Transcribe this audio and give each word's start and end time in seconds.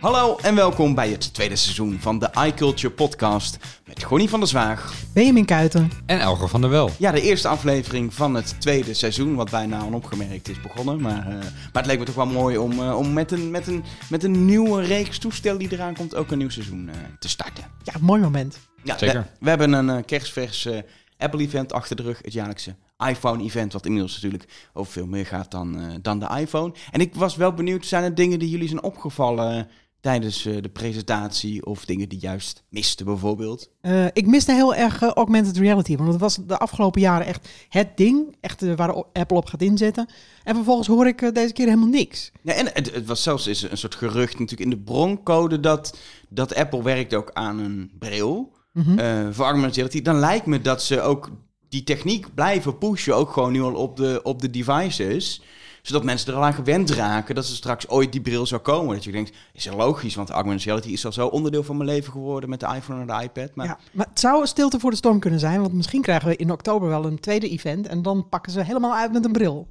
Hallo 0.00 0.36
en 0.36 0.54
welkom 0.54 0.94
bij 0.94 1.10
het 1.10 1.34
tweede 1.34 1.56
seizoen 1.56 1.98
van 1.98 2.18
de 2.18 2.30
iCulture 2.46 2.92
podcast 2.92 3.58
met 3.86 4.02
Gonnie 4.02 4.28
van 4.28 4.40
der 4.40 4.48
Zwaag. 4.48 4.94
Benjamin 5.14 5.44
Kuiten. 5.44 5.90
En 6.06 6.20
Elger 6.20 6.48
van 6.48 6.60
der 6.60 6.70
Wel. 6.70 6.90
Ja, 6.98 7.12
de 7.12 7.20
eerste 7.20 7.48
aflevering 7.48 8.14
van 8.14 8.34
het 8.34 8.60
tweede 8.60 8.94
seizoen, 8.94 9.34
wat 9.34 9.50
bijna 9.50 9.82
onopgemerkt 9.82 10.48
is 10.48 10.60
begonnen. 10.60 11.00
Maar, 11.00 11.28
uh, 11.28 11.34
maar 11.72 11.82
het 11.82 11.86
leek 11.86 11.98
me 11.98 12.04
toch 12.04 12.14
wel 12.14 12.26
mooi 12.26 12.58
om, 12.58 12.72
uh, 12.72 12.96
om 12.96 13.12
met, 13.12 13.30
een, 13.30 13.50
met, 13.50 13.66
een, 13.66 13.84
met 14.10 14.24
een 14.24 14.44
nieuwe 14.44 14.82
reeks 14.82 15.18
toestel 15.18 15.58
die 15.58 15.72
eraan 15.72 15.94
komt 15.94 16.14
ook 16.14 16.30
een 16.30 16.38
nieuw 16.38 16.50
seizoen 16.50 16.88
uh, 16.88 16.94
te 17.18 17.28
starten. 17.28 17.64
Ja, 17.82 17.92
mooi 18.00 18.20
moment. 18.20 18.58
Ja, 18.82 18.98
Zeker. 18.98 19.20
We, 19.20 19.28
we 19.40 19.48
hebben 19.48 19.72
een 19.72 20.04
kerstvers 20.04 20.68
Apple-event 21.18 21.72
achter 21.72 21.96
de 21.96 22.02
rug, 22.02 22.18
het 22.22 22.32
jaarlijkse 22.32 22.74
iPhone-event, 23.08 23.72
wat 23.72 23.84
inmiddels 23.84 24.14
natuurlijk 24.14 24.70
over 24.72 24.92
veel 24.92 25.06
meer 25.06 25.26
gaat 25.26 25.50
dan, 25.50 25.98
dan 26.02 26.18
de 26.18 26.36
iPhone. 26.38 26.74
En 26.90 27.00
ik 27.00 27.14
was 27.14 27.36
wel 27.36 27.52
benieuwd, 27.52 27.86
zijn 27.86 28.04
er 28.04 28.14
dingen 28.14 28.38
die 28.38 28.50
jullie 28.50 28.68
zijn 28.68 28.82
opgevallen 28.82 29.68
tijdens 30.00 30.46
uh, 30.46 30.62
de 30.62 30.68
presentatie 30.68 31.66
of 31.66 31.84
dingen 31.84 32.08
die 32.08 32.18
juist 32.18 32.64
misten 32.68 33.06
bijvoorbeeld? 33.06 33.70
Uh, 33.82 34.06
ik 34.12 34.26
miste 34.26 34.52
heel 34.52 34.74
erg 34.74 35.02
uh, 35.02 35.08
augmented 35.08 35.56
reality, 35.56 35.96
want 35.96 36.08
het 36.08 36.20
was 36.20 36.38
de 36.46 36.58
afgelopen 36.58 37.00
jaren 37.00 37.26
echt 37.26 37.48
het 37.68 37.96
ding, 37.96 38.36
echt 38.40 38.74
waar 38.74 39.04
Apple 39.12 39.36
op 39.36 39.46
gaat 39.46 39.62
inzetten. 39.62 40.08
En 40.44 40.54
vervolgens 40.54 40.88
hoor 40.88 41.06
ik 41.06 41.34
deze 41.34 41.52
keer 41.52 41.66
helemaal 41.66 41.88
niks. 41.88 42.32
Ja, 42.42 42.52
en 42.52 42.66
het, 42.72 42.94
het, 42.94 43.06
was 43.06 43.22
zelfs 43.22 43.46
is 43.46 43.62
een 43.62 43.78
soort 43.78 43.94
gerucht 43.94 44.38
natuurlijk 44.38 44.70
in 44.70 44.76
de 44.76 44.84
broncode 44.84 45.60
dat, 45.60 45.98
dat 46.28 46.54
Apple 46.54 46.82
werkt 46.82 47.14
ook 47.14 47.30
aan 47.32 47.58
een 47.58 47.90
bril 47.98 48.52
mm 48.72 48.82
-hmm. 48.82 49.32
voor 49.34 49.44
augmented 49.44 49.76
reality. 49.76 50.02
Dan 50.02 50.18
lijkt 50.18 50.46
me 50.46 50.60
dat 50.60 50.82
ze 50.82 51.00
ook 51.00 51.30
die 51.68 51.84
techniek 51.84 52.34
blijven 52.34 52.78
pushen, 52.78 53.16
ook 53.16 53.30
gewoon 53.30 53.52
nu 53.52 53.62
al 53.62 53.74
op 53.74 53.96
de, 53.96 54.20
op 54.22 54.40
de 54.40 54.50
devices 54.50 55.42
zodat 55.82 56.04
mensen 56.04 56.32
er 56.32 56.38
al 56.38 56.44
aan 56.44 56.54
gewend 56.54 56.90
raken 56.90 57.34
dat 57.34 57.46
ze 57.46 57.54
straks 57.54 57.88
ooit 57.88 58.12
die 58.12 58.20
bril 58.20 58.46
zou 58.46 58.60
komen. 58.60 58.94
Dat 58.94 59.04
je 59.04 59.12
denkt, 59.12 59.36
is 59.52 59.66
er 59.66 59.76
logisch, 59.76 60.14
want 60.14 60.30
augmented 60.30 60.64
reality 60.66 60.88
is 60.88 61.04
al 61.04 61.12
zo 61.12 61.26
onderdeel 61.26 61.62
van 61.62 61.76
mijn 61.76 61.88
leven 61.88 62.12
geworden 62.12 62.50
met 62.50 62.60
de 62.60 62.74
iPhone 62.74 63.00
en 63.00 63.06
de 63.06 63.22
iPad. 63.22 63.54
Maar... 63.54 63.66
Ja, 63.66 63.78
maar 63.92 64.06
het 64.06 64.20
zou 64.20 64.40
een 64.40 64.46
stilte 64.46 64.80
voor 64.80 64.90
de 64.90 64.96
storm 64.96 65.18
kunnen 65.18 65.40
zijn, 65.40 65.60
want 65.60 65.72
misschien 65.72 66.02
krijgen 66.02 66.28
we 66.28 66.36
in 66.36 66.52
oktober 66.52 66.88
wel 66.88 67.04
een 67.04 67.20
tweede 67.20 67.48
event 67.48 67.86
en 67.86 68.02
dan 68.02 68.28
pakken 68.28 68.52
ze 68.52 68.62
helemaal 68.62 68.94
uit 68.94 69.12
met 69.12 69.24
een 69.24 69.32
bril. 69.32 69.68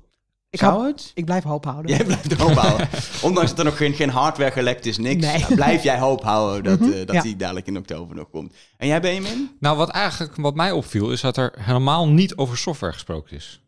Ik 0.52 0.60
Zou 0.60 0.86
het? 0.86 1.12
Ik 1.14 1.26
blijf 1.26 1.44
hoop 1.44 1.66
houden. 1.66 1.92
Jij 1.92 2.06
blijft 2.06 2.34
hoop 2.34 2.54
houden. 2.54 2.88
Ondanks 3.22 3.50
dat 3.50 3.60
er 3.60 3.66
nog 3.66 3.78
geen, 3.78 3.94
geen 3.94 4.10
hardware 4.10 4.52
gelekt 4.52 4.86
is, 4.86 4.98
niks. 4.98 5.26
Nee. 5.26 5.46
blijf 5.56 5.84
jij 5.84 6.00
hoop 6.00 6.24
houden 6.24 6.64
dat, 6.64 6.90
uh, 6.90 7.06
dat 7.06 7.22
die 7.22 7.36
dadelijk 7.36 7.68
in 7.68 7.78
oktober 7.78 8.16
nog 8.16 8.30
komt. 8.30 8.54
En 8.78 8.88
jij, 8.88 9.02
Benjamin? 9.02 9.50
Nou, 9.60 9.78
wat 9.78 9.90
eigenlijk 9.90 10.36
wat 10.36 10.56
mij 10.56 10.72
opviel, 10.72 11.12
is 11.12 11.22
dat 11.22 11.38
er 11.38 11.54
helemaal 11.60 12.08
niet 12.08 12.36
over 12.36 12.58
software 12.58 12.94
gesproken 12.94 13.36
is. 13.36 13.62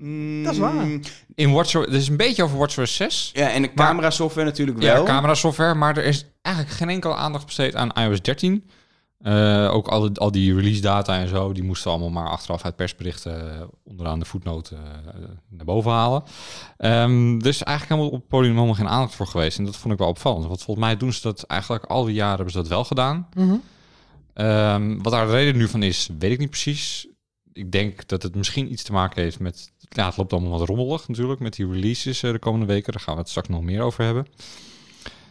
Mm, 0.00 0.42
dat 0.42 0.52
is 0.52 0.58
waar. 0.58 0.86
In 1.34 1.52
WatchOS, 1.52 1.86
er 1.86 1.94
is 1.94 2.08
een 2.08 2.16
beetje 2.16 2.42
over 2.42 2.58
WatchOS 2.58 2.94
6. 2.94 3.30
Ja, 3.32 3.50
en 3.50 3.62
de 3.62 3.74
camera 3.74 4.10
software 4.10 4.46
natuurlijk 4.46 4.78
wel. 4.78 4.96
Ja, 4.96 5.02
camera 5.02 5.34
software, 5.34 5.74
maar 5.74 5.96
er 5.96 6.04
is 6.04 6.26
eigenlijk 6.42 6.76
geen 6.76 6.88
enkele 6.88 7.14
aandacht 7.14 7.44
besteed 7.44 7.74
aan 7.74 7.92
iOS 7.92 8.22
13. 8.22 8.70
Uh, 9.22 9.70
ook 9.72 9.88
al, 9.88 10.10
al 10.14 10.30
die 10.30 10.54
release 10.54 10.80
data 10.80 11.18
en 11.18 11.28
zo, 11.28 11.52
die 11.52 11.62
moesten 11.62 11.90
allemaal 11.90 12.10
maar 12.10 12.28
achteraf 12.28 12.64
uit 12.64 12.76
persberichten 12.76 13.44
uh, 13.44 13.62
onderaan 13.84 14.18
de 14.18 14.24
voetnoten 14.24 14.78
uh, 14.78 15.12
naar 15.48 15.64
boven 15.64 15.90
halen. 15.90 16.22
Um, 16.78 17.42
dus 17.42 17.62
eigenlijk 17.62 17.88
helemaal 17.88 18.06
op 18.06 18.20
het 18.20 18.28
podium 18.28 18.54
helemaal 18.54 18.74
geen 18.74 18.88
aandacht 18.88 19.14
voor 19.14 19.26
geweest. 19.26 19.58
En 19.58 19.64
dat 19.64 19.76
vond 19.76 19.92
ik 19.92 19.98
wel 19.98 20.08
opvallend. 20.08 20.46
Want 20.46 20.62
volgens 20.62 20.86
mij 20.86 20.96
doen 20.96 21.12
ze 21.12 21.22
dat 21.22 21.42
eigenlijk 21.42 21.84
al 21.84 22.04
die 22.04 22.14
jaren 22.14 22.34
hebben 22.34 22.52
ze 22.52 22.58
dat 22.58 22.68
wel 22.68 22.84
gedaan. 22.84 23.28
Mm 23.34 23.48
-hmm. 23.48 24.46
um, 24.46 25.02
wat 25.02 25.12
daar 25.12 25.26
de 25.26 25.32
reden 25.32 25.56
nu 25.56 25.68
van 25.68 25.82
is, 25.82 26.08
weet 26.18 26.32
ik 26.32 26.38
niet 26.38 26.50
precies. 26.50 27.09
Ik 27.60 27.72
denk 27.72 28.08
dat 28.08 28.22
het 28.22 28.34
misschien 28.34 28.72
iets 28.72 28.82
te 28.82 28.92
maken 28.92 29.22
heeft 29.22 29.38
met 29.38 29.72
ja, 29.88 30.06
het 30.06 30.16
loopt 30.16 30.32
allemaal 30.32 30.58
wat 30.58 30.68
rommelig 30.68 31.08
natuurlijk 31.08 31.40
met 31.40 31.54
die 31.54 31.72
releases 31.72 32.22
eh, 32.22 32.32
de 32.32 32.38
komende 32.38 32.66
weken. 32.66 32.92
Daar 32.92 33.02
gaan 33.02 33.14
we 33.14 33.20
het 33.20 33.28
straks 33.28 33.48
nog 33.48 33.62
meer 33.62 33.82
over 33.82 34.04
hebben. 34.04 34.26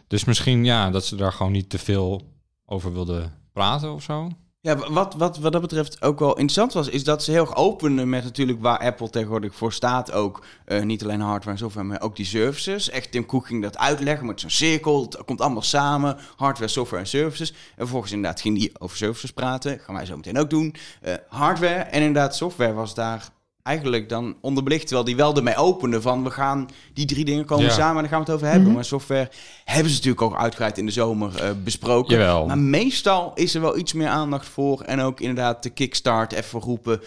Dus 0.07 0.23
misschien 0.23 0.65
ja, 0.65 0.89
dat 0.89 1.05
ze 1.05 1.15
daar 1.15 1.33
gewoon 1.33 1.51
niet 1.51 1.69
te 1.69 1.77
veel 1.77 2.21
over 2.65 2.93
wilden 2.93 3.33
praten 3.53 3.93
of 3.93 4.03
zo. 4.03 4.29
Ja, 4.61 4.75
wat, 4.75 5.13
wat, 5.13 5.37
wat 5.37 5.51
dat 5.51 5.61
betreft 5.61 6.01
ook 6.01 6.19
wel 6.19 6.29
interessant 6.29 6.73
was, 6.73 6.87
is 6.87 7.03
dat 7.03 7.23
ze 7.23 7.31
heel 7.31 7.55
openen 7.55 8.09
met 8.09 8.23
natuurlijk 8.23 8.61
waar 8.61 8.79
Apple 8.79 9.09
tegenwoordig 9.09 9.55
voor 9.55 9.73
staat. 9.73 10.11
Ook 10.11 10.45
uh, 10.67 10.81
niet 10.81 11.03
alleen 11.03 11.21
hardware 11.21 11.51
en 11.51 11.57
software, 11.57 11.87
maar 11.87 12.01
ook 12.01 12.15
die 12.15 12.25
services. 12.25 12.89
Echt 12.89 13.11
Tim 13.11 13.25
Cook 13.25 13.47
ging 13.47 13.61
dat 13.61 13.77
uitleggen 13.77 14.25
met 14.25 14.39
zo'n 14.39 14.49
cirkel. 14.49 15.01
Het 15.01 15.25
komt 15.25 15.41
allemaal 15.41 15.61
samen, 15.61 16.17
hardware, 16.35 16.71
software 16.71 17.01
en 17.01 17.09
services. 17.09 17.51
En 17.51 17.57
vervolgens 17.75 18.11
inderdaad 18.11 18.41
ging 18.41 18.57
die 18.57 18.71
over 18.79 18.97
services 18.97 19.31
praten. 19.31 19.79
Gaan 19.79 19.95
wij 19.95 20.05
zo 20.05 20.15
meteen 20.15 20.39
ook 20.39 20.49
doen. 20.49 20.75
Uh, 21.03 21.13
hardware 21.27 21.79
en 21.79 22.01
inderdaad 22.01 22.35
software 22.35 22.73
was 22.73 22.93
daar 22.93 23.29
eigenlijk 23.63 24.09
dan 24.09 24.37
onderbelicht. 24.41 24.81
Terwijl 24.81 25.05
die 25.05 25.15
wel 25.15 25.35
ermee 25.35 25.55
opende 25.55 26.01
van 26.01 26.23
we 26.23 26.31
gaan 26.31 26.67
die 26.93 27.05
drie 27.05 27.25
dingen 27.25 27.45
komen 27.45 27.71
samen 27.71 27.95
en 27.95 28.01
dan 28.01 28.09
gaan 28.09 28.19
we 28.19 28.25
het 28.25 28.35
over 28.35 28.47
hebben. 28.47 28.65
Mhm. 28.65 28.73
Maar 28.73 28.85
software 28.85 29.29
hebben 29.65 29.89
ze 29.89 29.95
natuurlijk 29.95 30.21
ook 30.21 30.37
uitgebreid 30.37 30.77
in 30.77 30.85
de 30.85 30.91
zomer 30.91 31.43
uh, 31.43 31.49
besproken. 31.63 32.17
Jawel. 32.17 32.45
Maar 32.45 32.57
meestal 32.57 33.31
is 33.35 33.55
er 33.55 33.61
wel 33.61 33.77
iets 33.77 33.93
meer 33.93 34.07
aandacht 34.07 34.47
voor. 34.47 34.81
En 34.81 34.99
ook 34.99 35.19
inderdaad 35.19 35.63
de 35.63 35.69
kickstart 35.69 36.33
even 36.33 36.59
roepen 36.59 37.01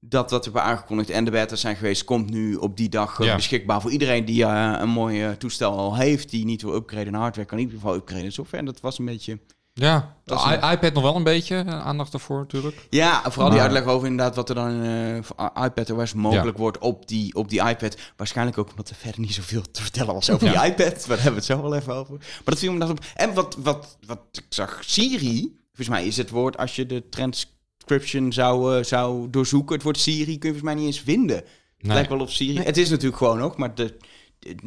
dat 0.00 0.30
wat 0.30 0.44
we 0.44 0.50
hebben 0.52 0.70
aangekondigd 0.70 1.10
en 1.10 1.24
de 1.24 1.30
beta 1.30 1.56
zijn 1.56 1.76
geweest, 1.76 2.04
komt 2.04 2.30
nu 2.30 2.54
op 2.54 2.76
die 2.76 2.88
dag 2.88 3.18
uh, 3.18 3.26
ja. 3.26 3.34
beschikbaar 3.34 3.80
voor 3.80 3.90
iedereen 3.90 4.24
die 4.24 4.44
uh, 4.44 4.76
een 4.80 4.88
mooi 4.88 5.36
toestel 5.36 5.78
al 5.78 5.96
heeft, 5.96 6.30
die 6.30 6.44
niet 6.44 6.62
wil 6.62 6.74
upgraden 6.74 7.06
in 7.06 7.14
hardware, 7.14 7.46
kan 7.46 7.58
in 7.58 7.64
ieder 7.64 7.80
geval 7.80 7.96
upgraden 7.96 8.24
in 8.24 8.32
software. 8.32 8.58
En 8.58 8.72
dat 8.72 8.80
was 8.80 8.98
een 8.98 9.04
beetje 9.04 9.38
ja, 9.74 10.16
de 10.24 10.34
iPad 10.72 10.92
nog 10.92 11.02
wel 11.02 11.16
een 11.16 11.22
beetje 11.22 11.56
eh, 11.56 11.86
aandacht 11.86 12.12
ervoor 12.12 12.38
natuurlijk. 12.38 12.86
Ja, 12.90 13.22
vooral 13.30 13.50
die 13.50 13.60
uitleg 13.60 13.84
over 13.84 14.08
inderdaad 14.08 14.36
wat 14.36 14.48
er 14.48 14.54
dan 14.54 14.84
uh, 14.84 15.16
iPad 15.64 15.90
OS 15.90 16.14
mogelijk 16.14 16.58
wordt 16.58 16.78
op 16.78 17.08
die, 17.08 17.34
op 17.34 17.48
die 17.48 17.68
iPad. 17.68 17.96
Waarschijnlijk 18.16 18.58
ook 18.58 18.70
omdat 18.70 18.90
er 18.90 18.96
verder 18.96 19.20
niet 19.20 19.34
zoveel 19.34 19.62
te 19.70 19.82
vertellen 19.82 20.14
was 20.14 20.30
over 20.30 20.48
die 20.48 20.64
iPad. 20.64 21.06
Daar 21.06 21.22
hebben 21.22 21.24
we 21.24 21.34
het 21.34 21.44
zo 21.44 21.62
wel 21.62 21.74
even 21.74 21.94
over. 21.94 22.14
Maar 22.18 22.42
dat 22.44 22.58
viel 22.58 22.72
me 22.72 22.78
dat 22.78 22.90
op. 22.90 23.04
En 23.14 23.34
wat, 23.34 23.56
wat, 23.58 23.98
wat 24.06 24.20
ik 24.32 24.46
zag, 24.48 24.78
Siri, 24.84 25.56
volgens 25.66 25.88
mij 25.88 26.06
is 26.06 26.16
het 26.16 26.30
woord 26.30 26.58
als 26.58 26.76
je 26.76 26.86
de 26.86 27.08
transcription 27.08 28.32
zou, 28.32 28.78
uh, 28.78 28.84
zou 28.84 29.30
doorzoeken, 29.30 29.74
het 29.74 29.84
woord 29.84 29.98
Siri 29.98 30.38
kun 30.38 30.52
je 30.52 30.58
volgens 30.58 30.62
mij 30.62 30.74
niet 30.74 30.86
eens 30.86 31.00
vinden. 31.00 31.36
Het 31.36 31.92
lijkt 31.92 32.08
wel 32.08 32.20
op 32.20 32.30
Siri. 32.30 32.64
Het 32.64 32.76
is 32.76 32.90
natuurlijk 32.90 33.16
gewoon 33.16 33.40
ook, 33.40 33.56
maar 33.56 33.74
de 33.74 33.96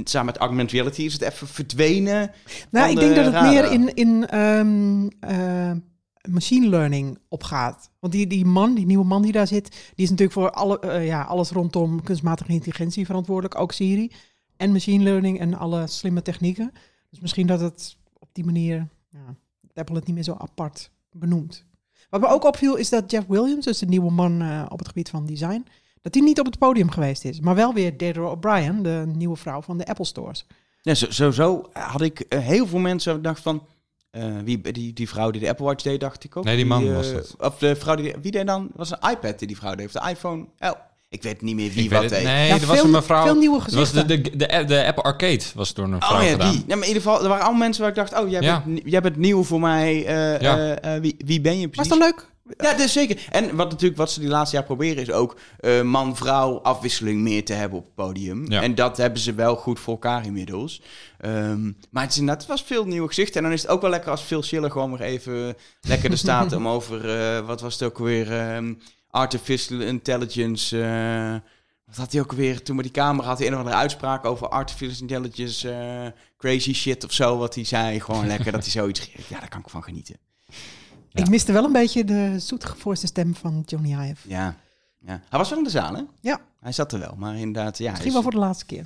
samen 0.04 0.26
met 0.26 0.38
augmented 0.38 0.72
reality 0.72 1.02
is 1.02 1.14
het 1.14 1.22
even 1.22 1.48
verdwenen. 1.48 2.32
Nou, 2.72 2.90
ik 2.90 3.00
denk 3.00 3.16
dat 3.16 3.34
het 3.34 3.42
meer 3.42 3.72
in, 3.72 3.94
in 3.94 4.40
um, 4.40 5.10
uh, 5.30 5.72
machine 6.30 6.68
learning 6.68 7.20
opgaat. 7.28 7.90
Want 8.00 8.14
die, 8.14 8.28
die 8.28 8.46
man, 8.46 8.76
die 8.76 8.86
nieuwe 8.86 9.06
man 9.06 9.22
die 9.22 9.32
daar 9.32 9.48
zit, 9.48 9.70
die 9.70 10.06
is 10.06 10.10
natuurlijk 10.10 10.40
voor 10.40 10.52
alle, 10.52 10.80
uh, 10.84 11.06
ja, 11.06 11.24
alles 11.24 11.50
rondom 11.50 12.04
kunstmatige 12.04 12.52
intelligentie 12.52 13.06
verantwoordelijk, 13.06 13.60
ook 13.60 13.72
Siri. 13.72 14.12
En 14.58 14.72
machine 14.72 15.04
learning 15.04 15.40
en 15.40 15.54
alle 15.54 15.88
slimme 15.88 16.22
technieken. 16.22 16.72
Dus 17.10 17.20
misschien 17.20 17.48
dat 17.48 17.60
het 17.60 17.98
op 18.14 18.30
die 18.32 18.46
manier, 18.46 18.88
ja, 19.10 19.36
Apple 19.74 19.96
het 19.96 20.06
niet 20.06 20.16
meer 20.16 20.24
zo 20.24 20.36
apart 20.38 20.92
benoemt. 21.12 21.66
Wat 22.10 22.22
me 22.22 22.28
ook 22.28 22.46
opviel 22.46 22.76
is 22.76 22.90
dat 22.90 23.12
Jeff 23.12 23.28
Williams, 23.28 23.66
dus 23.66 23.78
de 23.78 23.86
nieuwe 23.86 24.12
man 24.12 24.42
uh, 24.42 24.66
op 24.70 24.80
het 24.80 24.88
gebied 24.88 25.10
van 25.10 25.26
design, 25.26 25.66
dat 26.02 26.14
hij 26.14 26.24
niet 26.24 26.40
op 26.40 26.46
het 26.46 26.58
podium 26.58 26.92
geweest 26.92 27.26
is. 27.26 27.40
Maar 27.40 27.56
wel 27.56 27.74
weer 27.74 27.98
Deirdre 27.98 28.30
O'Brien, 28.30 28.84
de 28.84 29.04
nieuwe 29.16 29.36
vrouw 29.36 29.62
van 29.62 29.78
de 29.78 29.86
Apple 29.86 30.06
Stores. 30.06 30.46
Ja, 30.82 30.94
zo, 30.94 31.06
zo, 31.10 31.32
zo 31.32 31.70
had 31.74 32.02
ik 32.02 32.26
uh, 32.30 32.40
heel 32.40 32.68
veel 32.68 32.80
mensen 32.80 33.14
gedacht 33.14 33.42
van... 33.42 33.64
Uh, 34.12 34.24
wie, 34.44 34.72
die, 34.72 34.94
die 34.94 35.10
vrouw 35.10 35.32
die 35.32 35.42
de 35.42 35.50
Apple 35.50 35.66
Watch 35.66 35.84
deed, 35.84 36.00
dacht 36.00 36.24
ik 36.24 36.38
ook. 36.38 36.44
Nee, 36.44 36.56
die 36.56 36.66
man 36.66 36.80
die, 36.80 36.90
uh, 36.90 36.96
was 36.96 37.08
het. 37.08 37.36
Of 37.40 37.58
de 37.58 37.76
vrouw 37.76 37.96
die... 37.96 38.16
Wie 38.22 38.32
deed 38.32 38.48
dan? 38.48 38.70
was 38.76 38.92
een 38.92 39.10
iPad 39.10 39.40
die 39.40 39.48
die 39.48 39.58
vrouw 39.58 39.76
deed. 39.76 39.86
Of 39.86 39.92
de 39.92 40.10
iPhone... 40.10 40.46
Oh, 40.60 40.72
ik 41.10 41.24
weet 41.24 41.42
niet 41.42 41.56
meer 41.56 41.72
wie 41.72 41.84
ik 41.84 41.92
wat 41.92 42.10
deed. 42.10 42.24
Nee, 42.24 42.48
ja, 42.48 42.56
er 42.60 42.66
was 42.66 42.84
een 42.84 42.90
mevrouw... 42.90 43.24
Veel 43.24 43.36
nieuwe 43.36 43.62
gezichten. 43.62 43.96
was 43.96 44.08
de, 44.08 44.22
de, 44.22 44.38
de, 44.38 44.66
de, 44.66 44.86
Apple 44.86 45.04
Arcade 45.04 45.44
was 45.56 45.74
door 45.74 45.86
een 45.86 46.02
vrouw 46.02 46.18
oh, 46.18 46.24
ja, 46.24 46.32
gedaan. 46.32 46.52
Die. 46.52 46.64
Ja, 46.68 46.76
maar 46.76 46.88
in 46.88 46.94
ieder 46.94 47.02
geval, 47.02 47.22
er 47.22 47.28
waren 47.28 47.44
allemaal 47.44 47.62
mensen 47.62 47.82
waar 47.82 47.90
ik 47.90 47.98
dacht... 47.98 48.20
Oh, 48.20 48.30
jij, 48.30 48.42
ja. 48.42 48.64
bent, 48.66 48.82
jij 48.84 49.02
bent 49.02 49.18
nieuw 49.18 49.44
voor 49.44 49.60
mij. 49.60 50.04
Ja. 50.42 51.00
wie, 51.02 51.16
wie 51.26 51.42
ben 51.42 51.60
je 51.60 51.68
precies? 51.68 51.90
Was 51.90 52.00
dat 52.00 52.08
leuk? 52.08 52.30
Ja, 52.58 52.72
dat 52.72 52.80
is 52.80 52.92
zeker. 52.92 53.28
En 53.30 53.56
wat 53.56 53.70
natuurlijk 53.70 54.00
wat 54.00 54.12
ze 54.12 54.20
die 54.20 54.30
laatste 54.30 54.56
jaar 54.56 54.66
proberen 54.66 55.02
is 55.02 55.12
ook 55.12 55.40
uh, 55.62 55.82
man-vrouw 55.82 56.60
afwisseling 56.60 57.22
meer 57.22 57.46
te 57.46 57.54
hebben 57.54 57.78
op 57.78 57.86
het 57.86 57.96
podium. 57.96 58.52
Ja. 58.52 58.62
En 58.62 58.76
dat 58.76 58.98
hebben 58.98 59.20
ze 59.20 59.34
wel 59.34 59.56
goed 59.56 59.80
voor 59.80 59.94
elkaar 59.94 60.26
inmiddels. 60.26 60.82
Um, 61.26 61.78
maar 61.90 62.04
het, 62.04 62.12
is 62.12 62.18
inderdaad, 62.18 62.44
het 62.44 62.52
was 62.52 62.64
veel 62.64 62.86
nieuwe 62.86 63.08
gezichten. 63.08 63.36
En 63.36 63.44
dan 63.44 63.52
is 63.52 63.62
het 63.62 63.72
ook 63.72 63.82
wel 63.82 63.90
lekker 63.90 64.12
als 64.12 64.22
Phil 64.22 64.44
Schiller 64.44 64.72
gewoon 64.72 64.92
weer 64.92 65.02
even 65.02 65.56
lekker 65.82 66.12
er 66.12 66.18
staat 66.18 66.54
om 66.58 66.68
over, 66.68 67.06
uh, 67.06 67.46
wat 67.46 67.62
was 67.62 67.74
het 67.74 67.84
ook 67.84 67.98
weer, 67.98 68.56
um, 68.56 68.80
artificial 69.10 69.80
intelligence... 69.80 70.78
Uh, 70.78 71.36
wat 71.86 71.96
had 71.96 72.12
hij 72.12 72.22
ook 72.22 72.32
weer, 72.32 72.64
toen 72.64 72.76
met 72.76 72.86
die 72.86 72.94
camera 72.94 73.28
had 73.28 73.38
hij 73.38 73.48
een 73.48 73.54
of 73.54 73.60
andere 73.60 73.78
uitspraak 73.78 74.26
over 74.26 74.50
artificial 74.50 75.02
intelligence, 75.02 76.14
crazy 76.38 76.74
shit 76.74 77.04
of 77.04 77.12
zo, 77.12 77.38
wat 77.38 77.56
hij 77.56 77.64
zei. 77.64 78.00
Gewoon 78.00 78.28
lekker 78.28 78.52
dat 78.52 78.62
hij 78.62 78.72
zoiets, 78.72 79.12
ja, 79.30 79.40
daar 79.40 79.50
kan 79.50 79.60
ik 79.60 79.70
van 79.70 79.84
genieten. 79.84 80.16
Ik 81.18 81.30
miste 81.30 81.52
wel 81.52 81.64
een 81.64 81.72
beetje 81.72 82.04
de 82.04 82.40
zoetgevoerde 82.40 83.08
stem 83.08 83.36
van 83.36 83.64
Johnny 83.66 83.92
Ive. 83.92 84.30
Ja. 84.30 84.56
ja, 85.00 85.22
hij 85.30 85.40
was 85.40 85.50
wel 85.50 85.58
in 85.58 85.64
de 85.64 85.70
zaal, 85.70 85.96
hè? 85.96 86.02
Ja. 86.20 86.40
Hij 86.60 86.72
zat 86.72 86.92
er 86.92 87.00
wel, 87.00 87.16
maar 87.18 87.36
inderdaad, 87.36 87.78
ja. 87.78 87.92
Misschien 87.92 88.14
wel 88.14 88.22
voor 88.22 88.32
de 88.32 88.38
laatste 88.38 88.66
keer. 88.66 88.86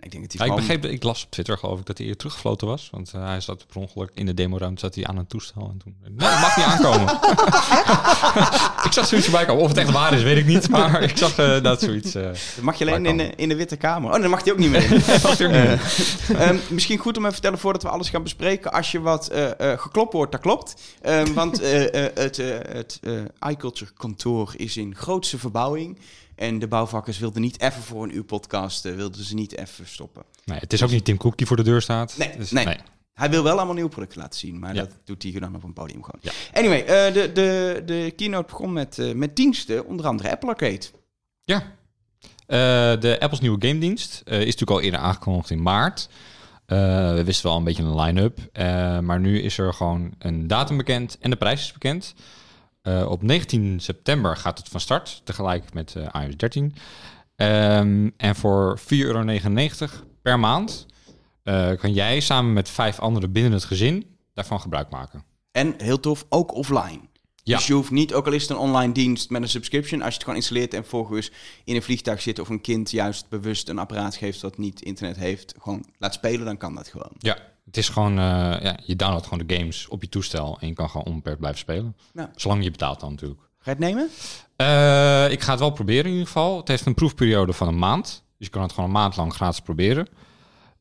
Ik, 0.00 0.10
denk 0.10 0.22
dat 0.22 0.38
hij 0.38 0.46
ja, 0.46 0.52
gewoon... 0.52 0.70
ik, 0.70 0.80
begreep, 0.80 0.92
ik 0.94 1.02
las 1.02 1.24
op 1.24 1.30
Twitter 1.30 1.58
geloof 1.58 1.80
ik 1.80 1.86
dat 1.86 1.98
hij 1.98 2.06
hier 2.06 2.16
teruggefloten 2.16 2.66
was. 2.66 2.88
Want 2.90 3.12
uh, 3.16 3.26
hij 3.26 3.40
zat 3.40 3.66
per 3.66 3.80
ongeluk 3.80 4.10
in 4.14 4.26
de 4.26 4.34
demoruimte 4.34 4.80
zat 4.80 4.94
hij 4.94 5.06
aan 5.06 5.16
een 5.16 5.26
toestel. 5.26 5.70
En 5.72 5.78
toen, 5.84 5.96
nee, 6.02 6.28
dat 6.28 6.40
mag 6.40 6.56
niet 6.56 6.66
aankomen. 6.66 7.12
ik 8.86 8.92
zag 8.92 9.06
zoiets 9.06 9.30
bij 9.30 9.44
komen. 9.44 9.62
Of 9.62 9.68
het 9.68 9.78
echt 9.78 9.90
waar 9.90 10.12
is, 10.12 10.22
weet 10.22 10.36
ik 10.36 10.46
niet. 10.46 10.68
Maar 10.68 11.02
ik 11.02 11.16
zag 11.16 11.38
uh, 11.38 11.62
dat 11.62 11.80
zoiets. 11.80 12.16
Uh, 12.16 12.22
dat 12.22 12.60
mag 12.62 12.78
je 12.78 12.84
alleen 12.84 13.06
in 13.06 13.16
de, 13.16 13.32
in 13.36 13.48
de 13.48 13.56
Witte 13.56 13.76
Kamer. 13.76 14.12
Oh, 14.12 14.20
dan 14.20 14.30
mag 14.30 14.44
hij 14.44 14.52
ook 14.52 14.58
niet 14.58 14.70
meer. 14.70 14.92
uh, 16.30 16.50
misschien 16.68 16.98
goed 16.98 17.16
om 17.16 17.22
even 17.22 17.32
vertellen 17.32 17.58
voordat 17.58 17.82
we 17.82 17.88
alles 17.88 18.10
gaan 18.10 18.22
bespreken. 18.22 18.72
Als 18.72 18.92
je 18.92 19.00
wat 19.00 19.30
geklopt 19.58 20.12
wordt, 20.12 20.32
dat 20.32 20.40
klopt. 20.40 20.74
Um, 21.06 21.34
want 21.34 21.60
het, 21.60 22.36
het 22.68 23.00
iCulture 23.48 23.90
kantoor 23.96 24.52
is 24.56 24.76
in 24.76 24.94
grootste 24.94 25.38
verbouwing. 25.38 25.98
En 26.40 26.58
de 26.58 26.68
bouwvakkers 26.68 27.18
wilden 27.18 27.42
niet 27.42 27.60
even 27.60 27.82
voor 27.82 28.02
een 28.02 28.16
uur 28.16 28.24
podcast, 28.24 28.82
wilden 28.82 29.24
ze 29.24 29.34
niet 29.34 29.56
even 29.56 29.86
stoppen. 29.86 30.22
Nee, 30.44 30.58
het 30.58 30.72
is 30.72 30.82
ook 30.82 30.90
niet 30.90 31.04
Tim 31.04 31.16
Cook 31.16 31.36
die 31.36 31.46
voor 31.46 31.56
de 31.56 31.62
deur 31.62 31.82
staat. 31.82 32.14
Nee, 32.18 32.36
dus, 32.36 32.50
nee. 32.50 32.64
nee. 32.64 32.76
Hij 33.12 33.30
wil 33.30 33.42
wel 33.42 33.56
allemaal 33.56 33.74
nieuwe 33.74 33.90
producten 33.90 34.20
laten 34.20 34.38
zien, 34.38 34.58
maar 34.58 34.74
dat 34.74 34.90
doet 35.04 35.22
hij 35.22 35.32
dan 35.32 35.54
op 35.54 35.62
een 35.62 35.72
podium 35.72 36.02
gewoon. 36.04 36.20
Ja. 36.20 36.32
Anyway, 36.52 36.80
uh, 36.80 37.14
de, 37.14 37.32
de, 37.32 37.82
de 37.86 38.12
keynote 38.16 38.46
begon 38.46 38.72
met, 38.72 38.98
uh, 38.98 39.14
met 39.14 39.36
diensten, 39.36 39.86
onder 39.86 40.06
andere 40.06 40.30
Apple 40.30 40.48
Arcade. 40.48 40.86
Ja, 41.42 41.62
uh, 41.62 41.66
de 43.00 43.16
Apple's 43.20 43.40
nieuwe 43.40 43.66
game 43.66 43.80
dienst 43.80 44.22
is 44.24 44.38
natuurlijk 44.38 44.70
al 44.70 44.80
eerder 44.80 45.00
aangekondigd 45.00 45.50
in 45.50 45.62
maart. 45.62 46.08
we 46.66 47.22
wisten 47.24 47.48
wel 47.48 47.56
een 47.58 47.64
beetje 47.64 47.82
een 47.82 48.00
line-up, 48.00 48.38
maar 49.02 49.20
nu 49.20 49.40
is 49.40 49.58
er 49.58 49.74
gewoon 49.74 50.14
een 50.18 50.46
datum 50.46 50.76
bekend 50.76 51.18
en 51.20 51.30
de 51.30 51.36
prijs 51.36 51.60
is 51.60 51.72
bekend. 51.72 52.14
Op 52.82 53.22
19 53.22 53.80
september 53.80 54.36
gaat 54.36 54.58
het 54.58 54.68
van 54.68 54.80
start, 54.80 55.20
tegelijk 55.24 55.74
met 55.74 55.94
iOS 56.12 56.36
13. 56.36 56.74
Um, 57.36 58.12
en 58.16 58.36
voor 58.36 58.78
4,99 58.78 58.84
euro 58.88 59.24
per 60.22 60.40
maand 60.40 60.86
uh, 61.44 61.70
kan 61.76 61.92
jij 61.92 62.20
samen 62.20 62.52
met 62.52 62.68
vijf 62.68 62.98
anderen 62.98 63.32
binnen 63.32 63.52
het 63.52 63.64
gezin 63.64 64.16
daarvan 64.34 64.60
gebruik 64.60 64.90
maken. 64.90 65.24
En 65.52 65.74
heel 65.78 66.00
tof, 66.00 66.26
ook 66.28 66.54
offline. 66.54 67.00
Ja. 67.42 67.56
Dus 67.56 67.66
je 67.66 67.72
hoeft 67.72 67.90
niet, 67.90 68.14
ook 68.14 68.26
al 68.26 68.32
is 68.32 68.42
het 68.42 68.50
een 68.50 68.56
online 68.56 68.92
dienst 68.92 69.30
met 69.30 69.42
een 69.42 69.48
subscription, 69.48 70.00
als 70.00 70.08
je 70.08 70.14
het 70.14 70.22
gewoon 70.22 70.38
installeert 70.38 70.74
en 70.74 70.84
volgens 70.84 71.32
in 71.64 71.74
een 71.74 71.82
vliegtuig 71.82 72.22
zit 72.22 72.38
of 72.38 72.48
een 72.48 72.60
kind 72.60 72.90
juist 72.90 73.28
bewust 73.28 73.68
een 73.68 73.78
apparaat 73.78 74.16
geeft 74.16 74.40
dat 74.40 74.58
niet 74.58 74.82
internet 74.82 75.16
heeft, 75.16 75.54
gewoon 75.58 75.84
laat 75.98 76.14
spelen, 76.14 76.44
dan 76.44 76.56
kan 76.56 76.74
dat 76.74 76.88
gewoon. 76.88 77.12
Ja, 77.18 77.38
het 77.70 77.78
is 77.78 77.88
gewoon, 77.88 78.18
uh, 78.18 78.24
ja, 78.60 78.78
je 78.84 78.96
downloadt 78.96 79.26
gewoon 79.26 79.46
de 79.46 79.56
games 79.56 79.88
op 79.88 80.02
je 80.02 80.08
toestel 80.08 80.58
en 80.60 80.68
je 80.68 80.74
kan 80.74 80.90
gewoon 80.90 81.06
onbeperkt 81.06 81.38
blijven 81.38 81.60
spelen. 81.60 81.96
Zolang 82.34 82.64
je 82.64 82.70
betaalt 82.70 83.00
dan 83.00 83.10
natuurlijk. 83.10 83.40
Ga 83.40 83.70
je 83.70 83.70
het 83.70 83.78
nemen? 83.78 84.08
Uh, 84.56 85.32
ik 85.32 85.40
ga 85.40 85.50
het 85.50 85.60
wel 85.60 85.70
proberen 85.70 86.04
in 86.04 86.10
ieder 86.10 86.26
geval. 86.26 86.56
Het 86.56 86.68
heeft 86.68 86.86
een 86.86 86.94
proefperiode 86.94 87.52
van 87.52 87.68
een 87.68 87.78
maand. 87.78 88.04
Dus 88.38 88.46
je 88.46 88.52
kan 88.52 88.62
het 88.62 88.72
gewoon 88.72 88.88
een 88.88 88.94
maand 88.94 89.16
lang 89.16 89.34
gratis 89.34 89.60
proberen. 89.60 90.08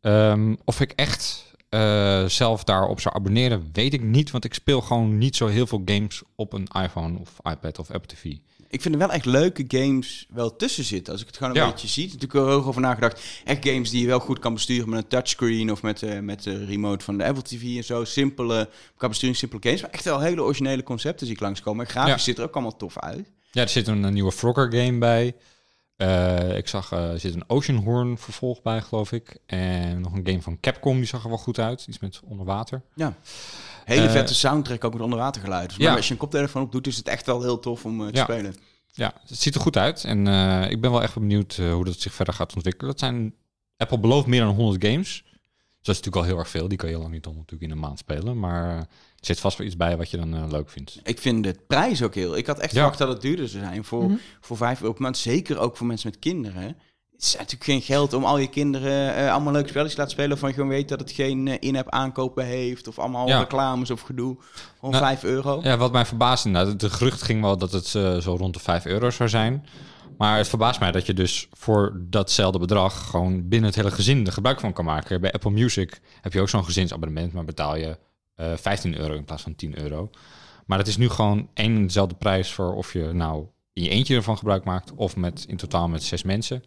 Um, 0.02 0.58
of 0.66 0.80
ik 0.82 0.92
echt 0.92 1.54
uh, 1.70 2.26
zelf 2.26 2.64
daarop 2.64 3.00
zou 3.00 3.16
abonneren, 3.16 3.70
weet 3.74 3.94
ik 3.94 4.04
niet. 4.04 4.32
Want 4.32 4.46
ik 4.46 4.54
speel 4.54 4.82
gewoon 4.82 5.18
niet 5.18 5.36
zo 5.36 5.48
heel 5.48 5.68
veel 5.68 5.82
games 5.86 6.22
op 6.36 6.54
een 6.54 6.68
iPhone 6.82 7.20
of 7.20 7.40
iPad 7.44 7.80
of 7.80 7.92
Apple 7.92 8.16
TV. 8.16 8.36
Ik 8.72 8.82
vind 8.82 8.94
er 8.94 9.00
wel 9.00 9.12
echt 9.12 9.26
leuke 9.26 9.64
games 9.68 10.28
wel 10.30 10.56
tussen 10.56 10.84
zitten. 10.84 11.14
Als 11.14 11.22
ik 11.22 11.28
het 11.28 11.38
gewoon 11.38 11.58
een 11.58 11.70
beetje 11.70 11.88
zie. 11.88 12.06
Natuurlijk 12.06 12.34
er 12.34 12.48
heel 12.48 12.66
over 12.66 12.82
nagedacht. 12.82 13.42
Echt 13.46 13.68
games 13.68 13.90
die 13.90 14.02
je 14.02 14.08
wel 14.08 14.20
goed 14.20 14.40
kan 14.40 14.54
besturen 14.54 14.90
met 14.90 15.04
een 15.04 15.08
touchscreen 15.08 15.72
of 15.72 15.82
met, 15.82 16.02
uh, 16.02 16.20
met 16.20 16.44
de 16.44 16.66
remote 16.66 17.06
van 17.06 17.18
de 17.18 17.26
Apple 17.26 17.44
TV 17.44 17.78
en 17.78 17.84
zo. 17.84 18.04
Simpele, 18.04 18.70
kan 18.98 19.10
besturen 19.10 19.36
simpele 19.36 19.62
games. 19.64 19.82
Maar 19.82 19.92
echt 19.92 20.04
wel 20.04 20.20
hele 20.20 20.44
originele 20.44 20.84
concepten 20.84 21.26
zie 21.26 21.36
ik 21.36 21.42
langskomen. 21.42 21.86
En 21.86 21.92
grafisch 21.92 22.12
ja. 22.12 22.20
ziet 22.20 22.38
er 22.38 22.44
ook 22.44 22.54
allemaal 22.54 22.78
tof 22.78 23.00
uit. 23.00 23.32
Ja, 23.52 23.62
er 23.62 23.70
zit 23.70 23.88
een, 23.88 24.04
een 24.04 24.14
nieuwe 24.14 24.32
Frogger 24.32 24.74
game 24.74 24.98
bij. 24.98 25.36
Uh, 25.98 26.58
ik 26.58 26.68
zag, 26.68 26.92
uh, 26.92 27.12
er 27.12 27.20
zit 27.20 27.34
een 27.34 27.50
Oceanhorn 27.50 28.18
vervolg 28.18 28.62
bij, 28.62 28.82
geloof 28.82 29.12
ik. 29.12 29.38
En 29.46 30.02
nog 30.02 30.14
een 30.14 30.28
game 30.28 30.42
van 30.42 30.60
Capcom, 30.60 30.98
die 30.98 31.06
zag 31.06 31.24
er 31.24 31.30
wel 31.30 31.38
goed 31.38 31.60
uit. 31.60 31.86
Iets 31.88 32.00
met 32.00 32.20
onderwater. 32.24 32.82
Ja. 32.96 33.18
Hele 33.90 34.06
uh, 34.06 34.12
vette 34.12 34.34
soundtrack, 34.34 34.84
ook 34.84 34.94
met 34.94 35.02
onderwatergeluid. 35.02 35.70
Dus 35.70 35.78
ja. 35.78 35.96
als 35.96 36.08
je 36.08 36.14
een 36.14 36.20
koptelefoon 36.20 36.62
op 36.62 36.72
doet, 36.72 36.88
is 36.88 36.98
het 36.98 37.08
echt 37.08 37.26
wel 37.26 37.42
heel 37.42 37.60
tof 37.60 37.86
om 37.86 38.00
te 38.00 38.18
ja. 38.18 38.24
spelen. 38.24 38.56
Ja, 38.92 39.14
het 39.28 39.40
ziet 39.40 39.56
er 39.56 39.62
goed 39.62 39.78
uit. 39.78 40.04
En 40.04 40.28
ik 40.70 40.82
ben 40.82 40.92
wel 40.92 41.02
echt 41.02 41.14
benieuwd 41.14 41.56
hoe 41.56 41.86
dat 41.86 42.00
zich 42.00 42.14
verder 42.14 42.34
gaat 42.34 42.56
ontwikkelen. 42.56 42.92
Dat 42.92 43.00
zijn, 43.00 43.34
Apple 43.78 44.00
belooft 44.00 44.28
meer 44.28 44.42
dan 44.42 44.56
100 44.56 44.86
games. 44.86 45.24
Dus 45.80 45.88
dat 45.88 45.96
is 45.96 46.02
natuurlijk 46.02 46.16
al 46.16 46.36
heel 46.36 46.46
erg 46.46 46.50
veel. 46.50 46.68
Die 46.68 46.78
kan 46.78 46.90
je 46.90 46.98
lang 46.98 47.12
niet 47.12 47.26
om 47.26 47.36
natuurlijk 47.36 47.64
in 47.64 47.72
een 47.72 47.80
maand 47.80 48.00
spelen. 48.00 48.40
Maar 48.40 48.78
er 48.78 48.86
zit 49.20 49.40
vast 49.40 49.58
wel 49.58 49.68
iets 49.68 49.78
bij 49.78 49.98
wat 49.98 50.10
je 50.10 50.18
dan 50.18 50.36
uh, 50.36 50.50
leuk 50.50 50.70
vindt. 50.70 51.00
Ik 51.04 51.20
vind 51.20 51.44
de 51.44 51.56
prijs 51.68 52.02
ook 52.02 52.16
heel. 52.16 52.38
Ik 52.38 52.48
had 52.48 52.60
echt 52.60 52.74
verwacht 52.74 52.98
dat 52.98 53.08
het 53.08 53.22
duurder 53.22 53.48
zou 53.48 53.64
zijn 53.64 53.84
voor, 53.84 54.04
mm 54.04 54.08
-hmm. 54.08 54.20
voor 54.42 54.58
5 54.58 54.82
euro 54.82 54.94
per 54.94 55.02
maand. 55.02 55.18
Zeker 55.18 55.58
ook 55.58 55.78
voor 55.78 55.88
mensen 55.88 56.10
met 56.10 56.20
kinderen. 56.20 56.78
Het 57.20 57.28
is 57.28 57.36
natuurlijk 57.36 57.64
geen 57.64 57.82
geld 57.82 58.14
om 58.14 58.24
al 58.24 58.38
je 58.38 58.48
kinderen 58.48 59.24
uh, 59.24 59.32
allemaal 59.32 59.54
leuke 59.54 59.70
spelletjes 59.70 59.96
te 59.96 60.02
laten 60.02 60.18
spelen. 60.18 60.38
Van 60.38 60.50
je 60.50 60.56
gewoon 60.56 60.70
weet 60.70 60.90
dat 60.90 61.00
het 61.00 61.12
geen 61.12 61.46
uh, 61.46 61.56
in-app 61.60 61.90
aankopen 61.90 62.46
heeft. 62.46 62.88
Of 62.88 63.00
allemaal 63.00 63.28
ja. 63.28 63.40
reclames 63.40 63.92
of 63.92 64.02
gedoe. 64.02 64.38
Gewoon 64.80 64.94
nou, 64.94 65.06
5 65.06 65.24
euro. 65.24 65.60
Ja, 65.64 65.78
wat 65.78 65.92
mij 65.92 66.06
verbaasde. 66.06 66.50
Nou, 66.50 66.76
de 66.76 66.90
gerucht 66.90 67.22
ging 67.22 67.42
wel 67.42 67.58
dat 67.58 67.72
het 67.72 67.88
zo 67.88 68.36
rond 68.38 68.54
de 68.54 68.60
5 68.60 68.86
euro 68.86 69.10
zou 69.10 69.30
zijn. 69.30 69.66
Maar 70.18 70.38
het 70.38 70.48
verbaast 70.48 70.80
mij 70.80 70.92
dat 70.92 71.06
je 71.06 71.14
dus 71.14 71.48
voor 71.52 72.02
datzelfde 72.10 72.60
bedrag 72.60 73.10
gewoon 73.10 73.48
binnen 73.48 73.70
het 73.70 73.78
hele 73.78 73.92
gezin 73.92 74.26
er 74.26 74.32
gebruik 74.32 74.60
van 74.60 74.74
kan 74.74 74.86
maken. 74.86 75.22
Bij 75.22 75.32
Apple 75.32 75.52
Music 75.52 76.02
heb 76.22 76.34
je 76.34 76.42
ook 76.42 76.50
zo'n 76.50 76.66
gezinsabonnement, 76.66 77.34
maar 77.34 77.46
betaal 77.46 77.76
je 77.76 77.98
uh, 78.38 78.48
15 78.56 78.98
euro 78.98 79.14
in 79.14 79.26
plaats 79.26 79.44
van 79.44 79.56
10 79.56 79.82
euro. 79.82 80.10
Maar 80.66 80.78
het 80.78 80.88
is 80.88 80.98
nu 80.98 81.10
gewoon 81.10 81.50
één 81.54 81.76
en 81.76 81.82
dezelfde 81.82 82.16
prijs 82.16 82.52
voor 82.52 82.76
of 82.76 82.94
je 82.94 83.12
nou 83.14 83.46
in 83.74 83.84
je 83.84 83.90
eentje 83.90 84.16
ervan 84.16 84.38
gebruik 84.38 84.64
maakt 84.64 84.94
of 84.96 85.16
met 85.16 85.46
in 85.48 85.58
totaal 85.58 85.88
met 85.88 86.04
zes 86.04 86.24
mensen. 86.24 86.64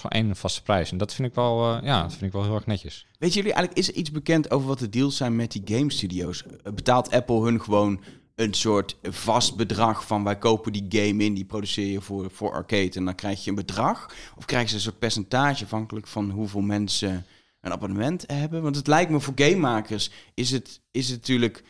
Gewoon 0.00 0.24
één 0.24 0.36
vaste 0.36 0.62
prijs. 0.62 0.90
En 0.90 0.98
dat 0.98 1.14
vind 1.14 1.28
ik 1.28 1.34
wel, 1.34 1.76
uh, 1.76 1.82
ja, 1.82 2.02
dat 2.02 2.10
vind 2.10 2.22
ik 2.22 2.32
wel 2.32 2.42
heel 2.42 2.54
erg 2.54 2.66
netjes. 2.66 3.06
Weet 3.18 3.34
jullie 3.34 3.52
eigenlijk, 3.52 3.86
is 3.86 3.88
er 3.88 3.98
iets 3.98 4.10
bekend 4.10 4.50
over 4.50 4.68
wat 4.68 4.78
de 4.78 4.88
deals 4.88 5.16
zijn 5.16 5.36
met 5.36 5.52
die 5.52 5.62
game 5.64 5.92
studio's? 5.92 6.44
Betaalt 6.62 7.10
Apple 7.10 7.40
hun 7.40 7.60
gewoon 7.60 8.00
een 8.34 8.54
soort 8.54 8.96
vast 9.02 9.56
bedrag 9.56 10.06
van 10.06 10.24
wij 10.24 10.38
kopen 10.38 10.72
die 10.72 10.86
game 10.88 11.24
in, 11.24 11.34
die 11.34 11.44
produceer 11.44 11.86
je 11.86 12.00
voor, 12.00 12.30
voor 12.30 12.52
arcade 12.52 12.90
en 12.94 13.04
dan 13.04 13.14
krijg 13.14 13.44
je 13.44 13.50
een 13.50 13.56
bedrag? 13.56 14.14
Of 14.36 14.44
krijgen 14.44 14.68
ze 14.68 14.74
een 14.74 14.80
soort 14.80 14.98
percentage 14.98 15.64
afhankelijk 15.64 16.06
van 16.06 16.30
hoeveel 16.30 16.60
mensen 16.60 17.26
een 17.60 17.72
abonnement 17.72 18.24
hebben? 18.26 18.62
Want 18.62 18.76
het 18.76 18.86
lijkt 18.86 19.10
me 19.10 19.20
voor 19.20 19.34
gamemakers 19.36 20.10
is 20.34 20.50
het, 20.50 20.80
is 20.90 21.08
het 21.08 21.18
natuurlijk 21.18 21.64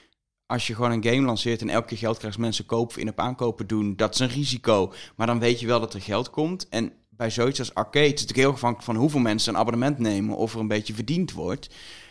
als 0.46 0.66
je 0.66 0.74
gewoon 0.74 0.90
een 0.90 1.04
game 1.04 1.26
lanceert 1.26 1.60
en 1.60 1.68
elke 1.68 1.86
keer 1.86 1.98
geld 1.98 2.18
krijgt, 2.18 2.38
mensen 2.38 2.66
kopen 2.66 2.88
of 2.88 2.96
in-op 2.96 3.20
aankopen 3.20 3.66
doen, 3.66 3.96
dat 3.96 4.14
is 4.14 4.20
een 4.20 4.28
risico. 4.28 4.92
Maar 5.16 5.26
dan 5.26 5.38
weet 5.38 5.60
je 5.60 5.66
wel 5.66 5.80
dat 5.80 5.94
er 5.94 6.00
geld 6.00 6.30
komt. 6.30 6.68
En 6.68 6.92
bij 7.18 7.30
zoiets 7.30 7.58
als 7.58 7.74
arcade 7.74 8.04
is 8.04 8.10
het 8.10 8.20
natuurlijk 8.20 8.46
heel 8.46 8.52
afhankelijk 8.52 8.86
van 8.86 8.96
hoeveel 8.96 9.20
mensen 9.20 9.54
een 9.54 9.60
abonnement 9.60 9.98
nemen 9.98 10.36
of 10.36 10.54
er 10.54 10.60
een 10.60 10.68
beetje 10.68 10.94
verdiend 10.94 11.32
wordt. 11.32 11.68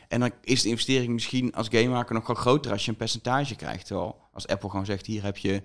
En 0.08 0.20
dan 0.20 0.32
is 0.44 0.62
de 0.62 0.70
investering 0.70 1.14
misschien 1.14 1.54
als 1.54 1.68
gamemaker 1.72 2.16
nog 2.16 2.28
wel 2.28 2.36
groter 2.36 2.72
als 2.72 2.86
je 2.86 2.92
een 2.92 2.98
percentage 2.98 3.56
krijgt. 3.56 3.86
Terwijl 3.86 4.16
als 4.34 4.48
Apple 4.48 4.70
gewoon 4.70 4.86
zegt, 4.86 5.06
hier 5.06 5.24
heb 5.24 5.38
je 5.38 5.62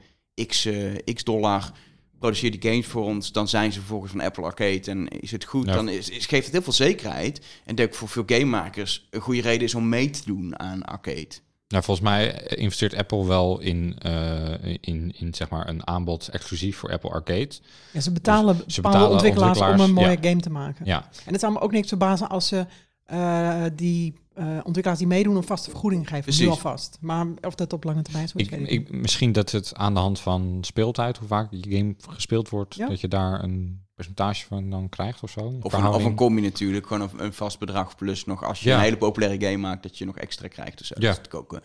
x, 0.46 0.66
uh, 0.66 0.96
x 1.14 1.24
dollar, 1.24 1.72
produceer 2.18 2.50
die 2.50 2.70
games 2.70 2.86
voor 2.86 3.04
ons. 3.04 3.32
Dan 3.32 3.48
zijn 3.48 3.72
ze 3.72 3.82
volgens 3.82 4.12
van 4.12 4.20
Apple 4.20 4.44
Arcade 4.44 4.90
en 4.90 5.08
is 5.08 5.30
het 5.30 5.44
goed. 5.44 5.66
Ja. 5.66 5.74
Dan 5.74 5.88
is, 5.88 6.08
is, 6.08 6.26
geeft 6.26 6.44
het 6.44 6.52
heel 6.52 6.62
veel 6.62 6.72
zekerheid. 6.72 7.46
En 7.64 7.74
denk 7.74 7.94
voor 7.94 8.08
veel 8.08 8.24
gamemakers 8.26 9.06
een 9.10 9.20
goede 9.20 9.40
reden 9.40 9.66
is 9.66 9.74
om 9.74 9.88
mee 9.88 10.10
te 10.10 10.22
doen 10.24 10.58
aan 10.58 10.82
arcade. 10.82 11.34
Nou, 11.72 11.84
volgens 11.84 12.06
mij 12.06 12.42
investeert 12.42 12.94
Apple 12.94 13.26
wel 13.26 13.60
in, 13.60 13.96
uh, 14.06 14.74
in, 14.80 15.14
in 15.18 15.34
zeg 15.34 15.48
maar 15.48 15.68
een 15.68 15.86
aanbod 15.86 16.28
exclusief 16.28 16.76
voor 16.76 16.92
Apple 16.92 17.10
Arcade. 17.10 17.50
Ja, 17.92 18.00
ze 18.00 18.12
betalen 18.12 18.56
dus 18.64 18.74
ze 18.74 18.80
betalen 18.80 19.10
ontwikkelaars, 19.10 19.58
ontwikkelaars, 19.58 19.90
om 19.90 19.96
een 19.96 20.02
mooie 20.02 20.18
ja. 20.20 20.28
game 20.28 20.40
te 20.40 20.50
maken. 20.50 20.84
Ja. 20.86 21.08
En 21.24 21.32
het 21.32 21.40
zou 21.40 21.52
me 21.52 21.60
ook 21.60 21.72
niks 21.72 21.88
verbazen 21.88 22.28
als 22.28 22.48
ze 22.48 22.66
uh, 23.12 23.64
die 23.74 24.14
uh, 24.38 24.44
ontwikkelaars 24.56 24.98
die 24.98 25.06
meedoen 25.06 25.36
een 25.36 25.42
vaste 25.42 25.70
vergoeding 25.70 26.08
geven. 26.08 26.22
Precies. 26.22 26.40
Nu 26.40 26.48
alvast. 26.48 26.98
Maar 27.00 27.26
of 27.40 27.54
dat 27.54 27.72
op 27.72 27.84
lange 27.84 28.02
termijn 28.02 28.28
zo 28.28 28.38
is, 28.38 28.46
ik, 28.46 28.52
ik, 28.52 28.68
ik, 28.68 28.92
Misschien 28.92 29.32
dat 29.32 29.50
het 29.50 29.74
aan 29.74 29.94
de 29.94 30.00
hand 30.00 30.20
van 30.20 30.58
speeltijd, 30.60 31.16
hoe 31.16 31.28
vaak 31.28 31.48
je 31.50 31.76
game 31.76 31.94
gespeeld 32.08 32.48
wordt, 32.48 32.74
ja. 32.74 32.88
dat 32.88 33.00
je 33.00 33.08
daar 33.08 33.42
een 33.42 33.81
percentage 33.94 34.46
van 34.46 34.70
dan 34.70 34.88
krijgt 34.88 35.22
of 35.22 35.30
zo. 35.30 35.58
Of 35.62 35.72
een, 35.72 35.86
of 35.86 36.04
een 36.04 36.14
combi 36.14 36.40
natuurlijk, 36.40 36.86
gewoon 36.86 37.10
een, 37.12 37.24
een, 37.24 37.32
vast 37.32 37.58
bedrag 37.58 37.96
plus 37.96 38.24
nog 38.24 38.44
als 38.44 38.60
je 38.60 38.68
ja. 38.68 38.76
een 38.76 38.82
hele 38.82 38.96
populaire 38.96 39.46
game 39.46 39.56
maakt, 39.56 39.82
dat 39.82 39.98
je 39.98 40.04
nog 40.04 40.16
extra 40.16 40.48
krijgt. 40.48 40.78
Dus 40.78 40.92
ja. 40.98 41.12
dat 41.12 41.34
ook, 41.34 41.60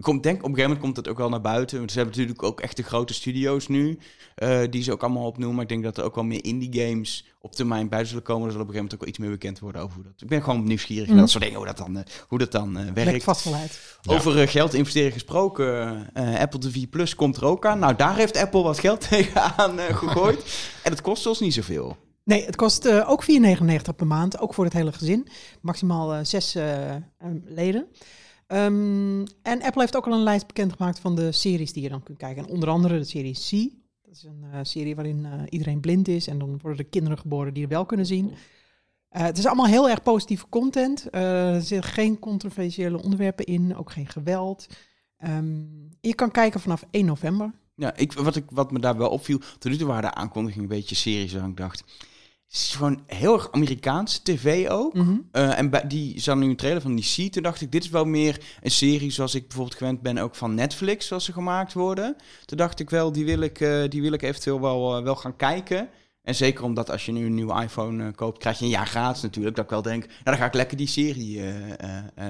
komt, 0.00 0.22
denk, 0.22 0.36
op 0.36 0.48
een 0.48 0.54
gegeven 0.54 0.62
moment 0.62 0.80
komt 0.80 0.96
het 0.96 1.08
ook 1.08 1.18
wel 1.18 1.28
naar 1.28 1.40
buiten. 1.40 1.78
Want 1.78 1.90
ze 1.90 1.96
hebben 1.96 2.16
natuurlijk 2.16 2.42
ook 2.42 2.60
echt 2.60 2.76
de 2.76 2.82
grote 2.82 3.14
studio's 3.14 3.68
nu, 3.68 3.98
uh, 4.42 4.60
die 4.70 4.82
ze 4.82 4.92
ook 4.92 5.02
allemaal 5.02 5.26
opnoemen. 5.26 5.54
Maar 5.54 5.62
ik 5.62 5.68
denk 5.68 5.82
dat 5.82 5.98
er 5.98 6.04
ook 6.04 6.14
wel 6.14 6.24
meer 6.24 6.44
indie 6.44 6.82
games 6.82 7.26
op 7.40 7.54
termijn 7.54 7.88
bij 7.88 8.04
zullen 8.04 8.22
komen. 8.22 8.46
Er 8.46 8.52
zal 8.52 8.60
op 8.60 8.68
een 8.68 8.74
gegeven 8.74 8.90
moment 8.90 8.94
ook 8.94 9.00
wel 9.00 9.08
iets 9.08 9.18
meer 9.18 9.30
bekend 9.30 9.58
worden 9.58 9.82
over 9.82 9.94
hoe 9.94 10.04
dat. 10.04 10.12
Ik 10.22 10.28
ben 10.28 10.42
gewoon 10.42 10.64
nieuwsgierig 10.64 11.06
mm. 11.06 11.12
naar 11.12 11.22
dat 11.22 11.30
soort 11.30 11.44
dingen, 11.44 11.58
hoe 11.58 11.66
dat 11.66 11.76
dan, 11.76 11.96
uh, 11.96 12.02
hoe 12.28 12.38
dat 12.38 12.52
dan 12.52 12.80
uh, 12.80 12.90
werkt. 12.94 13.24
vast 13.24 13.44
wel 13.44 13.54
uit. 13.54 13.98
Over 14.06 14.42
uh, 14.42 14.48
geld 14.48 14.74
investeren 14.74 15.12
gesproken, 15.12 16.10
Apple 16.14 16.60
TV 16.60 16.88
Plus 16.90 17.14
komt 17.14 17.36
er 17.36 17.44
ook 17.44 17.66
aan. 17.66 17.78
Nou, 17.78 17.96
daar 17.96 18.16
heeft 18.16 18.36
Apple 18.36 18.62
wat 18.62 18.78
geld 18.78 19.00
tegenaan 19.08 19.78
gegooid. 19.78 20.44
en 20.84 20.90
het 20.90 21.00
kost 21.00 21.26
ons 21.26 21.40
niet 21.40 21.54
zoveel. 21.54 21.96
Nee, 22.24 22.44
het 22.44 22.56
kost 22.56 22.86
uh, 22.86 23.10
ook 23.10 23.24
4,99 23.24 23.66
per 23.96 24.06
maand, 24.06 24.38
ook 24.38 24.54
voor 24.54 24.64
het 24.64 24.72
hele 24.72 24.92
gezin. 24.92 25.28
Maximaal 25.60 26.14
uh, 26.14 26.18
zes 26.22 26.56
uh, 26.56 26.94
leden. 27.44 27.86
Um, 28.52 29.24
en 29.42 29.62
Apple 29.62 29.80
heeft 29.80 29.96
ook 29.96 30.06
al 30.06 30.12
een 30.12 30.22
lijst 30.22 30.46
bekendgemaakt 30.46 30.98
van 30.98 31.16
de 31.16 31.32
series 31.32 31.72
die 31.72 31.82
je 31.82 31.88
dan 31.88 32.02
kunt 32.02 32.18
kijken. 32.18 32.44
En 32.44 32.50
onder 32.50 32.68
andere 32.68 32.98
de 32.98 33.04
serie 33.04 33.34
C. 33.34 33.72
Dat 34.02 34.14
is 34.14 34.24
een 34.24 34.66
serie 34.66 34.94
waarin 34.94 35.26
iedereen 35.48 35.80
blind 35.80 36.08
is 36.08 36.26
en 36.26 36.38
dan 36.38 36.58
worden 36.62 36.78
er 36.84 36.90
kinderen 36.90 37.18
geboren 37.18 37.54
die 37.54 37.62
er 37.62 37.68
wel 37.68 37.86
kunnen 37.86 38.06
zien. 38.06 38.32
het 39.08 39.38
is 39.38 39.46
allemaal 39.46 39.66
heel 39.66 39.88
erg 39.88 40.02
positieve 40.02 40.48
content. 40.48 41.08
er 41.10 41.62
zitten 41.62 41.90
geen 41.90 42.18
controversiële 42.18 43.02
onderwerpen 43.02 43.44
in, 43.44 43.76
ook 43.76 43.92
geen 43.92 44.08
geweld. 44.08 44.66
Um, 45.26 45.88
je 46.00 46.14
kan 46.14 46.30
kijken 46.30 46.60
vanaf 46.60 46.84
1 46.90 47.04
november. 47.04 47.52
Ja, 47.74 47.96
ik, 47.96 48.12
wat, 48.12 48.36
ik, 48.36 48.44
wat 48.50 48.72
me 48.72 48.78
daar 48.78 48.96
wel 48.96 49.10
opviel, 49.10 49.40
toen 49.58 49.70
nu 49.70 49.76
toe 49.76 49.86
waren 49.86 50.10
de 50.10 50.14
aankondigingen 50.14 50.70
een 50.70 50.76
beetje 50.76 50.94
series 50.94 51.32
waar 51.32 51.48
ik 51.48 51.56
dacht... 51.56 51.84
Het 52.52 52.60
is 52.60 52.74
gewoon 52.74 53.02
heel 53.06 53.34
erg 53.34 53.52
Amerikaans 53.52 54.18
tv 54.18 54.68
ook. 54.68 54.94
Mhm. 54.94 55.14
Eh, 55.30 55.58
en 55.58 55.70
bij, 55.70 55.86
die 55.86 56.20
zag 56.20 56.36
nu 56.36 56.48
een 56.48 56.56
trailer 56.56 56.82
van 56.82 56.94
die 56.94 57.04
Sea. 57.04 57.28
Toen 57.28 57.42
dacht 57.42 57.60
ik, 57.60 57.72
dit 57.72 57.84
is 57.84 57.90
wel 57.90 58.04
meer 58.04 58.40
een 58.62 58.70
serie 58.70 59.10
zoals 59.10 59.34
ik 59.34 59.42
bijvoorbeeld 59.48 59.76
gewend 59.76 60.00
ben 60.00 60.18
ook 60.18 60.34
van 60.34 60.54
Netflix, 60.54 61.06
zoals 61.06 61.24
ze 61.24 61.32
gemaakt 61.32 61.72
worden. 61.72 62.16
Toen 62.44 62.56
dacht 62.58 62.80
ik 62.80 62.90
wel, 62.90 63.12
die 63.12 63.24
wil 63.24 63.40
ik, 63.40 63.60
eh, 63.60 63.82
die 63.88 64.02
wil 64.02 64.12
ik 64.12 64.22
eventueel 64.22 64.60
wel, 64.60 64.96
eh, 64.96 65.02
wel 65.02 65.16
gaan 65.16 65.36
kijken. 65.36 65.88
En 66.22 66.34
zeker 66.34 66.64
omdat 66.64 66.90
als 66.90 67.06
je 67.06 67.12
nu 67.12 67.26
een 67.26 67.34
nieuwe 67.34 67.62
iPhone 67.62 68.12
koopt, 68.12 68.38
krijg 68.38 68.58
je 68.58 68.64
een 68.64 68.70
jaar 68.70 68.86
gratis 68.86 69.22
natuurlijk. 69.22 69.56
Dat 69.56 69.64
ik 69.64 69.70
wel 69.70 69.82
denk, 69.82 70.06
nou 70.06 70.16
dan 70.24 70.36
ga 70.36 70.44
ik 70.44 70.54
lekker 70.54 70.76
die 70.76 70.86
serie 70.86 71.40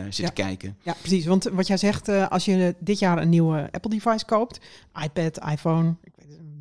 zitten 0.09 0.25
Ja. 0.25 0.31
kijken. 0.31 0.77
Ja, 0.83 0.95
precies. 1.01 1.27
Want 1.27 1.45
wat 1.45 1.67
jij 1.67 1.77
zegt, 1.77 2.09
als 2.09 2.45
je 2.45 2.75
dit 2.79 2.99
jaar 2.99 3.19
een 3.19 3.29
nieuwe 3.29 3.69
Apple-device 3.71 4.25
koopt, 4.25 4.61
iPad, 5.05 5.39
iPhone, 5.51 5.95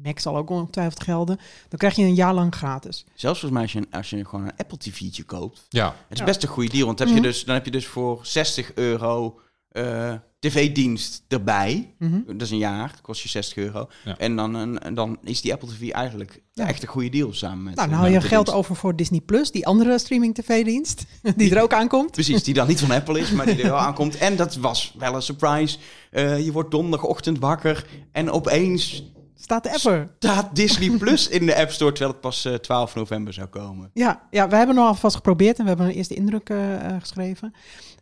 Mac 0.04 0.20
zal 0.20 0.38
ook 0.38 0.50
ongetwijfeld 0.50 1.04
gelden, 1.04 1.38
dan 1.70 1.80
krijg 1.80 1.96
je 1.96 2.04
een 2.04 2.16
jaar 2.16 2.34
lang 2.34 2.56
gratis. 2.56 3.06
Zelfs 3.16 3.40
volgens 3.40 3.52
mij 3.52 3.62
als 3.62 3.72
je, 3.72 3.98
als 3.98 4.10
je 4.10 4.26
gewoon 4.26 4.46
een 4.46 4.58
Apple 4.58 4.78
TV'tje 4.78 5.24
koopt. 5.24 5.66
Ja, 5.70 5.86
Het 5.88 5.96
is 6.10 6.20
Ja. 6.20 6.26
best 6.26 6.44
een 6.44 6.50
goede 6.50 6.70
deal, 6.70 6.86
want 6.86 6.98
dan 6.98 7.08
heb, 7.08 7.16
Mhm. 7.16 7.26
je 7.26 7.32
dus, 7.32 7.46
dan 7.46 7.56
heb 7.56 7.66
je 7.66 7.72
dus 7.72 7.86
voor 7.88 8.20
60 8.26 8.74
euro 8.76 9.40
eh, 9.72 10.14
tv-dienst 10.40 11.24
erbij. 11.28 11.94
Mhm. 12.00 12.20
Dat 12.26 12.42
is 12.42 12.52
een 12.52 12.58
jaar, 12.58 12.88
dat 12.92 13.02
kost 13.02 13.22
je 13.22 13.30
60 13.30 13.58
euro. 13.58 13.88
Ja. 14.06 14.18
En 14.18 14.36
dan, 14.36 14.54
een- 14.54 14.94
dan 14.94 15.18
is 15.24 15.42
die 15.42 15.54
Apple 15.54 15.70
TV 15.70 15.90
eigenlijk 15.92 16.42
Ja. 16.54 16.68
echt 16.68 16.82
een 16.82 16.88
goede 16.90 17.10
deal 17.10 17.34
samen 17.34 17.64
met... 17.64 17.76
Nou, 17.76 17.90
dan 17.90 17.98
haal 17.98 18.08
je 18.08 18.22
geld 18.22 18.46
dienst. 18.46 18.60
over 18.60 18.76
voor 18.76 18.96
Disney 18.96 19.20
Plus, 19.20 19.52
die 19.52 19.66
andere 19.68 20.00
streaming 20.00 20.36
tv-dienst, 20.36 21.04
die 21.36 21.56
er 21.56 21.62
ook 21.62 21.74
aankomt. 21.74 22.12
Precies, 22.12 22.44
die 22.44 22.54
dan 22.54 22.68
niet 22.68 22.80
van 22.80 22.92
Apple 23.00 23.20
is, 23.20 23.32
maar 23.32 23.46
die 23.46 23.56
er 23.62 23.70
wel 23.70 23.78
aankomt. 23.78 24.18
En 24.18 24.36
dat 24.36 24.56
was 24.56 24.96
wel 24.98 25.16
een 25.16 25.22
surprise. 25.22 25.78
Eh, 26.12 26.46
je 26.46 26.52
wordt 26.52 26.72
donderdagochtend 26.72 27.40
wakker 27.40 27.86
en 28.12 28.32
opeens 28.32 29.04
Staat 29.42 29.66
ever. 29.66 30.16
staat 30.20 30.56
Disney 30.56 30.98
Plus 30.98 31.28
in 31.28 31.46
de 31.46 31.56
App 31.56 31.72
Store, 31.72 31.92
terwijl 31.92 32.12
het 32.12 32.22
pas 32.22 32.46
eh, 32.46 32.54
12 32.54 32.96
november 32.96 33.34
zou 33.34 33.48
komen. 33.48 33.90
Ja, 33.94 34.28
ja, 34.30 34.48
we 34.50 34.56
hebben 34.56 34.76
nog 34.76 34.88
alvast 34.88 35.16
geprobeerd 35.16 35.58
en 35.58 35.64
we 35.64 35.70
hebben 35.70 35.88
een 35.88 35.94
eerste 35.94 36.16
indruk 36.16 36.50
eh, 36.50 36.86
eh, 36.86 37.00
geschreven. 37.00 37.54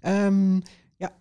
Ehm, 0.01 0.55
ja, 0.98 1.12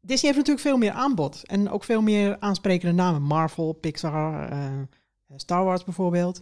Disney 0.00 0.32
heeft 0.32 0.36
natuurlijk 0.36 0.66
veel 0.66 0.76
meer 0.76 0.92
aanbod 0.92 1.42
en 1.46 1.70
ook 1.70 1.84
veel 1.84 2.02
meer 2.02 2.36
aansprekende 2.40 2.94
namen. 2.94 3.22
Marvel, 3.22 3.72
Pixar, 3.72 4.48
Star 5.36 5.64
Wars 5.64 5.84
bijvoorbeeld. 5.84 6.40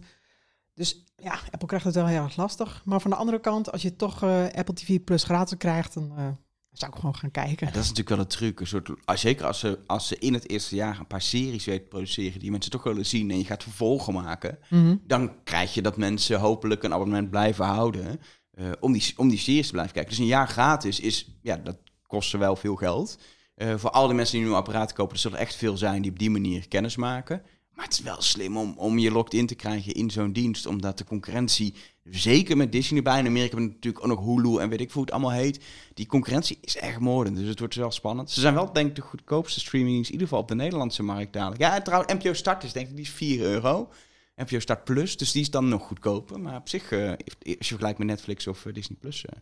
Dus 0.73 1.03
ja, 1.15 1.39
Apple 1.51 1.67
krijgt 1.67 1.85
het 1.85 1.95
wel 1.95 2.07
heel 2.07 2.23
erg 2.23 2.35
lastig. 2.35 2.81
Maar 2.85 3.01
van 3.01 3.11
de 3.11 3.17
andere 3.17 3.39
kant, 3.39 3.71
als 3.71 3.81
je 3.81 3.95
toch 3.95 4.23
Apple 4.23 4.73
TV 4.73 4.99
Plus 5.03 5.23
gratis 5.23 5.57
krijgt, 5.57 5.93
dan 5.93 6.37
zou 6.79 6.91
ik 6.91 6.97
gewoon 6.97 7.15
gaan 7.15 7.31
kijken. 7.31 7.67
Ja, 7.67 7.73
dat 7.73 7.83
is 7.83 7.89
natuurlijk 7.89 8.09
wel 8.09 8.19
een 8.19 8.27
truc. 8.27 8.59
Een 8.59 8.67
soort, 8.67 8.89
als, 9.05 9.21
zeker 9.21 9.45
als 9.45 9.59
ze, 9.59 9.79
als 9.87 10.07
ze 10.07 10.17
in 10.19 10.33
het 10.33 10.49
eerste 10.49 10.75
jaar 10.75 10.99
een 10.99 11.07
paar 11.07 11.21
series 11.21 11.65
weten 11.65 11.83
te 11.83 11.89
produceren 11.89 12.39
die 12.39 12.51
mensen 12.51 12.71
toch 12.71 12.83
willen 12.83 13.05
zien 13.05 13.31
en 13.31 13.37
je 13.37 13.45
gaat 13.45 13.63
vervolgen 13.63 14.13
maken, 14.13 14.57
Mhm. 14.69 14.95
dan 15.05 15.43
krijg 15.43 15.73
je 15.73 15.81
dat 15.81 15.97
mensen 15.97 16.39
hopelijk 16.39 16.83
een 16.83 16.93
abonnement 16.93 17.29
blijven 17.29 17.65
houden 17.65 18.19
eh, 18.51 18.65
om, 18.79 18.91
die, 18.91 19.13
om 19.17 19.29
die 19.29 19.37
series 19.39 19.65
te 19.65 19.71
blijven 19.71 19.93
kijken. 19.93 20.11
Dus 20.11 20.19
een 20.21 20.25
jaar 20.29 20.47
gratis 20.47 20.99
is, 20.99 21.37
ja, 21.41 21.55
dat 21.57 21.77
kost 22.07 22.29
ze 22.29 22.37
wel 22.37 22.55
veel 22.55 22.75
geld. 22.75 23.17
Eh, 23.55 23.73
voor 23.77 23.89
al 23.89 24.07
die 24.07 24.15
mensen 24.15 24.35
die 24.37 24.43
nu 24.45 24.51
een 24.51 24.57
apparaat 24.57 24.93
kopen, 24.93 25.13
er 25.13 25.19
zullen 25.21 25.39
echt 25.39 25.55
veel 25.55 25.77
zijn 25.77 26.01
die 26.01 26.11
op 26.11 26.19
die 26.19 26.29
manier 26.29 26.67
kennis 26.67 26.95
maken. 26.95 27.41
Maar 27.77 27.85
het 27.85 27.93
is 27.93 28.01
wel 28.01 28.21
slim 28.21 28.57
om, 28.57 28.73
om 28.77 28.97
je 28.97 29.11
locked 29.11 29.33
in 29.33 29.45
te 29.45 29.55
krijgen 29.55 29.93
in 29.93 30.09
zo'n 30.09 30.31
dienst, 30.31 30.65
omdat 30.65 30.97
de 30.97 31.03
concurrentie, 31.03 31.73
zeker 32.03 32.57
met 32.57 32.71
Disney 32.71 32.97
erbij, 32.97 33.19
in 33.19 33.25
Amerika 33.25 33.55
hebben 33.55 33.73
natuurlijk 33.75 34.03
ook 34.03 34.09
nog 34.09 34.25
Hulu 34.25 34.57
en 34.57 34.69
weet 34.69 34.81
ik 34.81 34.91
hoe 34.91 35.01
het 35.01 35.11
allemaal 35.11 35.31
heet, 35.31 35.63
die 35.93 36.05
concurrentie 36.05 36.57
is 36.61 36.77
echt 36.77 36.99
moordend, 36.99 37.37
dus 37.37 37.47
het 37.47 37.59
wordt 37.59 37.75
wel 37.75 37.91
spannend. 37.91 38.31
Ze 38.31 38.39
zijn 38.39 38.53
wel 38.53 38.73
denk 38.73 38.89
ik 38.89 38.95
de 38.95 39.01
goedkoopste 39.01 39.59
streamingdienst, 39.59 40.07
in 40.07 40.13
ieder 40.13 40.27
geval 40.27 40.43
op 40.43 40.49
de 40.49 40.55
Nederlandse 40.55 41.03
markt 41.03 41.33
dadelijk. 41.33 41.61
Ja, 41.61 41.75
en 41.75 41.83
trouwens, 41.83 42.13
NPO 42.13 42.33
Start 42.33 42.63
is 42.63 42.73
denk 42.73 42.87
ik, 42.87 42.95
die 42.95 43.05
is 43.05 43.11
4 43.11 43.41
euro. 43.41 43.89
NPO 44.35 44.59
Start 44.59 44.83
Plus, 44.83 45.17
dus 45.17 45.31
die 45.31 45.41
is 45.41 45.49
dan 45.49 45.67
nog 45.69 45.87
goedkoper. 45.87 46.39
Maar 46.39 46.55
op 46.55 46.69
zich, 46.69 46.91
eh, 46.91 47.09
als 47.09 47.17
je 47.43 47.55
vergelijkt 47.57 47.97
met 47.97 48.07
Netflix 48.07 48.47
of 48.47 48.65
eh, 48.65 48.73
Disney 48.73 48.97
Plus, 48.99 49.25
eh, 49.25 49.39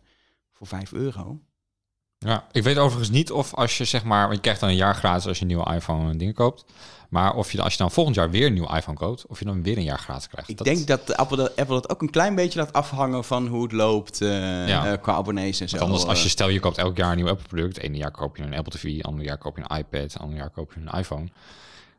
voor 0.52 0.66
5 0.66 0.92
euro. 0.92 1.40
Ja, 2.18 2.44
ik 2.52 2.62
weet 2.62 2.78
overigens 2.78 3.10
niet 3.10 3.30
of 3.32 3.54
als 3.54 3.78
je 3.78 3.84
zeg 3.84 4.04
maar, 4.04 4.22
want 4.22 4.34
je 4.34 4.40
krijgt 4.40 4.60
dan 4.60 4.68
een 4.68 4.76
jaar 4.76 4.94
gratis 4.94 5.26
als 5.26 5.36
je 5.36 5.42
een 5.42 5.48
nieuwe 5.48 5.74
iPhone 5.74 6.10
en 6.10 6.18
dingen 6.18 6.34
koopt. 6.34 6.64
Maar 7.08 7.34
of 7.34 7.52
je 7.52 7.62
als 7.62 7.72
je 7.72 7.78
dan 7.78 7.90
volgend 7.90 8.16
jaar 8.16 8.30
weer 8.30 8.46
een 8.46 8.52
nieuwe 8.52 8.76
iPhone 8.76 8.96
koopt, 8.96 9.26
of 9.26 9.38
je 9.38 9.44
dan 9.44 9.62
weer 9.62 9.76
een 9.76 9.82
jaar 9.82 9.98
gratis 9.98 10.28
krijgt. 10.28 10.48
Ik 10.48 10.56
Dat- 10.56 10.66
denk 10.66 10.86
dat 10.86 11.16
Apple, 11.16 11.36
dat 11.36 11.56
Apple 11.56 11.74
dat 11.74 11.90
ook 11.90 12.02
een 12.02 12.10
klein 12.10 12.34
beetje 12.34 12.58
laat 12.58 12.72
afhangen 12.72 13.24
van 13.24 13.46
hoe 13.46 13.62
het 13.62 13.72
loopt 13.72 14.20
eh, 14.20 14.68
Ja. 14.68 14.92
eh, 14.92 15.00
qua 15.02 15.12
abonnees 15.12 15.60
en 15.60 15.68
zo. 15.68 15.76
Want 15.78 15.90
anders, 15.90 16.08
als 16.08 16.18
je 16.18 16.24
Eh, 16.24 16.30
stel 16.30 16.48
je 16.48 16.60
koopt 16.60 16.78
elk 16.78 16.96
jaar 16.96 17.10
een 17.10 17.16
nieuw 17.16 17.28
Apple 17.28 17.48
product, 17.48 17.78
ene 17.78 17.96
jaar 17.96 18.10
koop 18.10 18.36
je 18.36 18.42
een 18.42 18.54
Apple 18.56 18.72
TV, 18.78 19.02
ander 19.02 19.24
jaar 19.24 19.38
koop 19.38 19.56
je 19.56 19.62
een 19.68 19.76
iPad, 19.78 20.18
ander 20.20 20.36
jaar 20.38 20.50
koop 20.50 20.72
je 20.74 20.80
een 20.80 20.98
iPhone. 20.98 21.28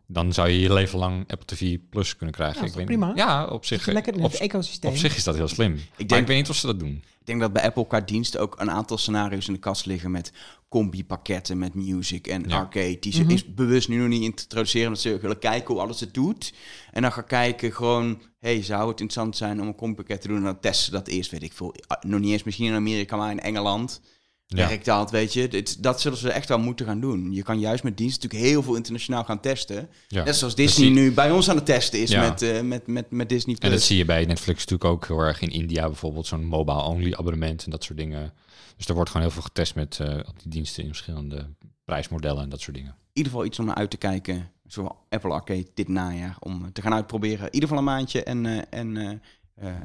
Dan 0.10 0.34
zou 0.34 0.50
je 0.50 0.60
je 0.60 0.74
leven 0.74 1.00
lang 1.00 1.20
Apple 1.32 1.46
TV 1.56 1.78
Plus 1.90 2.16
kunnen 2.16 2.36
krijgen. 2.36 2.56
Ja, 2.56 2.62
dat 2.62 2.70
is 2.70 2.76
weet 2.76 2.88
toch 2.88 2.96
prima? 2.96 3.08
Niet. 3.14 3.18
Ja, 3.24 3.46
op 3.46 3.66
zich. 3.66 3.86
Lekker 3.86 4.14
in 4.14 4.24
op, 4.24 4.32
het 4.32 4.40
ecosysteem. 4.42 4.92
op 4.92 4.98
zich 4.98 5.16
is 5.16 5.24
dat 5.24 5.36
heel 5.36 5.48
slim. 5.48 5.74
Ik 5.74 5.80
denk, 5.98 6.10
denk- 6.10 6.22
ik 6.22 6.28
weet 6.28 6.38
niet 6.38 6.50
of 6.50 6.56
ze 6.56 6.66
dat 6.66 6.80
doen. 6.80 7.04
Ik 7.20 7.26
denk 7.34 7.40
dat 7.40 7.54
bij 7.54 7.64
Apple 7.64 7.88
qua 7.88 8.02
diensten 8.02 8.40
ook 8.42 8.56
een 8.60 8.72
aantal 8.72 8.98
scenario's 8.98 9.48
in 9.48 9.54
de 9.54 9.60
kast 9.60 9.86
liggen 9.86 10.12
met 10.12 10.32
combi-pakketten 10.70 11.58
met 11.58 11.74
music 11.74 12.28
en 12.28 12.44
Ja. 12.48 12.58
arcade. 12.58 12.98
Die 13.00 13.14
ze 13.14 13.22
Mhm. 13.22 13.32
is 13.32 13.54
bewust 13.54 13.90
nu 13.90 13.98
nog 13.98 14.08
niet 14.08 14.22
introduceren, 14.22 14.88
omdat 14.88 15.02
ze 15.02 15.20
willen 15.20 15.40
kijken 15.40 15.74
hoe 15.74 15.84
alles 15.84 16.00
het 16.00 16.14
doet. 16.14 16.54
En 16.92 17.02
dan 17.02 17.12
gaan 17.12 17.26
kijken 17.26 17.74
gewoon, 17.74 18.22
hey, 18.40 18.64
zou 18.64 18.90
het 18.90 19.00
interessant 19.02 19.38
zijn 19.38 19.62
om 19.62 19.68
een 19.68 19.76
combi-pakket 19.76 20.22
te 20.22 20.28
doen? 20.28 20.38
En 20.38 20.44
dan 20.44 20.60
testen 20.60 20.86
ze 20.86 20.92
dat 20.92 21.08
eerst, 21.08 21.32
weet 21.32 21.44
ik 21.44 21.54
veel. 21.54 21.76
Nog 22.02 22.20
niet 22.20 22.32
eens 22.32 22.44
misschien 22.44 22.68
in 22.68 22.74
Amerika, 22.74 23.16
maar 23.16 23.32
in 23.32 23.40
Engeland. 23.40 24.02
Ja. 24.48 24.78
Dat, 24.84 25.12
weet 25.12 25.34
je. 25.34 25.48
Dit, 25.48 25.84
dat 25.84 26.02
zullen 26.02 26.18
ze 26.18 26.32
echt 26.32 26.48
wel 26.50 26.60
moeten 26.60 26.86
gaan 26.86 27.00
doen. 27.00 27.32
Je 27.34 27.44
kan 27.44 27.60
juist 27.60 27.84
met 27.84 27.98
diensten 27.98 28.24
natuurlijk 28.24 28.52
heel 28.52 28.64
veel 28.64 28.76
internationaal 28.76 29.24
gaan 29.24 29.40
testen. 29.40 29.90
Ja. 30.08 30.24
Net 30.24 30.36
zoals 30.36 30.56
Disney 30.56 30.90
nu 30.90 31.12
bij 31.12 31.32
ons 31.32 31.50
aan 31.50 31.56
het 31.56 31.66
testen 31.66 32.02
is 32.02 32.10
Ja. 32.10 32.22
met, 32.30 32.42
eh, 32.42 32.62
met, 32.62 32.88
met, 32.88 33.12
met 33.12 33.30
Disney+. 33.30 33.54
En 33.56 33.62
dat 33.62 33.70
Plus. 33.70 33.86
zie 33.88 33.98
je 33.98 34.06
bij 34.06 34.26
Netflix 34.26 34.60
natuurlijk 34.60 34.90
ook 34.90 35.08
heel 35.08 35.20
erg 35.20 35.42
in 35.42 35.50
India 35.50 35.86
bijvoorbeeld, 35.86 36.28
zo'n 36.28 36.46
mobile-only 36.46 37.14
abonnement 37.14 37.64
en 37.64 37.72
dat 37.72 37.84
soort 37.84 37.98
dingen. 37.98 38.34
Dus 38.78 38.88
er 38.88 38.94
wordt 38.94 39.10
gewoon 39.10 39.26
heel 39.26 39.36
veel 39.36 39.44
getest 39.44 39.76
met 39.76 40.00
eh, 40.02 40.14
die 40.14 40.50
diensten 40.50 40.82
in 40.84 40.90
verschillende 40.90 41.48
prijsmodellen 41.86 42.44
en 42.44 42.50
dat 42.50 42.62
soort 42.62 42.76
dingen. 42.76 42.92
in 42.92 43.24
ieder 43.24 43.32
geval 43.32 43.46
iets 43.48 43.60
om 43.60 43.66
naar 43.66 43.76
uit 43.76 43.90
te 43.90 43.98
kijken. 43.98 44.52
Zoals 44.68 44.92
Apple 45.10 45.32
Arcade 45.32 45.68
dit 45.74 45.88
najaar. 45.88 46.36
Om 46.40 46.74
te 46.74 46.82
gaan 46.82 46.94
uitproberen. 46.94 47.46
In 47.46 47.54
ieder 47.54 47.70
geval 47.70 47.78
een 47.78 47.84
maandje. 47.90 48.24
En, 48.24 48.46
eh, 48.46 48.80
en 48.80 49.22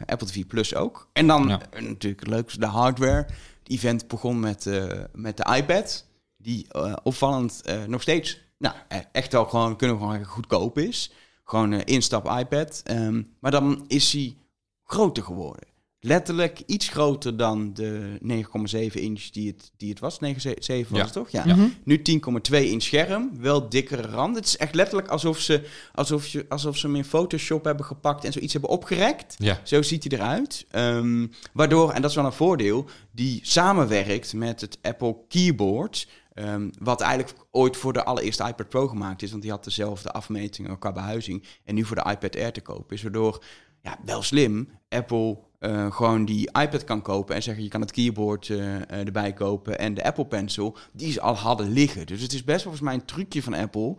Apple 0.07 0.26
TV 0.26 0.47
Plus 0.47 0.75
ook. 0.75 1.09
En 1.12 1.26
dan 1.26 1.61
natuurlijk 1.81 2.26
leukste, 2.26 2.61
de 2.61 2.66
hardware. 2.66 3.26
Event 3.73 4.09
begon 4.09 4.41
met, 4.41 4.67
eh, 4.67 5.00
met 5.12 5.37
de 5.37 5.55
iPad. 5.57 6.07
Die 6.37 6.67
eh, 6.69 6.97
opvallend 7.02 7.62
eh, 7.62 7.85
nog 7.85 8.02
steeds, 8.02 8.41
nou, 8.59 8.75
eh, 8.88 8.99
echt 9.12 9.33
wel 9.33 9.45
gewoon, 9.45 9.76
kunnen 9.76 9.97
we 9.97 10.02
gewoon 10.02 10.25
goedkoop 10.25 10.79
is. 10.79 11.12
Gewoon 11.45 11.73
eh, 11.73 11.81
instap 11.85 12.38
iPad. 12.38 12.81
Ehm, 12.85 13.23
maar 13.41 13.50
dan 13.50 13.85
is 13.88 14.12
hij 14.12 14.37
groter 14.85 15.23
geworden. 15.23 15.69
Letterlijk 16.05 16.63
iets 16.67 16.89
groter 16.89 17.37
dan 17.37 17.75
de 17.75 18.19
9,7 18.23 19.01
inch 19.01 19.23
die 19.31 19.47
het, 19.49 19.73
die 19.77 19.89
het 19.91 19.99
was. 19.99 20.19
9,7 20.21 20.89
was 20.89 20.99
Ja. 20.99 21.05
het 21.05 21.13
toch? 21.13 21.31
Ja. 21.31 21.45
Mhm. 21.45 21.69
Nu 21.85 22.03
10,2 22.03 22.65
inch 22.71 22.83
scherm, 22.83 23.31
wel 23.41 23.69
dikkere 23.69 24.03
rand. 24.03 24.37
Het 24.37 24.45
is 24.47 24.57
echt 24.57 24.75
letterlijk 24.75 25.09
alsof 25.09 25.39
ze, 25.39 25.69
alsof 25.95 26.27
je, 26.27 26.47
alsof 26.49 26.77
ze 26.77 26.87
hem 26.87 26.97
in 26.97 27.05
Photoshop 27.05 27.65
hebben 27.65 27.85
gepakt 27.87 28.25
en 28.25 28.33
zoiets 28.33 28.53
hebben 28.53 28.71
opgerekt. 28.71 29.35
Ja, 29.39 29.61
Zo 29.65 29.83
ziet 29.83 30.05
hij 30.09 30.19
eruit. 30.19 30.67
Ehm, 30.71 31.27
waardoor, 31.53 31.91
en 31.93 32.01
dat 32.03 32.11
is 32.11 32.17
wel 32.17 32.25
een 32.25 32.33
voordeel, 32.33 32.87
die 33.11 33.41
samenwerkt 33.43 34.33
met 34.35 34.61
het 34.61 34.79
Apple 34.83 35.17
Keyboard. 35.29 36.09
ehm, 36.35 36.71
wat 36.79 37.01
eigenlijk 37.01 37.39
ooit 37.51 37.77
voor 37.77 37.93
de 37.93 38.05
allereerste 38.05 38.45
iPad 38.49 38.69
Pro 38.69 38.89
gemaakt 38.89 39.23
is. 39.23 39.31
Want 39.31 39.43
die 39.43 39.51
had 39.51 39.65
dezelfde 39.65 40.13
afmetingen 40.13 40.79
qua 40.79 40.93
behuizing. 40.93 41.45
En 41.65 41.75
nu 41.75 41.85
voor 41.85 41.97
de 41.97 42.11
iPad 42.11 42.37
Air 42.37 42.53
te 42.53 42.61
kopen 42.61 42.97
is. 42.97 43.03
Waardoor, 43.03 43.45
ja, 43.83 43.99
wel 44.05 44.23
slim, 44.23 44.69
Apple 44.89 45.39
eh, 45.62 45.92
gewoon 45.92 46.25
die 46.25 46.49
iPad 46.61 46.85
kan 46.85 47.02
kopen. 47.02 47.35
En 47.35 47.42
zeggen, 47.42 47.62
je 47.62 47.69
kan 47.69 47.81
het 47.81 47.92
keyboard 47.92 48.49
eh, 48.49 48.76
eh, 48.76 49.07
erbij 49.07 49.33
kopen. 49.33 49.78
En 49.78 49.95
de 49.95 50.04
Apple 50.04 50.26
Pencil, 50.26 50.76
die 50.92 51.12
ze 51.12 51.21
al 51.21 51.35
hadden 51.35 51.73
liggen. 51.73 52.07
Dus 52.07 52.21
het 52.21 52.33
is 52.33 52.45
best 52.45 52.64
wel 52.64 52.73
volgens 52.73 52.83
mij 52.83 52.95
een 52.95 53.04
trucje 53.04 53.42
van 53.42 53.54
Apple. 53.54 53.97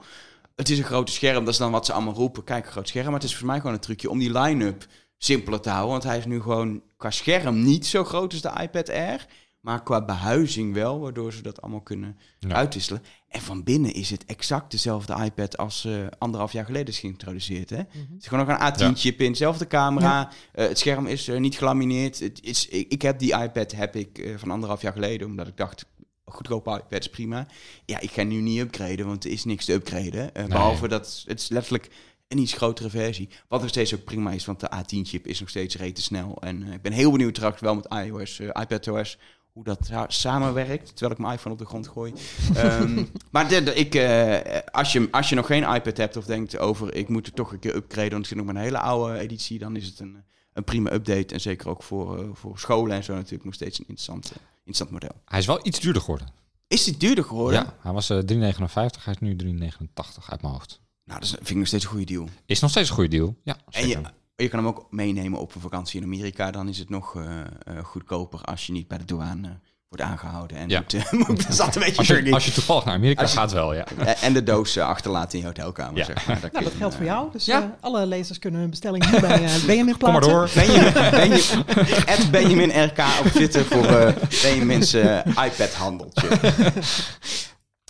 Het 0.55 0.70
is 0.70 0.77
een 0.77 0.84
grote 0.84 1.12
scherm, 1.12 1.46
dat 1.46 1.53
is 1.53 1.60
dan 1.60 1.72
wat 1.72 1.86
ze 1.86 1.93
allemaal 1.93 2.13
roepen. 2.13 2.43
Kijk, 2.43 2.65
een 2.65 2.72
groot 2.72 2.88
scherm. 2.88 3.05
Maar 3.05 3.13
het 3.13 3.24
is 3.24 3.29
volgens 3.29 3.51
mij 3.51 3.60
gewoon 3.60 3.75
een 3.75 3.82
trucje 3.82 4.10
om 4.10 4.20
die 4.20 4.39
line-up 4.39 4.86
simpeler 5.17 5.62
te 5.62 5.70
houden. 5.70 5.91
Want 5.91 6.03
hij 6.03 6.17
is 6.17 6.25
nu 6.25 6.41
gewoon 6.41 6.82
qua 6.98 7.12
scherm 7.12 7.63
niet 7.63 7.86
zo 7.86 8.03
groot 8.03 8.32
als 8.32 8.41
de 8.41 8.62
iPad 8.62 8.89
Air. 8.89 9.25
Maar 9.63 9.84
qua 9.84 10.05
behuizing 10.05 10.74
wel, 10.74 11.00
waardoor 11.00 11.34
ze 11.34 11.41
dat 11.41 11.62
allemaal 11.62 11.82
kunnen 11.82 12.17
Ja. 12.39 12.50
uitwisselen. 12.55 13.03
En 13.27 13.41
van 13.41 13.63
binnen 13.63 13.93
is 13.93 14.10
het 14.10 14.25
exact 14.25 14.72
dezelfde 14.72 15.24
iPad 15.24 15.58
als 15.58 15.86
eh, 15.86 15.93
anderhalf 16.17 16.51
jaar 16.51 16.65
geleden 16.65 16.88
is 16.88 17.00
geïntroduceerd. 17.00 17.70
Hè? 17.70 17.75
Mhm. 17.82 17.98
Het 17.98 18.22
is 18.22 18.27
gewoon 18.27 18.46
nog 18.46 18.58
een 18.60 18.91
A10-chip 18.91 19.22
in, 19.22 19.32
dezelfde 19.32 19.67
camera. 19.67 20.32
Eh, 20.51 20.67
het 20.67 20.79
scherm 20.79 21.08
is 21.08 21.27
eh, 21.27 21.39
niet 21.39 21.58
gelamineerd. 21.58 22.20
Het 22.20 22.39
is, 22.43 22.67
ik, 22.67 22.91
ik 22.91 23.01
heb 23.01 23.20
die 23.20 23.38
iPad 23.41 23.72
heb 23.72 23.96
ik, 23.96 24.17
eh, 24.17 24.38
van 24.38 24.51
anderhalf 24.51 24.82
jaar 24.82 24.93
geleden, 24.93 25.27
omdat 25.27 25.48
ik 25.48 25.58
dacht, 25.58 25.86
goedkope 26.25 26.70
iPad 26.72 27.00
is 27.00 27.10
prima. 27.10 27.48
Ja, 27.86 28.00
ik 28.00 28.12
ga 28.12 28.24
nu 28.24 28.41
niet 28.41 28.60
upgraden, 28.60 29.05
want 29.05 29.25
er 29.25 29.32
is 29.32 29.43
niks 29.43 29.65
te 29.65 29.74
upgraden. 29.74 30.36
Eh, 30.36 30.46
Behalve 30.46 30.88
dat 30.88 31.24
het 31.27 31.39
is 31.39 31.50
letterlijk 31.50 31.89
een 32.27 32.38
iets 32.38 32.53
grotere 32.53 32.89
versie. 32.89 33.29
Wat 33.48 33.60
nog 33.62 33.70
steeds 33.70 33.96
ook 33.96 34.03
prima 34.03 34.32
is, 34.32 34.46
want 34.46 34.60
de 34.60 34.70
A10-chip 34.75 35.27
is 35.27 35.39
nog 35.39 35.50
steeds 35.50 35.75
rete 35.77 36.01
snel. 36.01 36.38
En 36.41 36.63
eh, 36.63 36.74
ik 36.74 36.82
ben 36.82 36.91
heel 36.91 37.12
benieuwd 37.12 37.34
trouwens 37.34 37.62
wel 37.62 37.75
met 37.75 37.88
iOS, 38.05 38.39
iPadOS, 38.39 39.17
hoe 39.54 39.64
dat 39.64 39.92
samenwerkt, 40.08 40.88
terwijl 40.88 41.12
ik 41.12 41.18
mijn 41.18 41.34
iPhone 41.34 41.54
op 41.54 41.60
de 41.60 41.66
grond 41.66 41.88
gooi. 41.88 42.14
um, 42.58 43.10
maar 43.32 43.48
de, 43.48 43.76
ik, 43.76 43.96
uh, 43.96 44.60
als, 44.72 44.92
je, 44.92 45.08
als 45.12 45.30
je 45.30 45.36
nog 45.36 45.46
geen 45.46 45.74
iPad 45.74 45.98
hebt 45.98 46.18
of 46.18 46.26
denkt 46.26 46.58
over 46.58 46.96
ik 46.96 47.10
moet 47.10 47.28
er 47.28 47.34
toch 47.34 47.52
een 47.52 47.60
keer 47.60 47.76
upgraden, 47.76 48.12
want 48.12 48.22
ik 48.22 48.28
zit 48.28 48.38
nog 48.38 48.48
een 48.48 48.56
hele 48.56 48.80
oude 48.80 49.20
editie, 49.20 49.60
dan 49.60 49.76
is 49.76 49.86
het 49.86 50.00
een, 50.00 50.24
een 50.54 50.64
prima 50.64 50.92
update. 50.92 51.34
En 51.34 51.42
zeker 51.42 51.70
ook 51.70 51.84
voor, 51.84 52.24
uh, 52.24 52.30
voor 52.34 52.60
scholen 52.60 52.96
en 52.96 53.04
zo 53.04 53.14
natuurlijk 53.14 53.44
nog 53.44 53.54
steeds 53.54 53.80
een 53.80 53.86
interessant, 53.88 54.26
uh, 54.26 54.38
interessant 54.58 54.92
model. 54.92 55.22
Hij 55.26 55.40
is 55.40 55.46
wel 55.46 55.60
iets 55.64 55.80
duurder 55.80 56.02
geworden. 56.02 56.28
Is 56.68 56.86
hij 56.86 56.96
duurder 56.98 57.24
geworden? 57.24 57.60
Ja, 57.60 57.76
hij 57.82 57.92
was 57.92 58.12
3,59, 58.12 59.04
hij 59.04 59.14
is 59.14 59.20
nu 59.20 59.36
3,89 59.36 60.30
uit 60.30 60.42
mijn 60.42 60.54
hoofd. 60.54 60.82
Nou, 61.06 61.20
dat 61.20 61.30
vind 61.30 61.50
ik 61.50 61.56
nog 61.56 61.68
steeds 61.68 61.84
een 61.84 61.90
goede 61.90 62.06
deal. 62.06 62.30
Is 62.46 62.60
nog 62.60 62.70
steeds 62.70 62.90
een 62.90 62.96
goede 62.96 63.10
deal, 63.10 63.36
ja. 63.44 63.58
Zeker. 63.70 63.96
En 63.96 64.02
je, 64.02 64.10
je 64.36 64.48
kan 64.48 64.60
hem 64.60 64.68
ook 64.68 64.88
meenemen 64.90 65.40
op 65.40 65.56
een 65.56 65.62
vakantie 65.62 66.00
in 66.00 66.06
Amerika. 66.06 66.52
Dan 66.52 66.68
is 66.68 66.78
het 66.78 66.90
nog 66.90 67.13
uh, 67.16 67.24
uh, 67.24 67.84
goedkoper 67.84 68.42
als 68.42 68.66
je 68.66 68.72
niet 68.72 68.88
bij 68.88 68.98
de 68.98 69.06
douane 69.06 69.48
uh, 69.48 69.54
wordt 69.88 70.04
aangehouden. 70.04 70.58
En 70.58 70.70
Ja. 70.70 70.84
moet, 71.12 71.40
uh, 71.40 71.46
dat 71.48 71.56
zat 71.56 71.75
een 71.75 71.82
beetje 71.82 71.98
Als 71.98 72.08
je, 72.08 72.32
als 72.34 72.46
je 72.46 72.52
toevallig 72.52 72.86
naar 72.86 72.94
Amerika 72.96 73.22
je- 73.22 73.28
gaat 73.28 73.52
wel, 73.52 73.74
ja. 73.74 73.86
En 74.22 74.34
de 74.34 74.44
doos 74.44 74.78
uh, 74.78 74.86
achterlaten 74.88 75.32
in 75.34 75.40
je 75.40 75.46
hotelkamer, 75.46 75.98
Ja. 75.98 76.06
zeg 76.06 76.28
maar. 76.28 76.40
Daar 76.42 76.50
Nou, 76.52 76.63
kun 76.63 76.63
dat 76.63 76.74
geldt 76.74 76.94
uh, 76.94 77.00
voor 77.00 77.10
jou. 77.10 77.32
Dus 77.32 77.46
Ja. 77.46 77.62
eh, 77.62 77.68
alle 77.80 78.06
lezers 78.06 78.40
kunnen 78.40 78.60
hun 78.60 78.70
bestelling 78.70 79.12
nu 79.12 79.20
bij 79.20 79.44
uh, 79.44 79.63
Benjamin 79.66 79.98
Kom 79.98 80.12
maar 80.12 80.22
plaatsen. 80.22 80.63
door. 80.63 80.66
Benjamin, 80.66 81.12
Benjamin, 81.12 82.06
at 82.08 82.32
Benjamin 82.32 82.84
RK 82.84 83.00
op 83.20 83.25
Twitter 83.25 83.66
voor 83.66 83.86
uh, 83.90 84.10
Benjamin's 84.44 84.94
uh, 84.94 85.18
iPad-handeltje. 85.25 86.28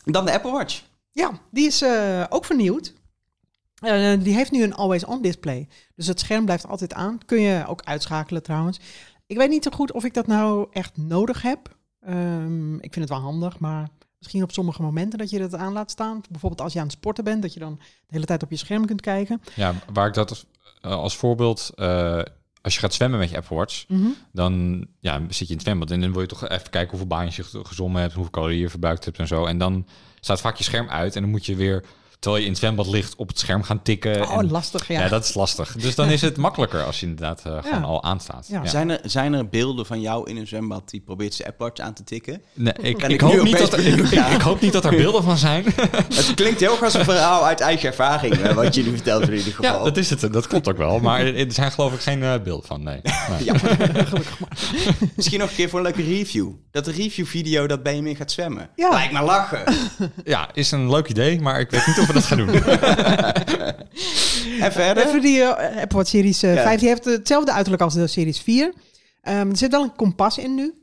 Dan 0.05 0.25
de 0.25 0.33
Apple 0.33 0.51
Watch. 0.51 0.81
Ja, 1.11 1.31
die 1.51 1.65
is 1.67 1.81
eh, 1.81 2.23
ook 2.29 2.45
vernieuwd. 2.45 2.93
Eh, 3.83 4.19
die 4.23 4.33
heeft 4.35 4.51
nu 4.51 4.63
een 4.63 4.73
always-on 4.73 5.21
display. 5.21 5.67
Dus 5.95 6.07
het 6.07 6.19
scherm 6.19 6.45
blijft 6.45 6.67
altijd 6.67 6.93
aan. 6.93 7.17
Kun 7.25 7.41
je 7.41 7.63
ook 7.67 7.81
uitschakelen 7.83 8.43
trouwens. 8.43 8.79
Ik 9.27 9.37
weet 9.37 9.49
niet 9.49 9.63
zo 9.63 9.71
goed 9.73 9.91
of 9.91 10.03
ik 10.03 10.13
dat 10.13 10.27
nou 10.27 10.67
echt 10.71 10.97
nodig 10.97 11.41
heb. 11.41 11.75
Ehm, 12.01 12.73
ik 12.75 12.93
vind 12.93 12.95
het 12.95 13.09
wel 13.09 13.19
handig, 13.19 13.59
maar 13.59 13.87
misschien 14.19 14.43
op 14.43 14.51
sommige 14.51 14.81
momenten 14.81 15.19
dat 15.19 15.29
je 15.29 15.39
dat 15.39 15.55
aan 15.55 15.73
laat 15.73 15.91
staan. 15.91 16.21
Bijvoorbeeld 16.29 16.61
als 16.61 16.73
je 16.73 16.79
aan 16.79 16.85
het 16.85 16.93
sporten 16.95 17.23
bent, 17.23 17.41
dat 17.41 17.53
je 17.53 17.59
dan 17.59 17.75
de 17.79 17.83
hele 18.07 18.25
tijd 18.25 18.43
op 18.43 18.49
je 18.49 18.55
scherm 18.57 18.85
kunt 18.85 19.01
kijken. 19.01 19.41
Ja, 19.55 19.73
waar 19.93 20.07
ik 20.07 20.13
dat 20.13 20.29
als, 20.29 20.45
eh, 20.81 20.91
als 20.91 21.15
voorbeeld... 21.15 21.71
eh, 21.75 22.21
als 22.61 22.73
je 22.73 22.79
gaat 22.79 22.93
zwemmen 22.93 23.19
met 23.19 23.29
je 23.29 23.37
Apple 23.37 23.55
Watch, 23.55 23.85
dan 24.31 24.85
ja, 24.99 25.19
zit 25.29 25.37
je 25.37 25.45
in 25.45 25.53
het 25.53 25.61
zwembad 25.61 25.91
en 25.91 26.01
dan 26.01 26.11
wil 26.11 26.21
je 26.21 26.27
toch 26.27 26.47
even 26.49 26.69
kijken 26.69 26.89
hoeveel 26.89 27.07
baantjes 27.07 27.35
je 27.35 27.43
ge- 27.43 27.65
gezwommen 27.65 28.01
hebt, 28.01 28.13
hoeveel 28.13 28.31
calorieën 28.31 28.61
je 28.61 28.69
verbruikt 28.69 29.05
hebt 29.05 29.19
en 29.19 29.27
zo. 29.27 29.45
En 29.45 29.57
dan 29.57 29.87
staat 30.19 30.41
vaak 30.41 30.55
je 30.55 30.63
scherm 30.63 30.89
uit 30.89 31.15
en 31.15 31.21
dan 31.21 31.31
moet 31.31 31.45
je 31.45 31.55
weer, 31.55 31.83
terwijl 32.23 32.43
je 32.43 32.49
in 32.49 32.49
het 32.53 32.61
zwembad 32.61 32.87
ligt, 32.87 33.15
op 33.15 33.27
het 33.27 33.39
scherm 33.39 33.63
gaan 33.63 33.81
tikken. 33.81 34.21
Oh, 34.21 34.37
en, 34.37 34.51
lastig, 34.51 34.87
ja. 34.87 34.99
ja. 34.99 35.07
dat 35.07 35.23
is 35.23 35.33
lastig. 35.33 35.75
Dus 35.77 35.95
dan 35.95 36.09
is 36.09 36.21
het 36.21 36.37
makkelijker 36.47 36.83
als 36.83 36.99
je 36.99 37.05
inderdaad 37.05 37.41
eh, 37.45 37.57
gewoon 37.63 37.83
al 37.83 38.03
aanstaat. 38.03 38.47
Ja. 38.47 38.61
Ja. 38.63 38.69
Zijn, 38.69 38.89
er, 38.89 38.99
zijn 39.03 39.33
er 39.33 39.49
beelden 39.49 39.85
van 39.85 40.01
jou 40.01 40.29
in 40.29 40.37
een 40.37 40.47
zwembad 40.47 40.89
die 40.89 41.01
probeert 41.01 41.33
zijn 41.33 41.47
Apple 41.47 41.65
Watch 41.65 41.81
aan 41.81 41.93
te 41.93 42.03
tikken? 42.03 42.41
Nee, 42.53 42.73
ik, 42.81 43.03
ik, 43.03 43.21
hoop 43.21 43.43
niet 43.43 43.57
dat 43.57 43.73
er, 43.73 43.87
ik, 44.33 44.41
hoop 44.41 44.61
niet 44.61 44.73
dat 44.73 44.85
er 44.85 44.95
beelden 44.95 45.23
van 45.23 45.37
zijn. 45.37 45.65
Het 46.15 46.33
klinkt 46.35 46.59
heel 46.59 46.71
erg 46.71 46.83
als 46.83 46.93
een 46.93 47.03
verhaal 47.03 47.45
uit 47.45 47.59
eigen 47.59 47.89
ervaring, 47.89 48.35
eh, 48.35 48.53
wat 48.53 48.75
nu 48.75 48.83
vertelt 48.83 49.27
in 49.27 49.33
ieder 49.33 49.53
geval. 49.53 49.77
Ja, 49.77 49.83
dat 49.83 49.97
is 49.97 50.09
het. 50.09 50.33
Dat 50.33 50.47
klopt 50.47 50.69
ook 50.69 50.77
wel. 50.77 50.99
Maar 50.99 51.25
er 51.25 51.51
zijn 51.51 51.71
geloof 51.71 51.93
ik 51.93 51.99
geen 51.99 52.23
eh, 52.23 52.33
beelden 52.43 52.67
van. 52.67 52.83
Nee. 52.83 53.01
nee. 53.29 53.45
Ja. 53.45 53.53
Misschien 55.15 55.39
nog 55.39 55.49
een 55.49 55.55
keer 55.55 55.69
voor 55.69 55.79
een 55.79 55.85
leuke 55.85 56.03
review. 56.03 56.49
Dat 56.71 56.87
review-video 56.87 57.67
dat 57.67 57.83
Benjamin 57.83 58.15
gaat 58.15 58.31
zwemmen. 58.31 58.69
Ja. 58.75 58.89
Lijkt 58.89 59.13
me 59.13 59.21
lachen. 59.21 59.73
Ja, 60.23 60.49
is 60.53 60.71
een 60.71 60.89
leuk 60.89 61.07
idee, 61.07 61.41
maar 61.41 61.59
ik 61.59 61.69
weet 61.69 61.87
niet 61.87 61.99
of 61.99 62.12
we 62.13 62.19
dat 62.19 62.23
gaan 62.27 62.37
doen. 62.37 62.49
En 64.59 64.71
verder? 64.71 65.07
Even 65.07 65.21
die 65.21 65.41
eh, 65.41 65.81
Apple 65.81 65.97
Watch 65.97 66.09
Series 66.09 66.43
eh, 66.43 66.55
Ja. 66.55 66.61
5. 66.63 66.79
Die 66.79 66.87
heeft 66.87 67.05
hetzelfde 67.05 67.51
uiterlijk 67.51 67.83
als 67.83 67.93
de 67.93 68.07
Series 68.07 68.39
4. 68.39 68.73
Ehm, 69.21 69.49
er 69.49 69.57
zit 69.57 69.71
wel 69.71 69.83
een 69.83 69.95
kompas 69.95 70.37
in 70.37 70.55
nu. 70.55 70.73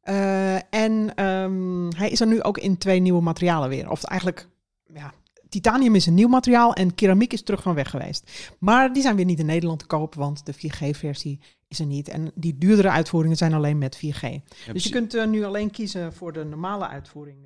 Eh, 0.00 0.54
en 0.74 1.12
ehm, 1.14 1.88
hij 1.96 2.10
is 2.10 2.20
er 2.20 2.26
nu 2.26 2.42
ook 2.42 2.58
in 2.58 2.78
twee 2.78 3.00
nieuwe 3.00 3.20
materialen 3.22 3.68
weer. 3.68 3.90
Of 3.90 4.04
eigenlijk, 4.04 4.48
ja, 4.94 5.12
titanium 5.48 5.94
is 5.94 6.06
een 6.06 6.14
nieuw 6.14 6.28
materiaal 6.28 6.74
en 6.74 6.94
keramiek 6.94 7.32
is 7.32 7.42
terug 7.42 7.62
van 7.62 7.74
weg 7.74 7.90
geweest. 7.90 8.30
Maar 8.58 8.92
die 8.92 9.02
zijn 9.02 9.16
weer 9.16 9.24
niet 9.24 9.38
in 9.38 9.46
Nederland 9.46 9.78
te 9.78 9.86
kopen, 9.86 10.18
want 10.18 10.46
de 10.46 10.52
4G-versie 10.54 11.40
is 11.68 11.78
er 11.78 11.86
niet. 11.86 12.08
En 12.08 12.30
die 12.34 12.58
duurdere 12.58 12.90
uitvoeringen 12.90 13.36
zijn 13.36 13.54
alleen 13.54 13.78
met 13.78 13.96
4G. 13.96 14.26
Dus 14.72 14.84
je 14.84 14.90
kunt 14.90 15.14
eh, 15.14 15.26
nu 15.26 15.44
alleen 15.44 15.70
kiezen 15.70 16.12
voor 16.12 16.32
de 16.32 16.44
normale 16.44 16.88
uitvoering. 16.88 17.36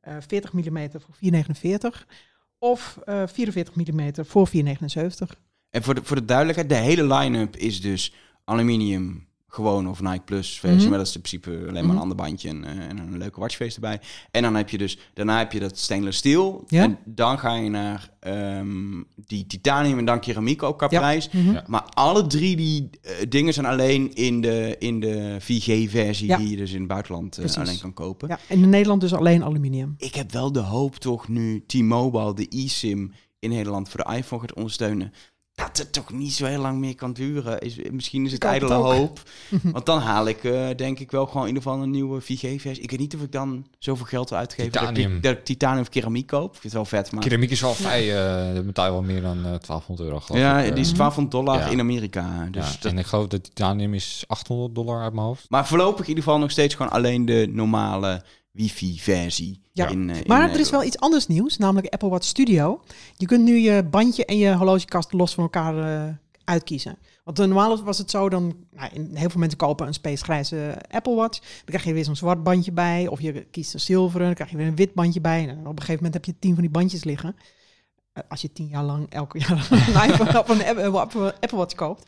eh, 0.00 0.16
eh, 0.16 0.22
40 0.26 0.52
mm 0.52 0.90
voor 0.90 1.14
449 1.18 2.06
of 2.60 2.98
eh 3.04 3.22
44 3.26 3.74
mm 3.74 4.24
voor 4.24 4.46
479. 4.46 5.36
En 5.70 5.82
voor 5.82 5.94
de, 5.94 6.04
voor 6.04 6.16
de 6.16 6.24
duidelijkheid, 6.24 6.68
de 6.68 6.74
hele 6.74 7.14
line-up 7.14 7.56
is 7.56 7.80
dus 7.80 8.14
aluminium 8.44 9.28
gewoon 9.50 9.88
of 9.88 10.00
Nike 10.02 10.20
Plus 10.24 10.58
versie. 10.60 10.78
Mhm. 10.80 10.88
Maar 10.88 10.98
dat 10.98 11.06
is 11.06 11.14
in 11.14 11.20
principe 11.20 11.50
alleen 11.50 11.72
maar 11.72 11.82
Mhm. 11.82 11.90
een 11.90 11.98
ander 11.98 12.16
bandje 12.16 12.48
en, 12.48 12.64
eh, 12.64 12.70
en 12.88 12.98
een 12.98 13.18
leuke 13.18 13.40
watchface 13.40 13.74
erbij. 13.74 14.00
En 14.30 14.42
dan 14.42 14.54
heb 14.54 14.68
je 14.70 14.78
dus, 14.78 14.98
daarna 15.14 15.38
heb 15.38 15.52
je 15.52 15.60
dat 15.60 15.78
stainless 15.78 16.18
steel. 16.18 16.64
Ja. 16.68 16.82
En 16.82 16.98
dan 17.04 17.38
ga 17.38 17.54
je 17.54 17.68
naar 17.70 18.08
ehm, 18.20 19.02
die 19.26 19.46
titanium 19.46 19.98
en 19.98 20.04
dan 20.04 20.20
keramiek 20.20 20.62
ook 20.62 20.78
qua 20.78 20.86
Ja. 20.90 20.98
prijs. 20.98 21.30
Mhm. 21.30 21.52
Ja. 21.52 21.64
Maar 21.66 21.82
alle 21.82 22.26
drie 22.26 22.56
die 22.56 22.90
eh, 23.02 23.12
dingen 23.28 23.52
zijn 23.54 23.66
alleen 23.66 24.14
in 24.14 24.40
de, 24.40 24.76
in 24.78 25.00
de 25.00 25.36
4G-versie 25.40 26.28
Ja. 26.28 26.36
die 26.36 26.50
je 26.50 26.56
dus 26.56 26.72
in 26.72 26.78
het 26.78 26.88
buitenland 26.88 27.38
eh, 27.38 27.56
alleen 27.56 27.78
kan 27.80 27.92
kopen. 27.92 28.28
Ja, 28.28 28.38
en 28.48 28.62
in 28.62 28.68
Nederland 28.68 29.00
dus 29.00 29.14
alleen 29.14 29.44
aluminium. 29.44 29.94
Ik 29.98 30.14
heb 30.14 30.32
wel 30.32 30.52
de 30.52 30.60
hoop 30.60 30.94
toch 30.96 31.28
nu 31.28 31.64
T-Mobile 31.66 32.34
de 32.34 32.46
eSIM 32.48 33.12
in 33.38 33.50
Nederland 33.50 33.88
voor 33.88 34.04
de 34.04 34.14
iPhone 34.16 34.40
gaat 34.40 34.54
ondersteunen. 34.54 35.12
Dat 35.60 35.78
het 35.78 35.92
toch 35.92 36.12
niet 36.12 36.32
zo 36.32 36.44
heel 36.46 36.60
lang 36.60 36.78
meer 36.78 36.94
kan 36.94 37.12
duren. 37.12 37.58
Is, 37.60 37.76
misschien 37.90 38.24
is 38.26 38.32
het 38.32 38.44
ijdele 38.44 38.74
hoop. 38.74 39.20
Want 39.72 39.86
dan 39.86 39.98
haal 40.00 40.26
ik 40.28 40.44
eh, 40.44 40.68
denk 40.76 40.98
ik 40.98 41.10
wel 41.10 41.26
gewoon 41.26 41.42
in 41.42 41.48
ieder 41.48 41.62
geval 41.62 41.82
een 41.82 41.90
nieuwe 41.90 42.22
4G-versie. 42.22 42.80
Ik 42.80 42.90
weet 42.90 42.98
niet 43.00 43.14
of 43.14 43.22
ik 43.22 43.32
dan 43.32 43.66
zoveel 43.78 44.06
geld 44.06 44.30
wil 44.30 44.38
uitgeven 44.38 44.72
dat 44.72 44.82
ik, 44.82 44.88
Titanium. 44.94 45.20
dat 45.20 45.32
ik 45.32 45.44
titanium 45.44 45.80
of 45.80 45.88
keramiek 45.88 46.26
koop. 46.26 46.44
Ik 46.54 46.60
vind 46.60 46.62
het 46.62 46.72
wel 46.72 46.84
vet, 46.84 47.12
maar... 47.12 47.22
Keramiek 47.22 47.50
is 47.50 47.60
wel 47.60 47.74
vrij, 47.74 48.16
eh 48.48 48.54
dat 48.54 48.66
betaal 48.66 48.84
je 48.86 48.90
wel 48.92 49.02
meer 49.02 49.22
dan 49.22 49.36
eh 49.36 49.42
1200 49.42 50.00
euro 50.00 50.20
geloof 50.20 50.40
Ja, 50.42 50.58
ik. 50.58 50.68
eh. 50.68 50.74
die 50.74 50.84
is 50.84 50.92
1200 50.94 51.30
dollar 51.30 51.58
Ja. 51.58 51.66
in 51.72 51.80
Amerika. 51.80 52.48
Dus 52.50 52.66
Ja, 52.72 52.76
dat- 52.80 52.92
En 52.92 52.98
ik 52.98 53.06
geloof 53.06 53.26
dat 53.26 53.44
titanium 53.44 53.94
is 53.94 54.24
800 54.26 54.74
dollar 54.74 55.02
uit 55.02 55.12
mijn 55.12 55.26
hoofd. 55.26 55.44
Maar 55.48 55.66
voorlopig 55.66 56.02
in 56.02 56.08
ieder 56.08 56.24
geval 56.24 56.38
nog 56.38 56.50
steeds 56.50 56.74
gewoon 56.74 56.92
alleen 56.92 57.24
de 57.24 57.48
normale 57.50 58.22
wifi-versie. 58.50 59.60
Ja. 59.72 59.88
in, 59.88 60.10
eh, 60.10 60.16
in 60.16 60.24
Maar 60.26 60.50
er 60.50 60.60
is 60.60 60.70
wel 60.70 60.84
iets 60.84 60.98
anders 60.98 61.26
nieuws, 61.26 61.56
namelijk 61.56 61.92
Apple 61.92 62.08
Watch 62.08 62.26
Studio. 62.26 62.82
Je 63.16 63.26
kunt 63.26 63.44
nu 63.44 63.56
je 63.56 63.84
bandje 63.84 64.24
en 64.24 64.38
je 64.38 64.54
horlogekast 64.54 65.12
los 65.12 65.34
van 65.34 65.42
elkaar 65.42 66.06
eh, 66.06 66.14
uitkiezen. 66.44 66.98
Want 67.24 67.38
normaal 67.38 67.82
was 67.82 67.98
het 67.98 68.10
zo, 68.10 68.28
dan, 68.28 68.56
nou, 68.70 68.90
heel 69.14 69.30
veel 69.30 69.40
mensen 69.40 69.58
kopen 69.58 69.86
een 69.86 69.94
spacegrijze 69.94 70.76
Apple 70.90 71.14
Watch. 71.14 71.38
Dan 71.38 71.64
krijg 71.64 71.84
je 71.84 71.92
weer 71.92 72.04
zo'n 72.04 72.16
zwart 72.16 72.42
bandje 72.42 72.72
bij. 72.72 73.06
Of 73.06 73.20
je 73.20 73.46
kiest 73.50 73.74
een 73.74 73.80
zilveren, 73.80 74.26
dan 74.26 74.34
krijg 74.34 74.50
je 74.50 74.56
weer 74.56 74.66
een 74.66 74.76
wit 74.76 74.94
bandje 74.94 75.20
bij. 75.20 75.48
En 75.48 75.58
op 75.58 75.66
een 75.66 75.78
gegeven 75.78 75.94
moment 75.94 76.14
heb 76.14 76.24
je 76.24 76.38
tien 76.38 76.52
van 76.52 76.62
die 76.62 76.70
bandjes 76.70 77.04
liggen. 77.04 77.36
Eh, 78.12 78.22
als 78.28 78.40
je 78.40 78.52
tien 78.52 78.66
jaar 78.66 78.84
lang 78.84 79.10
elke 79.10 79.38
jaar 79.38 79.68
een 79.70 80.10
iPhone 80.10 80.40
of 80.40 80.48
een 80.48 80.64
Apple, 81.40 81.56
Watch 81.56 81.74
koopt. 81.74 82.06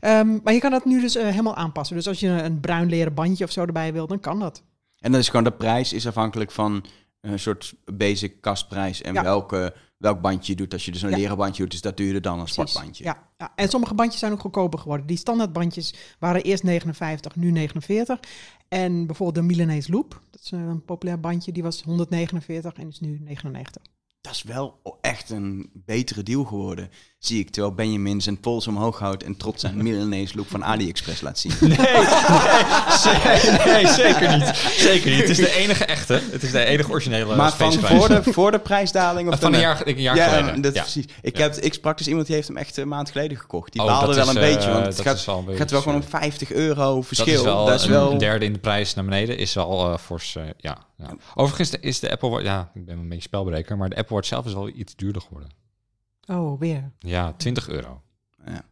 Ehm, 0.00 0.38
maar 0.42 0.52
je 0.52 0.60
kan 0.60 0.70
dat 0.70 0.84
nu 0.84 1.00
dus 1.00 1.14
helemaal 1.14 1.56
aanpassen. 1.56 1.96
Dus 1.96 2.08
als 2.08 2.20
je 2.20 2.28
een 2.28 2.60
bruin 2.60 2.88
leren 2.88 3.14
bandje 3.14 3.44
of 3.44 3.50
zo 3.50 3.60
erbij 3.60 3.92
wil, 3.92 4.06
dan 4.06 4.20
kan 4.20 4.40
dat. 4.40 4.62
En 5.06 5.12
dan 5.12 5.20
is 5.20 5.28
gewoon 5.28 5.44
de 5.44 5.52
prijs 5.52 5.92
is 5.92 6.06
afhankelijk 6.06 6.50
van 6.50 6.84
een 7.20 7.38
soort 7.38 7.74
basic 7.84 8.40
kastprijs 8.40 9.02
en 9.02 9.14
Ja. 9.14 9.22
welke, 9.22 9.74
welk 9.96 10.20
bandje 10.20 10.52
je 10.52 10.58
doet. 10.58 10.72
Als 10.72 10.84
je 10.84 10.92
dus 10.92 11.02
een 11.02 11.10
Ja. 11.10 11.16
leren 11.16 11.36
bandje 11.36 11.62
doet, 11.62 11.72
is 11.72 11.80
dat 11.80 11.96
duurder 11.96 12.22
dan 12.22 12.40
een 12.40 12.48
zwart 12.48 12.72
bandje. 12.74 13.04
Ja, 13.04 13.28
ja, 13.38 13.52
en 13.56 13.68
sommige 13.68 13.94
bandjes 13.94 14.20
zijn 14.20 14.32
ook 14.32 14.40
goedkoper 14.40 14.78
geworden. 14.78 15.06
Die 15.06 15.16
standaardbandjes 15.16 15.94
waren 16.18 16.42
eerst 16.42 16.62
59, 16.62 17.36
nu 17.36 17.50
49. 17.50 18.20
En 18.68 19.06
bijvoorbeeld 19.06 19.48
de 19.48 19.54
Milanese 19.54 19.92
Loop, 19.92 20.20
dat 20.30 20.40
is 20.42 20.50
een 20.50 20.84
populair 20.84 21.20
bandje, 21.20 21.52
die 21.52 21.62
was 21.62 21.82
149 21.82 22.72
en 22.72 22.88
is 22.88 23.00
nu 23.00 23.18
99. 23.20 23.82
Dat 24.26 24.34
is 24.34 24.42
wel 24.42 24.80
echt 25.00 25.30
een 25.30 25.70
betere 25.72 26.22
deal 26.22 26.44
geworden, 26.44 26.90
zie 27.18 27.40
ik. 27.40 27.50
Terwijl 27.50 27.74
Benjamin 27.74 28.20
zijn 28.20 28.40
pols 28.40 28.66
omhoog 28.66 28.98
houdt 28.98 29.22
en 29.22 29.36
trots 29.36 29.60
zijn 29.60 29.82
Milanese 29.82 30.36
look 30.36 30.46
van 30.46 30.64
AliExpress 30.64 31.20
laat 31.20 31.38
zien. 31.38 31.52
Nee, 31.60 31.76
nee, 33.64 33.86
zeker 33.86 34.36
niet. 34.38 34.56
Zeker 34.76 35.10
niet. 35.10 35.20
Het 35.20 35.28
is 35.28 35.36
de 35.36 35.54
enige 35.54 35.84
echte. 35.84 36.20
Het 36.30 36.42
is 36.42 36.50
de 36.50 36.64
enige 36.64 36.90
originele 36.90 37.36
maar 37.36 37.52
van 37.52 37.72
voor 37.72 38.08
de, 38.08 38.22
voor 38.22 38.50
de 38.50 38.58
prijsdaling? 38.58 39.32
Of 39.32 39.40
Van 39.40 39.54
een 39.54 39.60
jaar, 39.60 39.86
een 39.86 40.00
jaar 40.00 40.16
ja, 40.16 40.28
geleden. 40.28 40.60
dat 40.60 40.72
is 40.72 40.76
Ja. 40.78 40.82
precies. 40.82 41.04
Ik, 41.22 41.36
heb, 41.36 41.54
ik 41.54 41.74
sprak 41.74 41.98
dus 41.98 42.06
iemand 42.08 42.26
die 42.26 42.34
heeft 42.34 42.48
hem 42.48 42.56
echt 42.56 42.76
een 42.76 42.88
maand 42.88 43.10
geleden 43.10 43.38
gekocht. 43.38 43.72
Die 43.72 43.82
Oh, 43.82 43.86
baalde 43.86 44.06
dat 44.06 44.16
wel 44.16 44.28
een 44.28 44.42
eh, 44.42 44.54
beetje, 44.54 44.70
want 44.70 44.86
het 44.86 45.00
gaat, 45.00 45.24
wel 45.24 45.42
beetje, 45.42 45.58
gaat 45.58 45.70
wel 45.70 45.80
gewoon 45.80 45.96
om 45.96 46.02
eh, 46.02 46.08
50 46.20 46.52
euro 46.52 47.02
verschil. 47.02 47.26
Dat 47.26 47.36
is 47.36 47.42
wel, 47.42 47.64
dat 47.66 47.80
is 47.80 47.86
wel 47.86 48.10
een 48.10 48.18
derde 48.18 48.44
in 48.44 48.52
de 48.52 48.58
prijs 48.58 48.94
naar 48.94 49.04
beneden. 49.04 49.38
Is 49.38 49.58
al 49.58 49.92
eh 49.92 49.98
fors, 49.98 50.36
eh, 50.36 50.42
ja, 50.56 50.78
ja. 50.96 51.16
Overigens 51.34 51.70
is 51.80 52.00
de 52.00 52.10
Apple. 52.10 52.42
Ja, 52.42 52.70
ik 52.74 52.86
ben 52.86 52.98
een 52.98 53.08
beetje 53.08 53.22
spelbreker. 53.22 53.76
Maar 53.76 53.88
de 53.88 53.96
Apple 53.96 54.15
Watch 54.16 54.28
zelf 54.28 54.46
is 54.46 54.54
wel 54.54 54.68
iets 54.68 54.96
duurder 54.96 55.22
geworden. 55.22 55.50
Oh, 56.26 56.60
weer. 56.60 56.90
Ja, 56.98 57.32
20 57.32 57.68
euro. 57.68 58.02
Ja. 58.44 58.62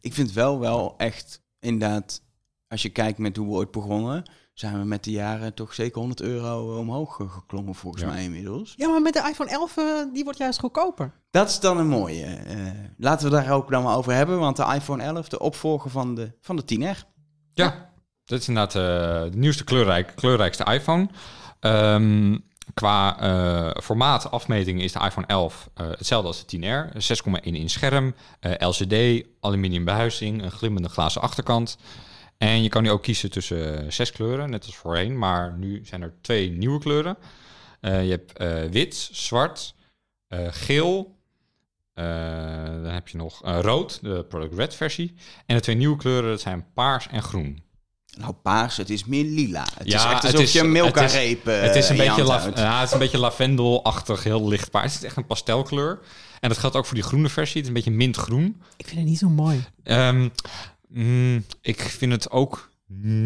Ik 0.00 0.14
vind 0.14 0.32
wel 0.32 0.60
wel 0.60 0.94
echt, 0.96 1.42
inderdaad, 1.60 2.22
als 2.68 2.82
je 2.82 2.88
kijkt 2.88 3.18
met 3.18 3.36
hoe 3.36 3.46
we 3.46 3.52
ooit 3.52 3.70
begonnen, 3.70 4.22
zijn 4.54 4.78
we 4.78 4.84
met 4.84 5.04
de 5.04 5.10
jaren 5.10 5.54
toch 5.54 5.74
zeker 5.74 5.98
100 5.98 6.20
euro 6.20 6.78
omhoog 6.78 7.20
eh, 7.20 7.30
geklommen 7.30 7.74
volgens 7.74 8.02
Ja. 8.02 8.08
mij 8.08 8.22
inmiddels. 8.24 8.74
Ja, 8.76 8.88
maar 8.88 9.02
met 9.02 9.12
de 9.12 9.28
iPhone 9.30 9.50
11, 9.50 9.76
eh, 9.76 9.84
die 10.12 10.24
wordt 10.24 10.38
juist 10.38 10.58
goedkoper. 10.60 11.12
Dat 11.30 11.48
is 11.48 11.60
dan 11.60 11.78
een 11.78 11.88
mooie. 11.88 12.24
eh, 12.24 12.56
laten 12.96 13.30
we 13.30 13.36
daar 13.36 13.50
ook 13.50 13.70
dan 13.70 13.82
maar 13.82 13.96
over 13.96 14.12
hebben, 14.12 14.38
want 14.38 14.56
de 14.56 14.72
iPhone 14.74 15.02
11, 15.02 15.28
de 15.28 15.38
opvolger 15.38 15.90
van 15.90 16.14
de, 16.14 16.32
van 16.40 16.56
de 16.56 16.64
10R. 16.64 17.04
Ja, 17.54 17.90
dat 18.24 18.40
is 18.40 18.48
inderdaad 18.48 18.74
uh, 18.74 19.32
de 19.32 19.38
nieuwste 19.38 19.64
kleurrijk, 19.64 20.12
kleurrijkste 20.16 20.64
iPhone. 20.64 21.08
Um, 21.60 22.44
qua 22.74 23.22
uh, 23.22 23.70
formaat 23.82 24.30
afmeting 24.30 24.82
is 24.82 24.92
de 24.92 25.00
iPhone 25.00 25.26
11 25.26 25.70
uh, 25.80 25.88
hetzelfde 25.90 26.28
als 26.28 26.46
de 26.46 26.56
10R. 26.56 26.92
6,1 26.94 27.42
inch 27.42 27.70
scherm, 27.70 28.14
LCD, 28.58 29.26
aluminium 29.40 29.84
behuizing, 29.84 30.42
een 30.42 30.50
glimmende 30.50 30.88
glazen 30.88 31.20
achterkant. 31.20 31.78
En 32.38 32.62
je 32.62 32.68
kan 32.68 32.82
nu 32.82 32.90
ook 32.90 33.02
kiezen 33.02 33.30
tussen 33.30 33.92
zes 33.92 34.12
kleuren, 34.12 34.50
net 34.50 34.66
als 34.66 34.76
voorheen. 34.76 35.18
Maar 35.18 35.52
nu 35.52 35.80
zijn 35.84 36.02
er 36.02 36.14
twee 36.20 36.50
nieuwe 36.50 36.78
kleuren. 36.78 37.16
je 37.80 37.88
hebt 37.88 38.32
wit, 38.72 39.08
zwart, 39.12 39.74
geel, 40.50 41.16
dan 41.94 42.84
heb 42.84 43.08
je 43.08 43.16
nog 43.16 43.40
rood, 43.44 44.02
de 44.02 44.24
Product 44.28 44.54
Red 44.54 44.74
versie. 44.74 45.14
En 45.46 45.56
de 45.56 45.62
twee 45.62 45.76
nieuwe 45.76 45.96
kleuren, 45.96 46.30
dat 46.30 46.40
zijn 46.40 46.66
paars 46.74 47.08
en 47.08 47.22
groen. 47.22 47.62
Nou, 48.18 48.32
paars, 48.32 48.76
het 48.76 48.90
is 48.90 49.04
meer 49.04 49.24
lila. 49.24 49.66
Het 49.78 49.90
ja, 49.90 49.98
is 49.98 50.12
echt 50.12 50.34
alsof 50.34 50.52
je 50.52 50.64
Milka-reep 50.64 51.44
Het, 51.44 51.60
het, 51.60 51.76
is 51.76 51.88
een 51.88 51.96
beetje 51.96 52.24
ja, 52.54 52.78
het 52.78 52.86
is 52.86 52.92
een 52.92 52.98
beetje 52.98 53.18
lavendelachtig, 53.18 54.24
heel 54.24 54.48
licht 54.48 54.70
paars. 54.70 54.92
Het 54.92 55.02
is 55.02 55.08
echt 55.08 55.16
een 55.16 55.26
pastelkleur. 55.26 55.98
En 56.40 56.48
dat 56.48 56.58
geldt 56.58 56.76
ook 56.76 56.86
voor 56.86 56.94
die 56.94 57.04
groene 57.04 57.28
versie. 57.28 57.54
Het 57.54 57.62
is 57.62 57.68
een 57.68 57.74
beetje 57.74 57.90
mintgroen. 57.90 58.62
Ik 58.76 58.86
vind 58.86 58.98
het 58.98 59.08
niet 59.08 59.18
zo 59.18 59.28
mooi. 59.28 59.64
Um, 59.84 60.32
mm, 60.88 61.44
ik 61.60 61.80
vind 61.80 62.12
het 62.12 62.30
ook 62.30 62.70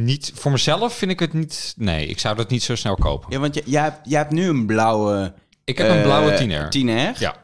niet... 0.05 0.33
Voor 0.35 0.51
mezelf 0.51 0.95
vind 0.95 1.11
ik 1.11 1.21
het 1.21 1.33
niet... 1.33 1.75
Nee, 1.77 2.07
ik 2.07 2.19
zou 2.19 2.37
dat 2.37 2.51
niet 2.51 2.63
zo 2.63 2.75
snel 2.75 2.95
kopen. 2.95 3.31
Ja, 3.31 3.39
want 3.39 3.61
jij, 3.65 3.83
hebt, 3.83 3.99
jij 4.09 4.19
hebt 4.19 4.33
nu 4.33 4.49
een 4.49 4.67
blauwe... 4.67 5.35
Ik 5.65 5.79
heb 5.79 5.89
een 5.89 6.03
blauwe 6.03 6.39
10R. 6.39 6.79
10R? 6.79 7.19
Ja. 7.19 7.37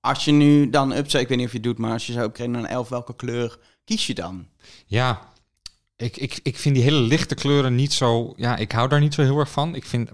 Als 0.00 0.24
je 0.24 0.32
nu 0.32 0.70
dan 0.70 0.92
upzet, 0.92 1.20
ik 1.20 1.28
weet 1.28 1.36
niet 1.36 1.46
of 1.46 1.52
je 1.52 1.58
het 1.58 1.66
doet, 1.66 1.78
maar 1.78 1.92
als 1.92 2.06
je 2.06 2.12
zou 2.12 2.26
upgraden 2.26 2.52
naar 2.52 2.62
een 2.62 2.68
11, 2.68 2.88
welke 2.88 3.16
kleur 3.16 3.58
kies 3.84 4.06
je 4.06 4.14
dan? 4.14 4.46
Ja, 4.86 5.20
ik, 5.96 6.16
ik, 6.16 6.40
ik 6.42 6.56
vind 6.56 6.74
die 6.74 6.84
hele 6.84 7.00
lichte 7.00 7.34
kleuren 7.34 7.74
niet 7.74 7.92
zo... 7.92 8.32
Ja, 8.36 8.56
ik 8.56 8.72
hou 8.72 8.88
daar 8.88 9.00
niet 9.00 9.14
zo 9.14 9.22
heel 9.22 9.38
erg 9.38 9.50
van. 9.50 9.74
Ik 9.74 9.84
vind 9.84 10.10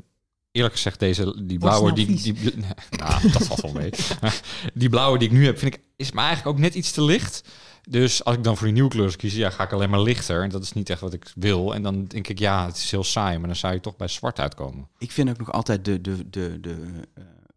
eerlijk 0.50 0.74
gezegd 0.74 0.98
deze, 0.98 1.44
die 1.44 1.58
blauwe... 1.58 1.92
Die, 1.92 2.06
die, 2.06 2.32
die, 2.32 2.54
nou, 2.90 3.30
dat 3.30 3.46
valt 3.46 3.60
wel 3.60 3.72
mee. 3.72 3.90
die 4.74 4.88
blauwe 4.88 5.18
die 5.18 5.28
ik 5.28 5.34
nu 5.34 5.44
heb, 5.44 5.58
vind 5.58 5.74
ik, 5.74 5.80
is 5.96 6.12
me 6.12 6.20
eigenlijk 6.20 6.48
ook 6.48 6.62
net 6.62 6.74
iets 6.74 6.90
te 6.90 7.02
licht. 7.02 7.42
Dus 7.88 8.24
als 8.24 8.36
ik 8.36 8.44
dan 8.44 8.56
voor 8.56 8.64
die 8.64 8.74
nieuwe 8.74 8.90
kleuren 8.90 9.16
kies, 9.16 9.34
ja, 9.34 9.50
ga 9.50 9.64
ik 9.64 9.72
alleen 9.72 9.90
maar 9.90 10.02
lichter. 10.02 10.42
En 10.42 10.48
dat 10.48 10.62
is 10.62 10.72
niet 10.72 10.90
echt 10.90 11.00
wat 11.00 11.12
ik 11.12 11.32
wil. 11.34 11.74
En 11.74 11.82
dan 11.82 12.04
denk 12.04 12.28
ik, 12.28 12.38
ja, 12.38 12.66
het 12.66 12.76
is 12.76 12.90
heel 12.90 13.04
saai. 13.04 13.38
Maar 13.38 13.46
dan 13.46 13.56
zou 13.56 13.74
je 13.74 13.80
toch 13.80 13.96
bij 13.96 14.08
zwart 14.08 14.40
uitkomen. 14.40 14.88
Ik 14.98 15.10
vind 15.12 15.30
ook 15.30 15.38
nog 15.38 15.52
altijd 15.52 15.84
de, 15.84 16.00
de, 16.00 16.30
de, 16.30 16.60
de 16.60 16.76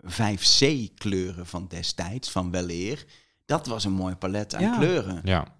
uh, 0.01 0.29
eh, 0.29 0.37
5C-kleuren 0.37 1.45
van 1.45 1.67
destijds, 1.67 2.29
van 2.29 2.51
weleer. 2.51 3.05
Dat 3.45 3.67
was 3.67 3.83
een 3.83 3.91
mooi 3.91 4.15
palet 4.15 4.55
aan 4.55 4.77
kleuren. 4.77 5.21
Ja. 5.23 5.54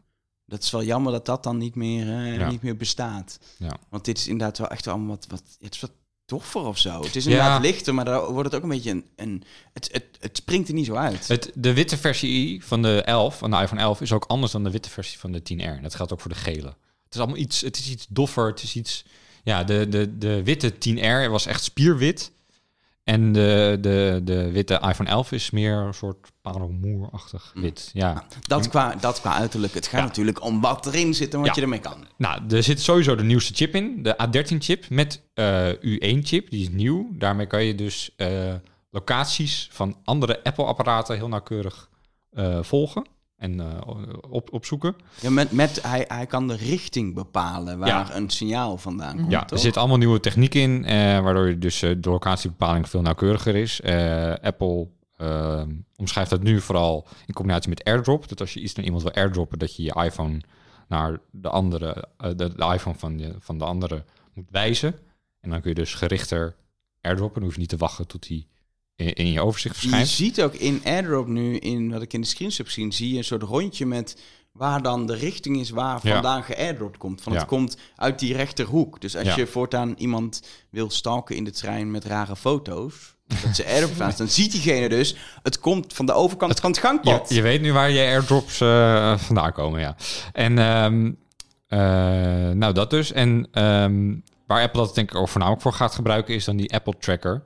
Dat 0.46 0.64
is 0.64 0.72
wel 0.72 0.84
jammer 0.84 1.12
dat 1.12 1.26
dat 1.26 1.44
dan 1.44 1.58
niet 1.58 1.76
meer, 1.76 2.38
uh, 2.38 2.50
niet 2.50 2.62
meer 2.62 2.78
bestaat. 2.78 3.40
Ja. 3.58 3.78
Want 3.90 4.06
dit 4.06 4.18
is 4.18 4.28
inderdaad 4.28 4.58
wel 4.58 4.68
echt 4.68 4.88
allemaal 4.88 5.08
wat, 5.08 5.26
wat, 5.30 5.44
het 5.60 5.74
is 5.74 5.80
wat 5.80 5.92
toffer 6.26 6.62
of 6.62 6.78
zo. 6.78 7.04
Het 7.04 7.16
is 7.16 7.26
inderdaad 7.26 7.64
ja. 7.64 7.70
lichter, 7.70 7.94
maar 7.94 8.06
dan 8.06 8.26
wordt 8.26 8.52
het 8.52 8.56
ook 8.56 8.64
een 8.64 8.76
beetje 8.76 8.92
een... 8.92 9.06
een 9.16 9.44
het, 9.74 9.90
het, 9.92 10.06
het 10.20 10.38
springt 10.38 10.68
er 10.68 10.74
niet 10.74 10.86
zo 10.86 10.96
uit. 10.96 11.28
Het, 11.28 11.52
de 11.56 11.74
witte 11.74 11.98
versie 11.98 12.66
van 12.66 12.82
de 12.82 13.02
11, 13.02 13.38
van 13.38 13.52
de 13.52 13.58
iPhone 13.58 13.82
11, 13.82 14.02
is 14.02 14.12
ook 14.12 14.26
anders 14.26 14.52
dan 14.52 14.64
de 14.64 14.72
witte 14.72 14.90
versie 14.90 15.20
van 15.20 15.32
de 15.32 15.40
10R. 15.40 15.82
Dat 15.82 15.96
geldt 15.96 16.14
ook 16.14 16.22
voor 16.22 16.32
de 16.32 16.38
gele. 16.38 16.68
Het 17.04 17.14
is 17.14 17.20
allemaal 17.20 17.38
iets, 17.38 17.62
het 17.62 17.78
is 17.78 17.90
iets 17.90 18.06
doffer, 18.10 18.48
het 18.48 18.64
is 18.64 18.76
iets... 18.76 19.06
Ja, 19.44 19.64
de, 19.64 19.90
de, 19.90 20.18
de 20.18 20.44
witte 20.44 20.74
10R 20.74 21.30
was 21.30 21.46
echt 21.46 21.64
spierwit. 21.64 22.32
En 23.06 23.32
de, 23.32 23.78
de, 23.82 24.22
de 24.24 24.52
witte 24.52 24.82
iPhone 24.88 25.10
11 25.10 25.32
is 25.32 25.50
meer 25.50 25.74
een 25.78 25.94
soort 25.94 26.32
paramoerachtig 26.42 27.52
mm. 27.54 27.62
wit. 27.62 27.90
Ja. 27.94 28.24
Dat, 28.42 28.70
qua, 28.70 28.96
dat 28.96 29.22
qua 29.22 29.34
uiterlijk. 29.34 29.74
Het 29.74 29.88
gaat 29.88 30.02
natuurlijk 30.02 30.44
om 30.44 30.62
wat 30.62 30.86
erin 30.86 31.14
zit 31.14 31.34
en 31.34 31.42
wat 31.42 31.56
je 31.56 31.62
ermee 31.62 31.80
kan. 31.80 32.08
Nou, 32.18 32.42
er 32.50 32.64
zit 32.64 32.82
sowieso 32.82 33.16
de 33.16 33.24
nieuwste 33.24 33.54
chip 33.54 33.76
in. 33.76 34.04
De 34.04 34.16
A13-chip 34.28 34.90
met 34.90 35.22
uh, 35.36 35.70
U1-chip. 35.70 36.50
Die 36.50 36.62
is 36.62 36.70
nieuw. 36.70 37.10
Daarmee 37.12 37.46
kan 37.46 37.64
je 37.64 37.76
dus 37.76 38.10
uh, 38.18 38.54
locaties 38.90 39.70
van 39.72 39.98
andere 40.04 40.44
Apple-apparaten 40.44 41.16
heel 41.16 41.28
nauwkeurig 41.28 41.90
uh, 42.34 42.64
volgen 42.64 43.06
en 43.38 43.60
uh, 43.60 43.66
op, 44.30 44.54
opzoeken. 44.54 44.96
Ja, 45.22 45.30
met, 45.30 45.52
met 45.52 45.82
hij, 45.84 46.06
hij 46.08 46.26
kan 46.26 46.48
de 46.48 46.56
richting 46.56 47.14
bepalen 47.14 47.80
waar 47.80 48.16
een 48.16 48.30
signaal 48.30 48.78
vandaan 48.78 49.18
komt. 49.18 49.32
Ja, 49.32 49.40
toch? 49.40 49.50
er 49.52 49.60
zit 49.60 49.78
allemaal 49.78 49.98
nieuwe 49.98 50.20
techniek 50.20 50.54
in, 50.54 50.84
uh, 50.84 50.90
waardoor 51.20 51.48
je 51.48 51.58
dus 51.58 51.84
uh, 51.84 51.96
de 51.98 52.10
locatiebepaling 52.10 52.90
veel 52.90 53.02
nauwkeuriger 53.02 53.56
is. 53.56 53.82
Apple 54.42 54.88
omschrijft 55.96 56.30
dat 56.30 56.44
nu 56.44 56.62
vooral 56.62 57.08
in 57.26 57.34
combinatie 57.34 57.70
met 57.70 57.84
AirDrop. 57.84 58.28
Dat 58.28 58.40
als 58.40 58.54
je 58.54 58.60
iets 58.60 58.74
naar 58.74 58.86
iemand 58.86 59.04
wil 59.04 59.14
airdroppen, 59.14 59.60
dat 59.60 59.76
je 59.76 59.84
je 59.84 60.04
iPhone 60.04 60.42
naar 60.88 61.20
de 61.32 61.50
andere, 61.50 62.08
de, 62.18 62.36
de, 62.36 62.72
iPhone 62.74 62.96
van 62.98 63.18
de, 63.18 63.36
van 63.40 63.58
de 63.58 63.66
andere 63.66 64.04
moet 64.34 64.50
wijzen. 64.52 64.96
En 65.42 65.50
dan 65.50 65.62
kun 65.62 65.70
je 65.70 65.76
dus 65.76 65.94
gerichter 65.94 66.56
airdroppen. 67.02 67.36
Dan 67.36 67.44
hoef 67.44 67.54
je 67.54 67.60
niet 67.60 67.70
te 67.70 67.78
wachten 67.78 68.08
tot 68.08 68.28
hij 68.28 68.48
in, 68.96 69.32
je 69.32 69.42
overzicht 69.42 69.78
verschijnt. 69.78 70.10
Je 70.10 70.16
ziet 70.16 70.42
ook 70.42 70.54
in 70.54 70.82
AirDrop 70.84 71.28
nu, 71.28 71.58
in 71.58 71.92
wat 71.92 72.02
ik 72.02 72.14
in 72.14 72.22
de 72.22 72.28
screens 72.28 72.58
heb 72.58 72.66
gezien, 72.66 72.94
zie 72.94 73.12
je 73.12 73.18
een 73.18 73.24
soort 73.24 73.44
rondje 73.44 73.86
met 73.86 74.18
waar 74.52 74.82
dan 74.82 75.06
de 75.06 75.16
richting 75.16 75.60
is 75.60 75.70
waar 75.70 76.00
vandaan 76.02 76.44
geairdropt 76.44 76.98
komt. 76.98 77.22
Van 77.22 77.34
het 77.34 77.46
komt 77.46 77.78
uit 77.96 78.20
die 78.20 78.34
rechterhoek. 78.34 79.02
Dus 79.02 79.16
als 79.16 79.36
je 79.36 79.48
voortaan 79.48 79.94
iemand 79.98 80.42
wil 80.70 80.90
stalken 80.90 81.36
in 81.36 81.44
de 81.44 81.52
trein 81.52 81.92
met 81.92 82.06
rare 82.06 82.36
foto's, 82.36 83.16
dat 83.28 83.56
ze 83.56 83.66
airdrop 83.66 84.18
dan 84.18 84.28
ziet 84.28 84.52
diegene 84.52 84.90
dus, 84.90 85.16
het 85.44 85.60
komt 85.60 85.94
van 85.94 86.06
de 86.06 86.14
overkant 86.14 86.52
het, 86.52 86.60
van 86.60 86.72
het 86.72 86.80
gangpad. 86.80 87.30
Je, 87.30 87.36
je 87.36 87.42
weet 87.42 87.62
nu 87.62 87.74
waar 87.74 87.90
je 87.90 88.00
airdrops 88.00 88.62
uh, 88.62 89.18
vandaan 89.18 89.52
komen, 89.52 89.80
ja. 89.80 89.96
En 90.32 90.58
um, 90.58 91.18
uh, 91.70 91.80
nou, 92.50 92.74
dat 92.74 92.90
dus. 92.90 93.12
En 93.12 93.48
um, 93.64 94.24
waar 94.48 94.62
Apple 94.62 94.82
dat 94.82 94.96
denk 94.96 95.10
ik 95.12 95.18
ook 95.18 95.30
voornamelijk 95.30 95.64
voor 95.64 95.74
gaat 95.74 95.96
gebruiken, 95.96 96.36
is 96.36 96.46
dan 96.46 96.58
die 96.58 96.74
Apple 96.74 96.98
Tracker. 97.00 97.44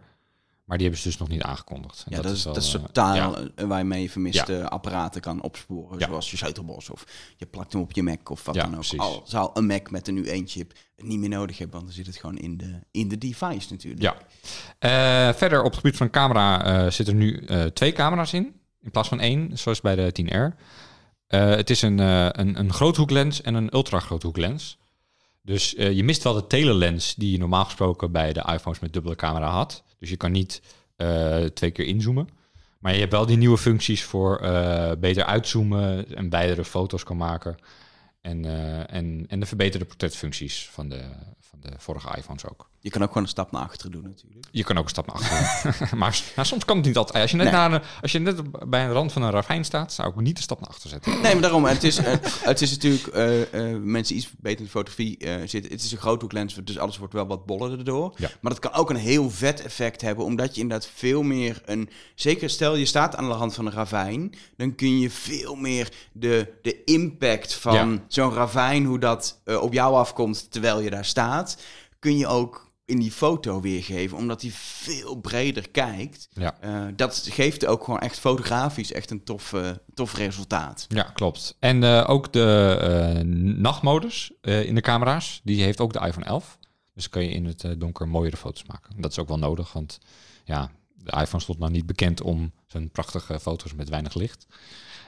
Maar 0.69 0.77
die 0.77 0.87
hebben 0.87 1.03
ze 1.03 1.09
dus 1.09 1.19
nog 1.19 1.29
niet 1.29 1.41
aangekondigd. 1.41 2.05
ja, 2.09 2.21
dat, 2.21 2.31
is, 2.31 2.43
dat 2.43 2.57
is 2.57 2.71
totaal 2.71 3.15
ja. 3.15 3.67
waarmee 3.67 4.01
je 4.01 4.09
vermiste 4.09 4.69
apparaten 4.69 5.21
kan 5.21 5.41
opsporen. 5.41 5.99
Zoals 5.99 6.31
je 6.31 6.37
sleutelbos 6.37 6.89
of 6.89 7.05
je 7.37 7.45
plakt 7.45 7.73
hem 7.73 7.81
op 7.81 7.91
je 7.91 8.03
Mac 8.03 8.29
of 8.29 8.45
wat 8.45 8.55
dan 8.55 8.77
ook. 8.77 8.83
Al 8.97 9.21
zou 9.25 9.49
een 9.53 9.65
Mac 9.65 9.91
met 9.91 10.07
een 10.07 10.25
U1-chip 10.25 10.73
het 10.95 11.05
niet 11.05 11.19
meer 11.19 11.29
nodig 11.29 11.57
hebben, 11.57 11.75
want 11.75 11.87
dan 11.87 11.95
zit 11.95 12.05
het 12.05 12.17
gewoon 12.17 12.37
in 12.37 12.57
de, 12.57 12.79
in 12.91 13.07
de 13.07 13.17
device 13.17 13.67
natuurlijk. 13.69 14.01
Ja. 14.01 14.15
Uh, 15.29 15.33
verder 15.33 15.59
op 15.59 15.71
het 15.71 15.75
gebied 15.75 15.97
van 15.97 16.09
camera 16.09 16.83
uh, 16.83 16.91
zitten 16.91 17.13
er 17.13 17.19
nu 17.19 17.39
uh, 17.47 17.63
twee 17.63 17.91
camera's 17.91 18.33
in, 18.33 18.55
in 18.81 18.91
plaats 18.91 19.09
van 19.09 19.19
één, 19.19 19.57
zoals 19.57 19.81
bij 19.81 19.95
de 19.95 20.11
10R. 20.21 20.63
het 21.27 21.69
is 21.69 21.81
een, 21.81 21.97
een, 21.97 22.59
een 22.59 22.73
groothoeklens 22.73 23.41
en 23.41 23.53
een 23.53 23.73
ultra 23.73 23.99
groothoeklens. 23.99 24.77
Dus 25.49 25.75
uh, 25.75 25.91
je 25.91 26.03
mist 26.03 26.23
wel 26.23 26.33
de 26.33 26.47
telelens 26.47 27.15
die 27.15 27.31
je 27.31 27.37
normaal 27.37 27.65
gesproken 27.65 28.11
bij 28.11 28.33
de 28.33 28.45
iPhones 28.53 28.79
met 28.79 28.93
dubbele 28.93 29.15
camera 29.15 29.49
had. 29.49 29.83
Dus 29.99 30.09
je 30.09 30.17
kan 30.17 30.31
niet 30.31 30.61
uh, 30.97 31.45
twee 31.45 31.71
keer 31.71 31.85
inzoomen. 31.85 32.29
Maar 32.79 32.93
je 32.93 32.99
hebt 32.99 33.11
wel 33.11 33.25
die 33.25 33.37
nieuwe 33.37 33.57
functies 33.57 34.03
voor 34.03 34.41
uh, 34.43 34.91
beter 34.99 35.23
uitzoomen 35.23 36.15
en 36.15 36.29
beidere 36.29 36.65
foto's 36.65 37.03
kan 37.03 37.17
maken. 37.17 37.57
En, 38.21 38.45
en, 38.89 39.25
en 39.27 39.39
de 39.39 39.45
verbeterde 39.45 39.85
portretfuncties 39.85 40.69
van 40.69 40.89
de, 40.89 41.01
van 41.39 41.59
de 41.59 41.71
vorige 41.77 42.17
iPhones 42.17 42.45
ook. 42.45 42.69
Je 42.81 42.89
kan 42.89 43.01
ook 43.01 43.07
gewoon 43.07 43.23
een 43.23 43.29
stap 43.29 43.51
naar 43.51 43.61
achteren 43.61 43.91
doen 43.91 44.03
natuurlijk. 44.03 44.47
Je 44.51 44.63
kan 44.63 44.77
ook 44.77 44.83
een 44.83 44.89
stap 44.89 45.07
naar 45.07 45.15
achteren 45.15 45.73
doen. 45.89 45.99
maar 45.99 46.21
nou, 46.35 46.47
soms 46.47 46.65
kan 46.65 46.77
het 46.77 46.85
niet 46.85 46.97
altijd. 46.97 47.21
Als 47.21 47.31
je, 47.31 47.37
net 47.37 47.51
naar, 47.51 47.97
als 48.01 48.11
je 48.11 48.19
net 48.19 48.69
bij 48.69 48.83
een 48.83 48.91
rand 48.91 49.11
van 49.11 49.21
een 49.21 49.31
ravijn 49.31 49.65
staat, 49.65 49.93
zou 49.93 50.09
ik 50.09 50.15
niet 50.15 50.35
de 50.35 50.41
stap 50.41 50.59
naar 50.59 50.69
achter 50.69 50.89
zetten. 50.89 51.11
Nee, 51.11 51.33
maar 51.33 51.41
daarom. 51.41 51.65
Het 51.65 51.83
is, 51.83 51.99
uh, 51.99 52.05
het 52.21 52.61
is 52.61 52.71
natuurlijk, 52.71 53.15
uh, 53.15 53.71
uh, 53.71 53.79
mensen 53.81 54.15
iets 54.15 54.29
beter 54.37 54.59
in 54.59 54.63
de 54.63 54.69
fotografie 54.69 55.17
zitten. 55.45 55.71
Het 55.71 55.83
is 55.83 55.91
een 55.91 55.97
groothoeklens, 55.97 56.55
dus 56.63 56.77
alles 56.77 56.97
wordt 56.97 57.13
wel 57.13 57.27
wat 57.27 57.45
boller 57.45 57.77
erdoor. 57.77 58.13
Ja. 58.15 58.29
Maar 58.41 58.51
dat 58.51 58.61
kan 58.61 58.73
ook 58.73 58.89
een 58.89 58.95
heel 58.95 59.29
vet 59.29 59.61
effect 59.61 60.01
hebben, 60.01 60.25
omdat 60.25 60.55
je 60.55 60.61
inderdaad 60.61 60.89
veel 60.93 61.23
meer 61.23 61.61
een... 61.65 61.89
Zeker 62.15 62.49
stel 62.49 62.75
je 62.75 62.85
staat 62.85 63.15
aan 63.15 63.29
de 63.29 63.35
rand 63.35 63.53
van 63.53 63.65
een 63.65 63.71
ravijn, 63.71 64.35
dan 64.57 64.75
kun 64.75 64.99
je 64.99 65.09
veel 65.09 65.55
meer 65.55 65.91
de, 66.11 66.53
de 66.61 66.83
impact 66.83 67.53
van 67.53 67.91
ja. 67.91 68.03
zo'n 68.07 68.33
ravijn, 68.33 68.85
hoe 68.85 68.99
dat 68.99 69.41
op 69.45 69.73
jou 69.73 69.95
afkomt 69.95 70.51
terwijl 70.51 70.79
je 70.79 70.89
daar 70.89 71.05
staat, 71.05 71.57
kun 71.99 72.17
je 72.17 72.27
ook 72.27 72.68
in 72.89 72.99
die 72.99 73.11
foto 73.11 73.61
weergeven, 73.61 74.17
omdat 74.17 74.41
hij 74.41 74.51
veel 74.53 75.15
breder 75.15 75.69
kijkt. 75.69 76.27
Ja. 76.31 76.57
Uh, 76.63 76.85
dat 76.95 77.27
geeft 77.31 77.65
ook 77.65 77.83
gewoon 77.83 77.99
echt 77.99 78.19
fotografisch 78.19 78.91
echt 78.91 79.11
een 79.11 79.23
tof, 79.23 79.53
uh, 79.53 79.69
tof 79.93 80.15
resultaat. 80.15 80.85
Ja, 80.87 81.03
klopt. 81.03 81.55
En 81.59 81.81
uh, 81.81 82.05
ook 82.07 82.33
de 82.33 83.21
nachtmodus 83.57 84.31
in 84.41 84.75
de 84.75 84.81
camera's, 84.81 85.41
die 85.43 85.63
heeft 85.63 85.79
ook 85.79 85.93
de 85.93 85.99
iPhone 85.99 86.25
11. 86.25 86.57
Dus 86.93 87.09
kan 87.09 87.23
je 87.23 87.29
in 87.29 87.45
het 87.45 87.75
donker 87.77 88.07
mooiere 88.07 88.37
foto's 88.37 88.65
maken. 88.65 89.01
Dat 89.01 89.11
is 89.11 89.19
ook 89.19 89.27
wel 89.27 89.39
nodig, 89.39 89.73
want 89.73 89.99
ja, 90.43 90.71
de 90.95 91.11
iPhone 91.21 91.43
stond 91.43 91.59
nou 91.59 91.71
niet 91.71 91.85
bekend 91.85 92.21
om 92.21 92.51
zijn 92.67 92.89
prachtige 92.89 93.39
foto's 93.39 93.73
met 93.73 93.89
weinig 93.89 94.13
licht. 94.13 94.47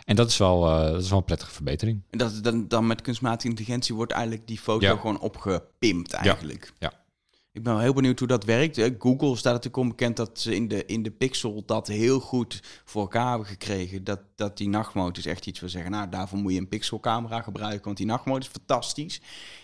En 0.06 0.15
dat 0.15 0.30
is 0.30 0.38
wel, 0.38 0.62
dat 0.62 1.02
is 1.02 1.10
wel 1.10 1.17
een 1.17 1.26
prettige 1.26 1.52
verbetering. 1.52 2.02
En 2.10 2.17
dat, 2.17 2.44
dan, 2.44 2.67
dan 2.67 2.88
met 2.88 3.02
kunstmatige 3.02 3.50
intelligentie 3.50 3.96
wordt 3.96 4.12
eigenlijk 4.12 4.48
die 4.48 4.60
foto 4.60 4.86
ja. 4.86 4.96
gewoon 4.96 5.20
opgepimpt 5.20 6.13
eigenlijk. 6.13 6.74
Ja. 6.80 6.91
ja. 6.94 7.01
Ik 7.54 7.64
ben 7.64 7.74
wel 7.74 7.82
heel 7.82 7.94
benieuwd 7.94 8.20
hoe 8.20 8.28
dat 8.28 8.44
werkt. 8.44 8.78
Eh, 8.78 8.92
Google 9.00 9.36
staat 9.36 9.54
natuurlijk 9.54 9.84
onbekend 9.84 10.18
dat 10.18 10.40
ze 10.40 10.56
in 10.56 10.68
de, 10.68 10.86
in 10.86 11.04
de 11.04 11.12
Pixel 11.12 11.64
dat 11.66 11.88
heel 11.88 12.20
goed 12.20 12.62
voor 12.86 13.02
elkaar 13.02 13.30
hebben 13.30 13.48
gekregen. 13.48 14.04
Dat, 14.04 14.20
dat 14.36 14.58
die 14.58 14.70
nachtmode 14.70 15.20
is 15.20 15.26
echt 15.26 15.46
iets 15.46 15.60
waar 15.60 15.70
zeggen, 15.70 15.92
nou 15.92 16.10
daarvoor 16.10 16.40
moet 16.40 16.54
je 16.54 16.60
een 16.60 16.68
pixelcamera 16.68 17.42
gebruiken, 17.42 17.84
want 17.84 17.98
die 17.98 18.06
nachtmode 18.06 18.40
is 18.40 18.48
fantastisch. 18.48 19.22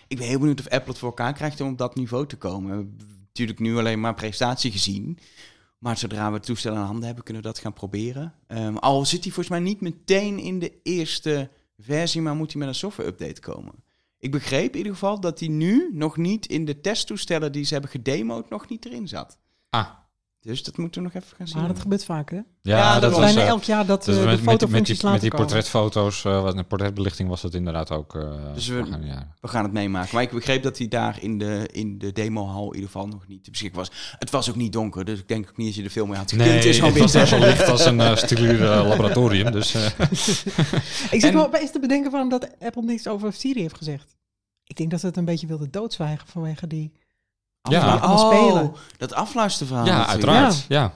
Ik 0.08 0.18
ben 0.18 0.26
heel 0.26 0.38
benieuwd 0.38 0.60
of 0.60 0.68
Apple 0.68 0.90
het 0.90 0.98
voor 0.98 1.08
elkaar 1.08 1.32
krijgt 1.32 1.60
om 1.60 1.70
op 1.70 1.78
dat 1.78 1.94
niveau 1.94 2.26
te 2.26 2.36
komen. 2.36 2.70
We 2.70 2.76
hebben 2.76 2.96
natuurlijk 3.26 3.58
nu 3.58 3.76
alleen 3.76 4.00
maar 4.00 4.14
prestatie 4.14 4.70
gezien. 4.70 5.18
Maar 5.78 5.98
zodra 5.98 6.28
we 6.28 6.36
het 6.36 6.46
toestel 6.46 6.72
in 6.72 6.80
handen 6.80 7.04
hebben, 7.04 7.24
kunnen 7.24 7.42
we 7.42 7.48
dat 7.48 7.58
gaan 7.58 7.72
proberen. 7.72 8.34
Um, 8.48 8.76
al 8.76 9.04
zit 9.04 9.24
hij 9.24 9.32
volgens 9.32 9.48
mij 9.48 9.64
niet 9.64 9.80
meteen 9.80 10.38
in 10.38 10.58
de 10.58 10.72
eerste 10.82 11.50
versie, 11.78 12.20
maar 12.20 12.34
moet 12.34 12.52
hij 12.52 12.60
met 12.60 12.68
een 12.68 12.74
software 12.74 13.08
update 13.08 13.40
komen. 13.40 13.74
Ik 14.18 14.30
begreep 14.30 14.70
in 14.70 14.76
ieder 14.76 14.92
geval 14.92 15.20
dat 15.20 15.40
hij 15.40 15.48
nu 15.48 15.90
nog 15.92 16.16
niet 16.16 16.46
in 16.46 16.64
de 16.64 16.80
testtoestellen 16.80 17.52
die 17.52 17.64
ze 17.64 17.72
hebben 17.72 17.90
gedemoed 17.90 18.48
nog 18.48 18.68
niet 18.68 18.84
erin 18.84 19.08
zat. 19.08 19.38
Ah. 19.70 19.88
Dus 20.48 20.62
dat 20.62 20.76
moeten 20.76 21.02
we 21.02 21.10
nog 21.12 21.22
even 21.22 21.36
gaan 21.36 21.48
zien. 21.48 21.58
Maar 21.58 21.68
dat 21.68 21.78
gebeurt 21.80 22.04
vaak, 22.04 22.30
hè? 22.30 22.36
Ja, 22.36 22.44
Ja, 22.62 22.92
dat 22.92 23.02
dat 23.02 23.10
was... 23.10 23.20
bijna 23.20 23.40
eh, 23.40 23.46
elk 23.48 23.62
jaar 23.62 23.86
dat 23.86 24.04
dus 24.04 24.16
eh, 24.16 24.20
de 24.20 24.26
met, 24.26 24.30
met, 24.30 24.38
die- 24.38 24.46
met, 24.46 24.60
fotofuncties 24.60 24.98
die, 25.00 25.10
met 25.10 25.28
portretfoto's, 25.28 26.24
eh 26.24 26.42
wat 26.42 26.56
een 26.56 26.66
portretbelichting 26.66 27.28
was 27.28 27.40
dat 27.40 27.54
inderdaad 27.54 27.90
ook. 27.90 28.14
eh 28.14 28.54
Dus 28.54 28.66
we- 28.66 28.74
jaren. 28.74 29.34
We 29.40 29.48
gaan 29.48 29.62
het 29.62 29.72
meemaken. 29.72 30.08
Maar 30.14 30.22
ik 30.22 30.30
begreep 30.30 30.62
dat 30.62 30.78
hij 30.78 30.88
daar 30.88 31.22
in 31.22 31.38
de, 31.38 31.68
in 31.72 31.98
de 31.98 32.12
demohal 32.12 32.66
in 32.66 32.74
ieder 32.74 32.90
geval 32.90 33.06
nog 33.06 33.26
niet 33.28 33.50
beschikbaar 33.50 33.80
was. 33.88 34.14
Het 34.18 34.30
was 34.30 34.48
ook 34.48 34.56
niet 34.56 34.72
donker, 34.72 35.04
dus 35.04 35.18
ik 35.18 35.28
denk 35.28 35.48
ook 35.48 35.56
niet 35.56 35.66
dat 35.66 35.76
je 35.76 35.82
er 35.82 35.90
veel 35.90 36.06
mee 36.06 36.16
had 36.16 36.30
gekund. 36.30 36.48
Nee, 36.48 36.56
het 36.56 36.64
is 36.66 36.78
gewoon 36.78 36.92
weer 36.92 37.08
zo 37.26 37.38
licht 37.38 37.68
als 37.68 37.84
een 37.84 37.98
uh, 37.98 38.16
stiluur 38.16 38.70
eh, 38.72 38.88
laboratorium. 38.88 39.50
Dus 39.52 39.74
eh, 39.74 39.86
Ik 41.10 41.20
zit 41.20 41.32
wel 41.32 41.46
opeens 41.46 41.70
te 41.72 41.80
bedenken 41.80 42.10
van 42.10 42.28
dat 42.28 42.48
Apple 42.60 42.82
niks 42.82 43.06
over 43.08 43.32
Siri 43.32 43.60
heeft 43.60 43.76
gezegd. 43.76 44.16
Ik 44.64 44.76
denk 44.76 44.90
dat 44.90 45.00
ze 45.00 45.06
het 45.06 45.16
een 45.16 45.24
beetje 45.24 45.46
wilde 45.46 45.70
doodzwijgen 45.70 46.26
vanwege 46.28 46.66
die... 46.66 46.92
Ja. 47.70 47.98
van 47.98 48.10
Oh, 48.10 48.26
spelen. 48.32 48.72
dat 48.96 49.12
afluisterverhaal. 49.12 49.86
ja, 49.86 49.96
natuurlijk. 49.98 50.26
uiteraard. 50.28 50.64
Ja. 50.68 50.92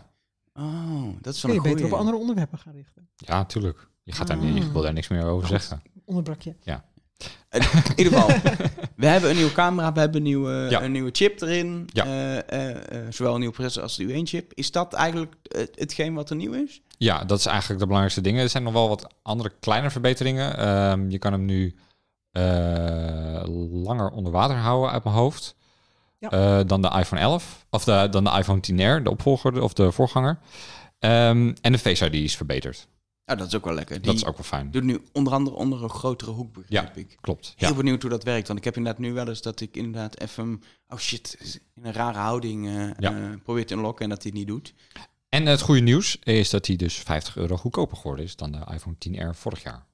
Oh, 0.55 1.05
dat 1.21 1.35
is 1.35 1.43
wel 1.43 1.53
Kun 1.55 1.63
je 1.63 1.69
een 1.69 1.75
beter 1.75 1.93
op 1.93 1.99
andere 1.99 2.17
onderwerpen 2.17 2.59
gaan 2.59 2.73
richten. 2.73 3.09
ja, 3.17 3.37
natuurlijk. 3.37 3.89
Je, 4.03 4.13
gaat 4.13 4.27
daar 4.27 4.37
niet, 4.37 4.65
je 4.65 4.73
wil 4.73 4.83
daar 4.83 4.93
niks 4.93 5.09
meer 5.09 5.25
over 5.25 5.49
zeggen. 5.49 5.83
Onderbrakje. 6.05 6.57
In 7.51 7.63
ieder 7.97 8.13
geval, 8.13 8.29
we 8.97 9.07
hebben 9.07 9.31
een 9.31 9.37
nieuwe 9.37 9.53
camera, 9.53 9.93
we 9.93 9.99
hebben 10.01 10.17
een 10.17 10.23
nieuwe, 10.23 10.67
Ja. 10.71 10.83
een 10.83 10.93
nieuwe 10.93 11.11
chip 11.13 11.41
erin. 11.41 11.89
Ja. 11.93 12.05
Eh, 12.05 12.39
eh, 12.39 12.71
eh, 13.07 13.13
zowel 13.13 13.33
een 13.33 13.39
nieuwe 13.39 13.55
processor 13.55 13.83
als 13.83 13.97
de 13.97 14.05
U1-chip. 14.05 14.53
Is 14.55 14.71
dat 14.71 14.93
eigenlijk 14.93 15.35
eh, 15.43 15.63
hetgeen 15.75 16.15
wat 16.15 16.31
er 16.31 16.37
nieuw 16.37 16.53
is? 16.53 16.81
Ja, 16.99 17.25
dat 17.25 17.39
is 17.39 17.47
eigenlijk 17.47 17.79
de 17.81 17.87
belangrijkste 17.87 18.21
dingen. 18.21 18.43
Er 18.43 18.49
zijn 18.49 18.63
nog 18.63 18.73
wel 18.73 18.89
wat 18.89 19.15
andere 19.23 19.53
kleine 19.61 19.91
verbeteringen. 19.91 20.57
Ehm, 20.57 21.09
je 21.11 21.19
kan 21.19 21.33
hem 21.33 21.45
nu 21.45 21.75
eh, 22.31 23.43
langer 23.71 24.11
onder 24.11 24.33
water 24.33 24.57
houden 24.57 24.91
uit 24.91 25.05
mijn 25.05 25.17
hoofd. 25.17 25.55
Ja. 26.31 26.59
eh, 26.61 26.67
dan 26.67 26.83
de 26.83 26.89
iPhone 26.99 27.21
11. 27.21 27.67
Of 27.71 27.85
de, 27.85 28.09
dan 28.11 28.25
de 28.25 28.31
iPhone 28.31 28.61
10R, 28.61 29.03
de 29.03 29.11
opvolger 29.11 29.63
of 29.63 29.73
de 29.73 29.93
voorganger. 29.93 30.39
Ehm, 30.99 31.53
en 31.61 31.73
de 31.73 31.79
Face 31.79 32.05
ID 32.07 32.15
is 32.15 32.37
verbeterd. 32.37 32.89
Nou, 33.25 33.39
dat 33.39 33.49
is 33.49 33.55
ook 33.55 33.65
wel 33.65 33.75
lekker. 33.75 33.97
Die 33.97 34.05
dat 34.07 34.15
is 34.15 34.25
ook 34.25 34.37
wel 34.37 34.45
fijn. 34.47 34.71
doet 34.71 34.83
nu 34.83 35.01
onder 35.13 35.33
andere 35.33 35.57
onder 35.57 35.83
een 35.83 35.91
grotere 35.91 36.31
hoek, 36.31 36.53
begrijp 36.55 36.97
ik. 36.97 37.17
Klopt. 37.21 37.53
Heel 37.57 37.69
Ja. 37.69 37.75
benieuwd 37.75 38.03
hoe 38.03 38.11
dat 38.11 38.23
werkt. 38.25 38.47
Want 38.47 38.59
ik 38.59 38.65
heb 38.65 38.77
inderdaad 38.77 39.01
nu 39.01 39.13
wel 39.13 39.29
eens 39.29 39.43
dat 39.43 39.61
ik 39.61 39.77
inderdaad 39.77 40.21
even... 40.21 40.63
Oh 40.89 40.99
shit, 40.99 41.61
in 41.75 41.85
een 41.85 41.93
rare 41.93 42.19
houding 42.19 42.67
eh 42.69 42.91
Ja. 42.99 43.15
eh, 43.17 43.31
probeer 43.43 43.67
te 43.67 43.75
unlocken 43.75 44.03
en 44.05 44.11
dat 44.11 44.23
hij 44.23 44.31
het 44.31 44.41
niet 44.41 44.49
doet. 44.49 44.75
En 45.29 45.47
het 45.47 45.61
goede 45.61 45.81
nieuws 45.81 46.17
is 46.23 46.51
dat 46.51 46.67
hij 46.67 46.77
dus 46.77 46.95
50 46.95 47.37
euro 47.37 47.57
goedkoper 47.57 47.97
geworden 47.97 48.25
is 48.25 48.37
dan 48.37 48.53
de 48.53 48.59
iPhone 48.73 48.97
10R 49.09 49.35
vorig 49.39 49.63
jaar. 49.63 49.87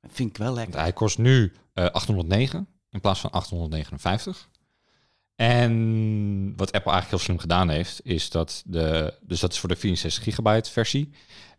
Dat 0.00 0.10
vind 0.14 0.30
ik 0.30 0.36
wel 0.36 0.46
Want 0.46 0.58
lekker. 0.58 0.80
hij 0.80 0.92
kost 0.92 1.18
nu 1.18 1.52
eh 1.72 1.84
809 1.90 2.66
in 2.90 3.00
plaats 3.00 3.20
van 3.20 3.30
859. 3.30 4.48
En 5.36 6.52
wat 6.56 6.72
Apple 6.72 6.92
eigenlijk 6.92 7.10
heel 7.10 7.18
slim 7.18 7.38
gedaan 7.38 7.68
heeft, 7.68 8.00
is 8.04 8.30
dat 8.30 8.62
de. 8.66 9.14
Dus 9.20 9.40
dat 9.40 9.52
is 9.52 9.58
voor 9.58 9.68
de 9.68 9.76
64 9.76 10.22
gigabyte 10.22 10.70
versie. 10.70 11.10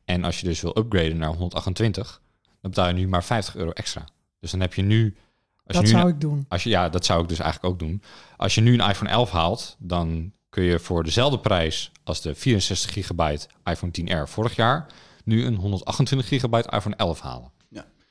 En 0.05 0.23
als 0.23 0.39
je 0.39 0.45
dus 0.45 0.61
wil 0.61 0.77
upgraden 0.77 1.17
naar 1.17 1.29
128, 1.29 2.21
dan 2.61 2.71
betaal 2.71 2.87
je 2.87 2.93
nu 2.93 3.07
maar 3.07 3.23
50 3.23 3.55
euro 3.55 3.71
extra. 3.71 4.03
Dus 4.39 4.51
dan 4.51 4.59
heb 4.59 4.73
je 4.73 4.81
nu. 4.81 5.17
Als 5.65 5.77
Dat 5.77 5.87
je 5.87 5.93
nu 5.93 5.99
zou 5.99 6.09
ik 6.11 6.21
doen. 6.21 6.45
als 6.49 6.63
je, 6.63 6.69
ja, 6.69 6.89
dat 6.89 7.05
zou 7.05 7.21
ik 7.21 7.29
dus 7.29 7.39
eigenlijk 7.39 7.73
ook 7.73 7.79
doen. 7.79 8.01
Als 8.37 8.55
je 8.55 8.61
nu 8.61 8.73
een 8.73 8.89
iPhone 8.89 9.09
11 9.09 9.31
haalt, 9.31 9.75
dan 9.79 10.31
kun 10.49 10.63
je 10.63 10.79
voor 10.79 11.03
dezelfde 11.03 11.39
prijs 11.39 11.91
als 12.03 12.21
de 12.21 12.35
64 12.35 12.93
gigabyte 12.93 13.47
iPhone 13.63 13.91
10R 14.01 14.29
vorig 14.29 14.55
jaar, 14.55 14.85
nu 15.23 15.45
een 15.45 15.55
128 15.55 16.27
gigabyte 16.27 16.69
iPhone 16.69 16.95
11 16.95 17.19
halen. 17.19 17.51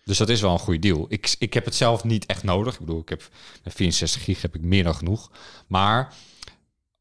Dus 0.04 0.18
dat 0.18 0.28
is 0.28 0.40
wel 0.40 0.52
een 0.52 0.58
goede 0.58 0.78
deal. 0.78 1.06
Ik, 1.08 1.36
ik 1.38 1.54
heb 1.54 1.64
het 1.64 1.74
zelf 1.74 2.04
niet 2.04 2.26
echt 2.26 2.42
nodig. 2.42 2.74
Ik 2.74 2.80
bedoel, 2.80 3.00
ik 3.00 3.08
heb 3.08 3.28
met 3.64 3.74
64 3.74 4.24
gig 4.24 4.42
heb 4.42 4.54
ik 4.54 4.60
meer 4.60 4.84
dan 4.84 4.94
genoeg. 4.94 5.30
Maar 5.66 6.14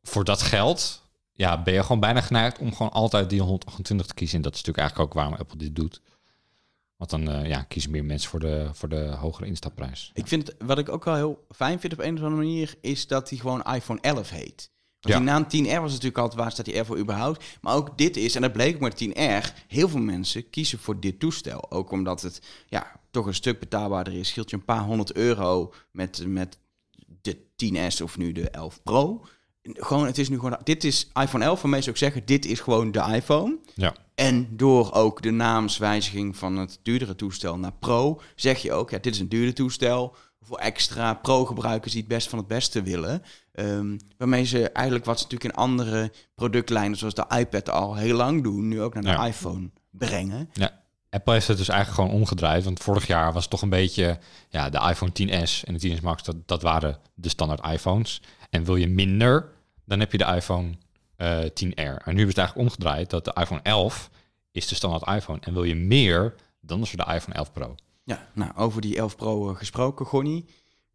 voor 0.02 0.24
dat 0.24 0.42
geld 0.42 1.04
ja, 1.32 1.62
ben 1.62 1.74
je 1.74 1.82
gewoon 1.82 2.00
bijna 2.00 2.22
geneigd 2.22 2.58
om 2.58 2.76
gewoon 2.76 2.92
altijd 2.92 3.30
die 3.30 3.42
128 3.42 4.08
te 4.08 4.13
kiezen. 4.13 4.36
En 4.38 4.42
dat 4.42 4.54
is 4.54 4.58
natuurlijk 4.58 4.88
eigenlijk 4.88 5.10
ook 5.10 5.22
waarom 5.22 5.39
Apple 5.39 5.58
dit 5.58 5.76
doet. 5.76 6.02
Want 6.96 7.10
dan 7.10 7.30
eh, 7.30 7.50
ja, 7.50 7.63
kiezen 7.63 7.92
meer 7.92 8.06
mensen 8.06 8.30
voor 8.30 8.39
de, 8.39 8.70
voor 8.74 8.89
de 8.89 9.06
hogere 9.20 9.46
instapprijs. 9.46 10.12
Ik 10.13 10.28
vind 10.28 10.56
wat 10.60 10.78
ik 10.78 10.89
ook 10.89 11.04
wel 11.04 11.16
heel 11.16 11.46
fijn 11.56 11.80
vind 11.80 11.94
op 11.94 12.00
een 12.00 12.16
of 12.18 12.24
andere 12.24 12.42
manier, 12.42 12.76
is 12.82 13.08
dat 13.08 13.30
hij 13.30 13.39
gewoon 13.39 13.63
iPhone 13.63 14.02
11 14.02 14.30
heet. 14.30 14.72
Want 15.12 15.48
die 15.50 15.62
naam 15.62 15.78
10R 15.78 15.82
was 15.82 15.92
natuurlijk 15.92 16.18
altijd 16.18 16.42
waar 16.42 16.52
staat 16.52 16.66
die 16.66 16.80
R 16.80 16.86
voor 16.86 16.98
überhaupt. 16.98 17.44
Maar 17.62 17.76
ook 17.76 17.98
dit 17.98 18.18
is, 18.18 18.36
en 18.36 18.42
dat 18.42 18.54
bleek 18.54 18.76
ook 18.76 18.82
met 18.82 19.04
10R, 19.04 19.66
heel 19.68 19.89
veel 19.89 20.00
mensen 20.00 20.50
kiezen 20.50 20.80
voor 20.80 21.00
dit 21.00 21.20
toestel. 21.20 21.72
Ook 21.72 21.92
omdat 21.92 22.22
het 22.22 22.42
ja, 22.68 23.00
toch 23.12 23.26
een 23.26 23.34
stuk 23.34 23.60
betaalbaarder 23.60 24.13
is. 24.13 24.28
Scheelt 24.28 24.50
je 24.50 24.56
een 24.56 24.66
paar 24.66 24.84
honderd 24.84 25.13
euro 25.13 25.74
met, 25.92 26.24
met 26.28 26.58
de 27.22 27.38
10S 27.38 28.04
of 28.04 28.18
nu 28.18 28.32
de 28.32 28.50
11 28.50 28.80
Pro. 28.84 29.26
Gewoon, 29.63 30.06
het 30.06 30.18
is 30.18 30.30
nu 30.30 30.39
gewoon, 30.39 30.58
dit 30.63 30.84
is 30.84 31.10
iPhone 31.13 31.44
11, 31.44 31.62
waarmee 31.62 31.82
ze 31.82 31.89
ook 31.89 31.98
zeggen, 31.98 32.26
dit 32.26 32.46
is 32.46 32.60
gewoon 32.60 32.92
de 32.92 33.00
iPhone. 33.00 33.58
Ja. 33.76 33.96
En 34.16 34.48
door 34.58 34.94
ook 34.94 35.22
de 35.22 35.32
naamswijziging 35.32 36.38
van 36.38 36.58
het 36.58 36.80
duurdere 36.84 37.16
toestel 37.16 37.58
naar 37.58 37.74
Pro, 37.80 38.22
zeg 38.36 38.62
je 38.62 38.74
ook, 38.74 38.89
ja, 38.89 38.98
dit 38.98 39.13
is 39.13 39.20
een 39.20 39.30
duurder 39.30 39.54
toestel 39.54 40.16
voor 40.44 40.58
extra 40.58 41.14
Pro-gebruikers 41.14 41.92
die 41.92 42.02
het 42.02 42.10
best 42.12 42.30
van 42.30 42.40
het 42.40 42.48
beste 42.48 42.82
willen. 42.82 43.24
Ehm, 43.52 43.98
waarmee 44.18 44.44
ze 44.46 44.70
eigenlijk 44.70 45.06
wat 45.06 45.18
ze 45.20 45.24
natuurlijk 45.24 45.54
in 45.54 45.60
andere 45.62 46.12
productlijnen, 46.36 46.98
zoals 46.98 47.14
de 47.14 47.26
iPad 47.38 47.70
al 47.70 47.96
heel 47.96 48.16
lang 48.16 48.44
doen, 48.44 48.68
nu 48.68 48.82
ook 48.82 48.94
naar 48.94 49.04
de 49.04 49.10
Ja. 49.10 49.26
iPhone 49.26 49.70
brengen. 49.90 50.50
Apple 51.10 51.34
heeft 51.34 51.48
het 51.48 51.58
dus 51.58 51.70
eigenlijk 51.70 52.00
gewoon 52.02 52.20
omgedraaid. 52.22 52.64
Want 52.64 52.80
vorig 52.80 53.08
jaar 53.08 53.34
was 53.34 53.42
het 53.42 53.52
toch 53.52 53.62
een 53.62 53.70
beetje 53.70 54.20
ja, 54.50 54.70
de 54.70 54.78
iPhone 54.90 55.12
10s 55.12 55.64
en 55.64 55.78
de 55.78 55.90
10s 55.98 56.02
Max, 56.02 56.24
dat, 56.24 56.48
dat 56.48 56.62
waren 56.62 56.98
de 57.14 57.30
standaard 57.30 57.66
iPhones. 57.74 58.22
En 58.50 58.64
wil 58.64 58.76
je 58.76 58.88
minder, 58.88 59.50
dan 59.86 60.00
heb 60.00 60.12
je 60.12 60.18
de 60.18 60.26
iPhone 60.36 60.70
eh 61.16 61.40
10R. 61.40 61.46
En 61.56 61.66
nu 61.66 61.74
hebben 61.86 62.04
ze 62.06 62.26
het 62.26 62.38
eigenlijk 62.38 62.58
omgedraaid 62.58 63.10
dat 63.10 63.26
de 63.26 63.34
iPhone 63.40 63.60
11 63.64 64.10
is 64.52 64.68
de 64.68 64.76
standaard 64.76 65.16
iPhone. 65.22 65.40
En 65.42 65.54
wil 65.54 65.64
je 65.64 65.76
meer, 65.76 66.36
dan 66.62 66.82
is 66.82 66.92
er 66.92 66.98
de 66.98 67.14
iPhone 67.14 67.36
11 67.36 67.52
Pro. 67.52 67.76
Ja, 68.04 68.28
nou, 68.34 68.52
over 68.56 68.82
die 68.82 68.98
11 68.98 69.16
Pro 69.16 69.50
eh, 69.50 69.56
gesproken, 69.56 70.06
Gonnie. 70.06 70.46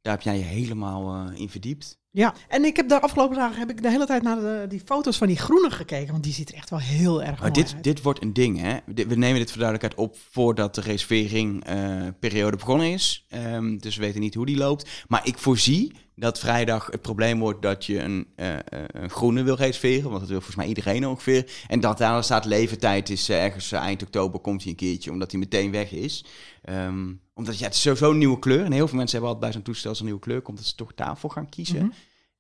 Daar 0.02 0.12
heb 0.12 0.22
jij 0.22 0.36
je 0.36 0.44
helemaal 0.44 1.14
eh, 1.14 1.40
in 1.40 1.48
verdiept. 1.48 1.98
Ja, 2.10 2.34
en 2.48 2.64
ik 2.64 2.76
heb 2.76 2.88
de 2.88 3.00
afgelopen 3.00 3.36
dagen 3.36 3.58
heb 3.58 3.70
ik 3.70 3.82
de 3.82 3.90
hele 3.90 4.06
tijd 4.06 4.22
naar 4.22 4.40
de, 4.40 4.64
die 4.68 4.82
foto's 4.84 5.16
van 5.16 5.26
die 5.26 5.36
groene 5.36 5.70
gekeken. 5.70 6.12
Want 6.12 6.24
die 6.24 6.32
ziet 6.32 6.48
er 6.48 6.54
echt 6.54 6.70
wel 6.70 6.78
heel 6.78 7.22
erg 7.22 7.40
Maar 7.40 7.50
mooi 7.50 7.62
dit, 7.62 7.74
uit. 7.74 7.84
dit 7.84 8.02
wordt 8.02 8.22
een 8.22 8.32
ding, 8.32 8.60
hè? 8.60 8.76
We 8.86 9.14
nemen 9.14 9.38
dit 9.38 9.50
voor 9.50 9.60
duidelijkheid 9.60 10.08
op 10.08 10.16
voordat 10.30 10.74
de 10.74 10.80
reservering-periode 10.80 12.56
begonnen 12.56 12.92
is. 12.92 13.26
Ehm, 13.28 13.76
dus 13.76 13.96
we 13.96 14.02
weten 14.02 14.20
niet 14.20 14.34
hoe 14.34 14.46
die 14.46 14.56
loopt. 14.56 15.04
Maar 15.08 15.26
ik 15.26 15.38
voorzie 15.38 15.92
dat 16.18 16.38
vrijdag 16.38 16.86
het 16.86 17.02
probleem 17.02 17.38
wordt 17.38 17.62
dat 17.62 17.84
je 17.84 17.98
een, 17.98 18.26
eh, 18.36 18.54
eh, 18.54 18.60
een 18.86 19.10
groene 19.10 19.42
wil 19.42 19.54
reserveren. 19.54 20.08
Want 20.08 20.20
dat 20.20 20.28
wil 20.28 20.36
volgens 20.36 20.56
mij 20.56 20.66
iedereen 20.66 21.06
ongeveer. 21.06 21.50
En 21.66 21.80
dat 21.80 21.98
daar 21.98 22.24
staat 22.24 22.44
levertijd 22.44 23.10
is 23.10 23.28
eh, 23.28 23.44
ergens 23.44 23.72
eind 23.72 24.02
oktober 24.02 24.40
komt 24.40 24.62
hij 24.62 24.70
een 24.70 24.76
keertje, 24.76 25.10
omdat 25.10 25.30
hij 25.30 25.40
meteen 25.40 25.70
weg 25.70 25.92
is. 25.92 26.24
Ehm, 26.62 27.12
omdat 27.34 27.58
ja, 27.58 27.64
het 27.64 27.74
is 27.74 27.80
sowieso 27.80 28.10
een 28.10 28.18
nieuwe 28.18 28.38
kleur. 28.38 28.64
En 28.64 28.72
heel 28.72 28.88
veel 28.88 28.96
mensen 28.96 29.18
hebben 29.18 29.34
altijd 29.34 29.40
bij 29.40 29.52
zo'n 29.52 29.72
toestel 29.72 29.90
als 29.90 29.98
een 29.98 30.04
nieuwe 30.04 30.20
kleur 30.20 30.40
komt, 30.40 30.56
dat 30.56 30.66
ze 30.66 30.74
toch 30.74 30.94
daarvoor 30.94 31.30
gaan 31.30 31.48
kiezen. 31.48 31.84
Mhm. 31.84 31.92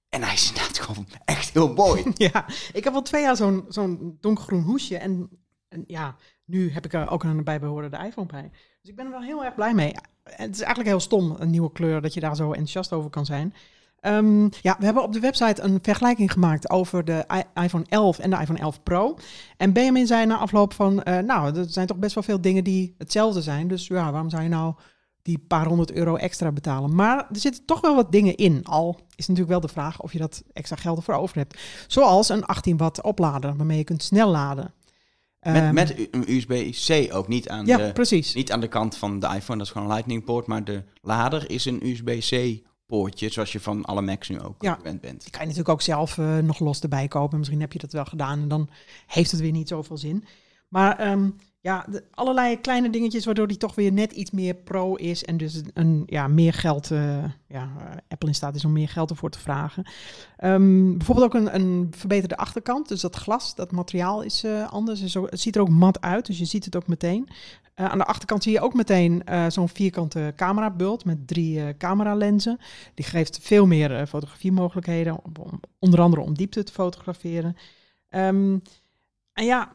En 0.08 0.22
hij 0.22 0.34
is 0.34 0.48
inderdaad 0.48 0.78
gewoon 0.86 1.08
echt 1.24 1.52
heel 1.52 1.74
mooi. 1.74 2.02
Ja, 2.14 2.46
ik 2.72 2.84
heb 2.84 2.94
al 2.94 3.02
twee 3.02 3.22
jaar 3.22 3.36
zo'n 3.36 3.64
zo'n 3.68 4.16
donkergroen 4.20 4.62
hoesje. 4.62 4.96
En, 4.96 5.30
en 5.68 5.84
ja, 5.86 6.16
nu 6.44 6.70
heb 6.70 6.84
ik 6.84 6.92
er 6.92 7.10
ook 7.10 7.24
een 7.24 7.44
bijbehorende 7.44 8.04
iPhone 8.06 8.26
bij. 8.26 8.50
Dus 8.80 8.90
ik 8.90 8.96
ben 8.96 9.04
er 9.04 9.10
wel 9.10 9.22
heel 9.22 9.44
erg 9.44 9.54
blij 9.54 9.74
mee. 9.74 9.92
Het 10.30 10.54
is 10.54 10.60
eigenlijk 10.60 10.88
heel 10.88 11.00
stom, 11.00 11.36
een 11.38 11.50
nieuwe 11.50 11.72
kleur, 11.72 12.00
dat 12.00 12.14
je 12.14 12.20
daar 12.20 12.36
zo 12.36 12.48
enthousiast 12.48 12.92
over 12.92 13.10
kan 13.10 13.26
zijn. 13.26 13.54
Ehm, 14.00 14.42
ja, 14.42 14.76
we 14.78 14.84
hebben 14.84 15.02
op 15.02 15.12
de 15.12 15.20
website 15.20 15.62
een 15.62 15.78
vergelijking 15.82 16.32
gemaakt 16.32 16.70
over 16.70 17.04
de 17.04 17.24
iPhone 17.54 17.84
11 17.88 18.18
en 18.18 18.30
de 18.30 18.36
iPhone 18.36 18.58
11 18.58 18.82
Pro. 18.82 19.16
En 19.56 19.72
Benjamin 19.72 20.06
zei 20.06 20.26
na 20.26 20.36
afloop 20.36 20.72
van, 20.72 21.02
eh, 21.02 21.18
nou, 21.18 21.58
er 21.58 21.64
zijn 21.68 21.86
toch 21.86 21.96
best 21.96 22.14
wel 22.14 22.24
veel 22.24 22.40
dingen 22.40 22.64
die 22.64 22.94
hetzelfde 22.98 23.42
zijn. 23.42 23.68
Dus 23.68 23.86
ja, 23.86 24.10
waarom 24.10 24.30
zou 24.30 24.42
je 24.42 24.48
nou 24.48 24.74
die 25.22 25.38
paar 25.38 25.66
honderd 25.66 25.92
euro 25.92 26.16
extra 26.16 26.52
betalen? 26.52 26.94
Maar 26.94 27.16
er 27.16 27.40
zitten 27.40 27.64
toch 27.64 27.80
wel 27.80 27.94
wat 27.94 28.12
dingen 28.12 28.36
in. 28.36 28.64
Al 28.64 29.00
is 29.14 29.26
natuurlijk 29.26 29.48
wel 29.48 29.60
de 29.60 29.68
vraag 29.68 30.00
of 30.00 30.12
je 30.12 30.18
dat 30.18 30.42
extra 30.52 30.76
geld 30.76 30.96
ervoor 30.96 31.14
over 31.14 31.36
hebt. 31.36 31.58
Zoals 31.86 32.28
een 32.28 32.44
18 32.44 32.76
watt 32.76 33.02
oplader, 33.02 33.56
waarmee 33.56 33.78
je 33.78 33.84
kunt 33.84 34.02
snel 34.02 34.30
laden. 34.30 34.72
Met, 35.40 35.54
Ehm, 35.54 35.74
met 35.74 36.08
een 36.10 36.24
USB-C 36.32 37.14
ook, 37.14 37.28
niet 37.28 37.48
aan 37.48 37.66
ja, 37.66 37.76
de... 37.76 37.92
precies. 37.92 38.34
Niet 38.34 38.52
aan 38.52 38.60
de 38.60 38.68
kant 38.68 38.96
van 38.96 39.20
de 39.20 39.26
iPhone, 39.26 39.58
dat 39.58 39.66
is 39.66 39.72
gewoon 39.72 39.86
een 39.88 39.92
Lightning 39.94 40.24
poort, 40.24 40.46
maar 40.46 40.64
de 40.64 40.82
lader 41.00 41.50
is 41.50 41.64
een 41.64 41.86
USB-C 41.86 42.62
poortje, 42.86 43.28
zoals 43.28 43.52
je 43.52 43.60
van 43.60 43.84
alle 43.84 44.02
Macs 44.02 44.28
nu 44.28 44.40
ook 44.40 44.62
Ja. 44.62 44.74
gewend 44.74 45.00
bent. 45.00 45.20
Die 45.22 45.30
kan 45.30 45.40
je 45.40 45.46
natuurlijk 45.46 45.74
ook 45.74 45.82
zelf 45.82 46.18
eh, 46.18 46.38
nog 46.38 46.58
los 46.58 46.80
erbij 46.80 47.08
kopen. 47.08 47.38
Misschien 47.38 47.60
heb 47.60 47.72
je 47.72 47.78
dat 47.78 47.92
wel 47.92 48.04
gedaan 48.04 48.40
en 48.42 48.48
dan 48.48 48.70
heeft 49.06 49.30
het 49.30 49.40
weer 49.40 49.52
niet 49.52 49.68
zoveel 49.68 49.98
zin. 49.98 50.24
Maar 50.68 50.98
ehm, 50.98 51.28
ja, 51.60 51.86
allerlei 52.10 52.60
kleine 52.60 52.90
dingetjes 52.90 53.24
waardoor 53.24 53.46
die 53.46 53.56
toch 53.56 53.74
weer 53.74 53.92
net 53.92 54.12
iets 54.12 54.30
meer 54.30 54.54
pro 54.54 54.94
is. 54.94 55.24
En 55.24 55.36
dus 55.36 55.62
een, 55.74 56.02
ja, 56.06 56.28
meer 56.28 56.52
geld, 56.52 56.90
eh, 56.90 57.24
ja, 57.48 57.70
eh, 57.78 57.96
Apple 58.08 58.28
in 58.28 58.34
staat 58.34 58.54
is 58.54 58.64
om 58.64 58.72
meer 58.72 58.88
geld 58.88 59.10
ervoor 59.10 59.30
te 59.30 59.38
vragen. 59.38 59.86
Ehm, 60.36 60.96
bijvoorbeeld 60.96 61.26
ook 61.26 61.34
een, 61.34 61.54
een 61.54 61.86
verbeterde 61.96 62.36
achterkant. 62.36 62.88
Dus 62.88 63.00
dat 63.00 63.16
glas, 63.16 63.54
dat 63.54 63.72
materiaal 63.72 64.22
is 64.22 64.44
eh, 64.44 64.72
anders. 64.72 65.00
Is 65.00 65.16
ook- 65.16 65.30
het 65.30 65.40
ziet 65.40 65.54
er 65.56 65.60
ook 65.62 65.68
mat 65.68 66.00
uit, 66.00 66.26
dus 66.26 66.38
je 66.38 66.44
ziet 66.44 66.64
het 66.64 66.76
ook 66.76 66.86
meteen. 66.86 67.28
Aan 67.74 67.98
de 67.98 68.04
achterkant 68.04 68.42
zie 68.42 68.52
je 68.52 68.60
ook 68.60 68.74
meteen 68.74 69.22
zo'n 69.48 69.68
vierkante 69.68 70.32
camerabult 70.36 71.04
met 71.04 71.26
drie 71.28 71.76
cameralenzen. 71.76 72.58
Die 72.94 73.04
geeft 73.04 73.38
veel 73.42 73.66
meer 73.66 74.06
fotografiemogelijkheden, 74.06 75.18
om- 75.24 75.60
onder 75.78 76.00
andere 76.00 76.22
om 76.22 76.34
diepte 76.34 76.62
te 76.62 76.72
fotograferen. 76.72 77.56
Ehm, 78.08 78.58
en 79.32 79.44
ja, 79.44 79.72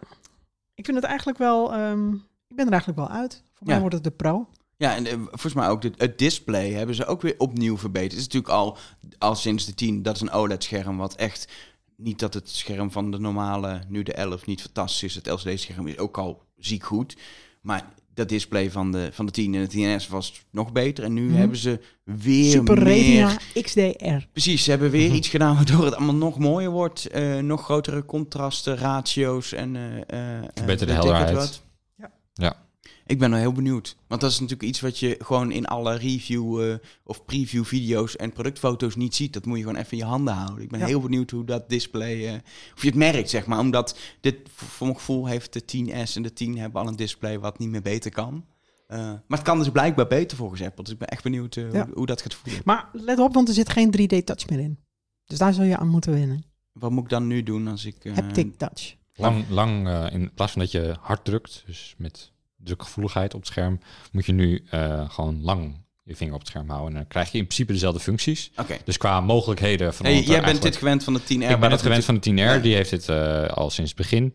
ik 0.75 0.85
vind 0.85 0.97
het 0.97 1.05
eigenlijk 1.05 1.37
wel, 1.37 1.73
ehm, 1.73 2.13
ik 2.47 2.55
ben 2.55 2.65
er 2.65 2.71
eigenlijk 2.71 2.99
wel 2.99 3.09
uit. 3.09 3.43
Voor 3.53 3.67
mij 3.67 3.79
wordt 3.79 3.95
het 3.95 4.03
de 4.03 4.11
Pro. 4.11 4.49
Ja, 4.77 4.95
en 4.95 5.05
eh, 5.05 5.13
volgens 5.13 5.53
mij 5.53 5.69
ook 5.69 5.81
de, 5.81 5.91
het 5.97 6.17
display 6.17 6.71
hebben 6.71 6.95
ze 6.95 7.05
ook 7.05 7.21
weer 7.21 7.35
opnieuw 7.37 7.77
verbeterd. 7.77 8.11
Het 8.11 8.19
is 8.19 8.27
natuurlijk 8.27 8.53
al, 8.53 8.77
al 9.17 9.35
sinds 9.35 9.65
de 9.65 9.73
10, 9.73 10.03
dat 10.03 10.15
is 10.15 10.21
een 10.21 10.31
OLED-scherm 10.31 10.97
wat 10.97 11.15
echt... 11.15 11.51
Niet 11.95 12.19
dat 12.19 12.33
het 12.33 12.49
scherm 12.49 12.91
van 12.91 13.11
de 13.11 13.19
normale, 13.19 13.81
nu 13.87 14.03
de 14.03 14.13
11, 14.13 14.45
niet 14.45 14.61
fantastisch 14.61 15.03
is. 15.03 15.15
Het 15.15 15.27
LCD-scherm 15.27 15.87
is 15.87 15.97
ook 15.97 16.17
al 16.17 16.43
ziek 16.57 16.83
goed. 16.83 17.17
Maar 17.61 17.93
dat 18.13 18.29
display 18.29 18.71
van 18.71 18.91
de, 18.91 19.09
van 19.11 19.25
de 19.25 19.31
10 19.31 19.53
en 19.55 19.67
de 19.69 19.99
10S 19.99 20.07
was 20.09 20.43
nog 20.51 20.71
beter. 20.71 21.03
En 21.03 21.13
nu 21.13 21.27
Mhm. 21.27 21.35
hebben 21.37 21.57
ze 21.57 21.79
weer 22.03 22.51
Super 22.51 22.83
meer... 22.83 22.85
Retina 22.93 23.37
XDR. 23.61 24.25
Precies, 24.31 24.63
ze 24.63 24.69
hebben 24.69 24.89
weer 24.91 25.07
Mhm. 25.07 25.15
iets 25.15 25.27
gedaan 25.27 25.55
waardoor 25.55 25.85
het 25.85 25.95
allemaal 25.95 26.15
nog 26.15 26.39
mooier 26.39 26.69
wordt. 26.71 27.05
Eh, 27.07 27.37
nog 27.37 27.63
grotere 27.63 28.05
contrasten, 28.05 28.77
ratio's 28.77 29.53
en... 29.53 29.75
eh 29.75 29.95
eh, 29.97 30.37
eh, 30.37 30.43
ik 30.43 30.79
het 30.79 30.89
helderheid. 30.89 31.35
wat. 31.35 31.63
Ja. 31.97 32.11
Ja. 32.33 32.55
Ik 33.05 33.19
ben 33.19 33.29
wel 33.29 33.39
heel 33.39 33.51
benieuwd. 33.51 33.95
Want 34.07 34.21
dat 34.21 34.31
is 34.31 34.39
natuurlijk 34.39 34.69
iets 34.69 34.81
wat 34.81 34.99
je 34.99 35.15
gewoon 35.19 35.51
in 35.51 35.65
alle 35.65 35.95
review 35.95 36.69
eh, 36.71 36.75
of 37.03 37.25
preview 37.25 37.63
video's 37.63 38.15
en 38.15 38.31
productfoto's 38.33 38.95
niet 38.95 39.15
ziet. 39.15 39.33
Dat 39.33 39.45
moet 39.45 39.57
je 39.57 39.63
gewoon 39.63 39.79
even 39.79 39.91
in 39.91 39.97
je 39.97 40.03
handen 40.03 40.33
houden. 40.33 40.63
Ik 40.63 40.69
ben 40.69 40.79
Ja. 40.79 40.85
heel 40.85 40.99
benieuwd 41.01 41.31
hoe 41.31 41.45
dat 41.45 41.69
display... 41.69 42.27
eh, 42.27 42.33
of 42.75 42.81
je 42.81 42.87
het 42.87 42.97
merkt, 42.97 43.29
zeg 43.29 43.45
maar. 43.45 43.59
Omdat 43.59 43.97
dit, 44.21 44.35
voor 44.53 44.87
mijn 44.87 44.99
gevoel 44.99 45.25
heeft 45.27 45.53
de 45.53 45.61
10S 45.61 46.15
en 46.15 46.21
de 46.21 46.33
10 46.33 46.57
hebben 46.57 46.81
al 46.81 46.87
een 46.87 46.95
display 46.95 47.39
wat 47.39 47.59
niet 47.59 47.69
meer 47.69 47.81
beter 47.81 48.11
kan. 48.11 48.45
Eh, 48.87 48.97
maar 48.99 49.23
het 49.37 49.41
kan 49.41 49.57
dus 49.57 49.69
blijkbaar 49.69 50.07
beter 50.07 50.37
volgens 50.37 50.61
Apple. 50.61 50.83
Dus 50.83 50.93
ik 50.93 50.99
ben 50.99 51.07
echt 51.07 51.23
benieuwd 51.23 51.55
Ja. 51.55 51.69
hoe, 51.69 51.87
hoe 51.93 52.05
dat 52.05 52.21
gaat 52.21 52.33
voelen. 52.33 52.61
Maar 52.65 52.89
let 52.93 53.19
op, 53.19 53.33
want 53.33 53.47
er 53.47 53.53
zit 53.53 53.69
geen 53.69 53.91
3D-touch 53.91 54.49
meer 54.49 54.59
in. 54.59 54.77
Dus 55.25 55.37
daar 55.37 55.53
zul 55.53 55.63
je 55.63 55.77
aan 55.77 55.87
moeten 55.89 56.13
winnen. 56.13 56.43
Wat 56.71 56.91
moet 56.91 57.03
ik 57.03 57.09
dan 57.09 57.27
nu 57.27 57.43
doen 57.43 57.67
als 57.67 57.85
ik... 57.85 58.05
eh, 58.05 58.13
Haptic 58.13 58.57
touch. 58.57 58.95
Lang, 59.15 59.49
lang 59.49 59.87
eh, 59.87 60.05
in 60.13 60.33
plaats 60.33 60.51
van 60.51 60.61
dat 60.61 60.71
je 60.71 60.95
hard 60.99 61.25
drukt, 61.25 61.63
dus 61.65 61.95
met 61.97 62.31
drukgevoeligheid 62.63 63.33
op 63.33 63.39
het 63.39 63.49
scherm, 63.49 63.79
moet 64.11 64.25
je 64.25 64.31
nu 64.33 64.63
eh, 64.69 65.09
gewoon 65.09 65.41
lang 65.41 65.81
je 66.03 66.15
vinger 66.15 66.33
op 66.33 66.39
het 66.39 66.49
scherm 66.49 66.69
houden. 66.69 66.89
En 66.91 66.95
dan 66.95 67.07
krijg 67.07 67.31
je 67.31 67.37
in 67.37 67.43
principe 67.43 67.71
dezelfde 67.73 67.99
functies. 67.99 68.51
Oké. 68.57 68.77
Dus 68.85 68.97
qua 68.97 69.21
mogelijkheden 69.21 69.93
van 69.93 70.05
Hey, 70.05 70.21
jij 70.21 70.41
bent 70.41 70.61
dit 70.61 70.75
gewend 70.75 71.03
van 71.03 71.13
de 71.13 71.19
10R. 71.19 71.25
Ik 71.29 71.37
ben 71.39 71.61
het 71.61 71.69
dat 71.69 71.81
gewend 71.81 72.05
van 72.05 72.19
de 72.19 72.29
10R, 72.31 72.33
Ja. 72.33 72.57
die 72.57 72.75
heeft 72.75 72.89
dit 72.89 73.09
eh, 73.09 73.47
al 73.47 73.69
sinds 73.69 73.91
het 73.91 73.99
begin. 73.99 74.33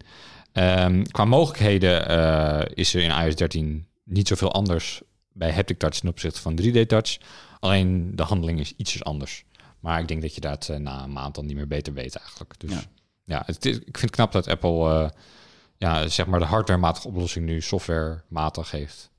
Ehm, 0.53 1.03
qua 1.03 1.25
mogelijkheden 1.25 2.09
eh, 2.09 2.61
is 2.75 2.95
er 2.95 3.03
in 3.03 3.11
iOS 3.25 3.35
13 3.37 3.87
niet 4.05 4.29
zoveel 4.29 4.53
anders 4.53 5.03
bij 5.33 5.53
haptic 5.53 5.79
touch 5.79 5.99
ten 5.99 6.09
opzichte 6.09 6.41
van 6.41 6.59
3D 6.63 6.87
touch. 6.87 7.17
Alleen 7.61 8.17
de 8.17 8.23
handeling 8.23 8.61
is 8.61 8.73
ietsjes 8.77 9.05
anders. 9.05 9.45
Maar 9.81 10.01
ik 10.01 10.09
denk 10.09 10.23
dat 10.23 10.35
je 10.35 10.41
dat 10.41 10.69
eh, 10.69 10.77
na 10.77 11.03
een 11.03 11.13
maand 11.13 11.35
dan 11.35 11.47
niet 11.47 11.57
meer 11.57 11.67
beter 11.69 11.93
weet 11.93 12.17
eigenlijk. 12.17 12.55
Dus 12.59 12.71
Ja. 12.71 12.81
ja, 13.25 13.43
het 13.47 13.65
is, 13.65 13.77
ik 13.77 13.83
vind 13.85 14.01
het 14.01 14.11
knap 14.11 14.33
dat 14.33 14.49
Apple 14.49 14.91
eh, 14.91 15.09
ja, 15.79 16.09
zeg 16.09 16.27
maar 16.27 16.41
de 16.41 16.47
hardwarematige 16.47 17.09
oplossing 17.09 17.47
nu 17.47 17.61
softwarematig 17.61 18.71
heeft 18.71 19.11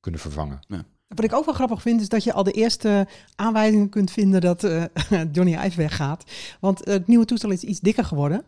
kunnen 0.00 0.20
vervangen. 0.20 0.60
Wat 1.08 1.24
ik 1.24 1.32
ook 1.34 1.44
wel 1.44 1.54
grappig 1.54 1.82
vind, 1.82 2.00
is 2.00 2.08
dat 2.08 2.24
je 2.24 2.32
al 2.32 2.42
de 2.42 2.50
eerste 2.52 3.06
aanwijzingen 3.36 3.88
kunt 3.88 4.10
vinden 4.10 4.40
dat 4.40 4.64
eh, 4.64 4.84
Johnny 5.32 5.54
Ive 5.64 5.76
weggaat. 5.76 6.24
Want 6.60 6.84
het 6.84 7.06
nieuwe 7.06 7.24
toestel 7.24 7.50
is 7.50 7.62
iets 7.62 7.80
dikker 7.80 8.04
geworden. 8.04 8.44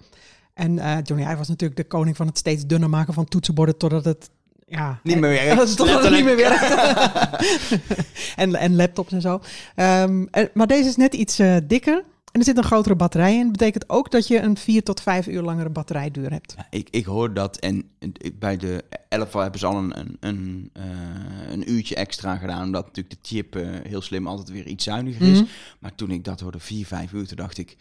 En 0.54 0.78
eh, 0.78 0.96
Johnny 1.02 1.26
Ive 1.26 1.36
was 1.36 1.48
natuurlijk 1.48 1.80
de 1.80 1.86
koning 1.86 2.16
van 2.16 2.26
het 2.26 2.38
steeds 2.38 2.66
dunner 2.66 2.90
maken 2.90 3.14
van 3.14 3.24
toetsenborden 3.24 3.76
totdat 3.76 4.04
het... 4.04 4.30
Ja, 4.66 5.00
Niet 5.02 5.18
meer 5.20 5.30
werkt. 5.30 5.56
Dat 5.56 5.68
is 5.68 5.74
toch 5.74 5.86
nog 6.02 6.10
niet 6.10 6.24
meer 6.24 6.36
werkt. 6.36 6.74
en, 8.36 8.54
en 8.54 8.76
laptops 8.76 9.12
en 9.12 9.20
zo. 9.20 9.40
Ehm, 9.74 10.26
en- 10.30 10.50
maar 10.54 10.66
deze 10.66 10.88
is 10.88 10.96
net 10.96 11.14
iets 11.14 11.38
eh, 11.38 11.56
dikker. 11.64 12.04
En 12.36 12.42
er 12.42 12.48
zit 12.48 12.56
een 12.56 12.70
grotere 12.70 12.96
batterij 12.96 13.34
in. 13.34 13.42
Dat 13.42 13.52
betekent 13.52 13.88
ook 13.88 14.10
dat 14.10 14.26
je 14.26 14.40
een 14.40 14.56
vier 14.56 14.82
tot 14.82 15.00
vijf 15.00 15.26
uur 15.26 15.42
langere 15.42 15.68
batterijduur 15.68 16.30
hebt. 16.30 16.54
Ja, 16.56 16.66
ik, 16.70 16.88
ik 16.90 17.04
hoor 17.04 17.34
dat 17.34 17.56
en 17.56 17.90
bij 18.34 18.56
de 18.56 18.84
11 19.08 19.32
hebben 19.32 19.60
ze 19.60 19.66
al 19.66 19.76
een, 19.76 19.98
een, 19.98 20.16
een, 20.20 20.70
eh, 20.72 21.52
een 21.52 21.72
uurtje 21.72 21.94
extra 21.94 22.36
gedaan. 22.36 22.62
Omdat 22.62 22.86
natuurlijk 22.86 23.22
de 23.22 23.28
chip 23.28 23.56
eh, 23.56 23.68
heel 23.82 24.00
slim 24.00 24.26
altijd 24.26 24.48
weer 24.48 24.66
iets 24.66 24.84
zuiniger 24.84 25.28
is. 25.28 25.40
Mhm. 25.40 25.50
Maar 25.78 25.94
toen 25.94 26.10
ik 26.10 26.24
dat 26.24 26.40
hoorde, 26.40 26.58
4, 26.58 26.86
5 26.86 27.12
uur, 27.12 27.26
toen 27.26 27.36
dacht 27.36 27.58
ik... 27.58 27.76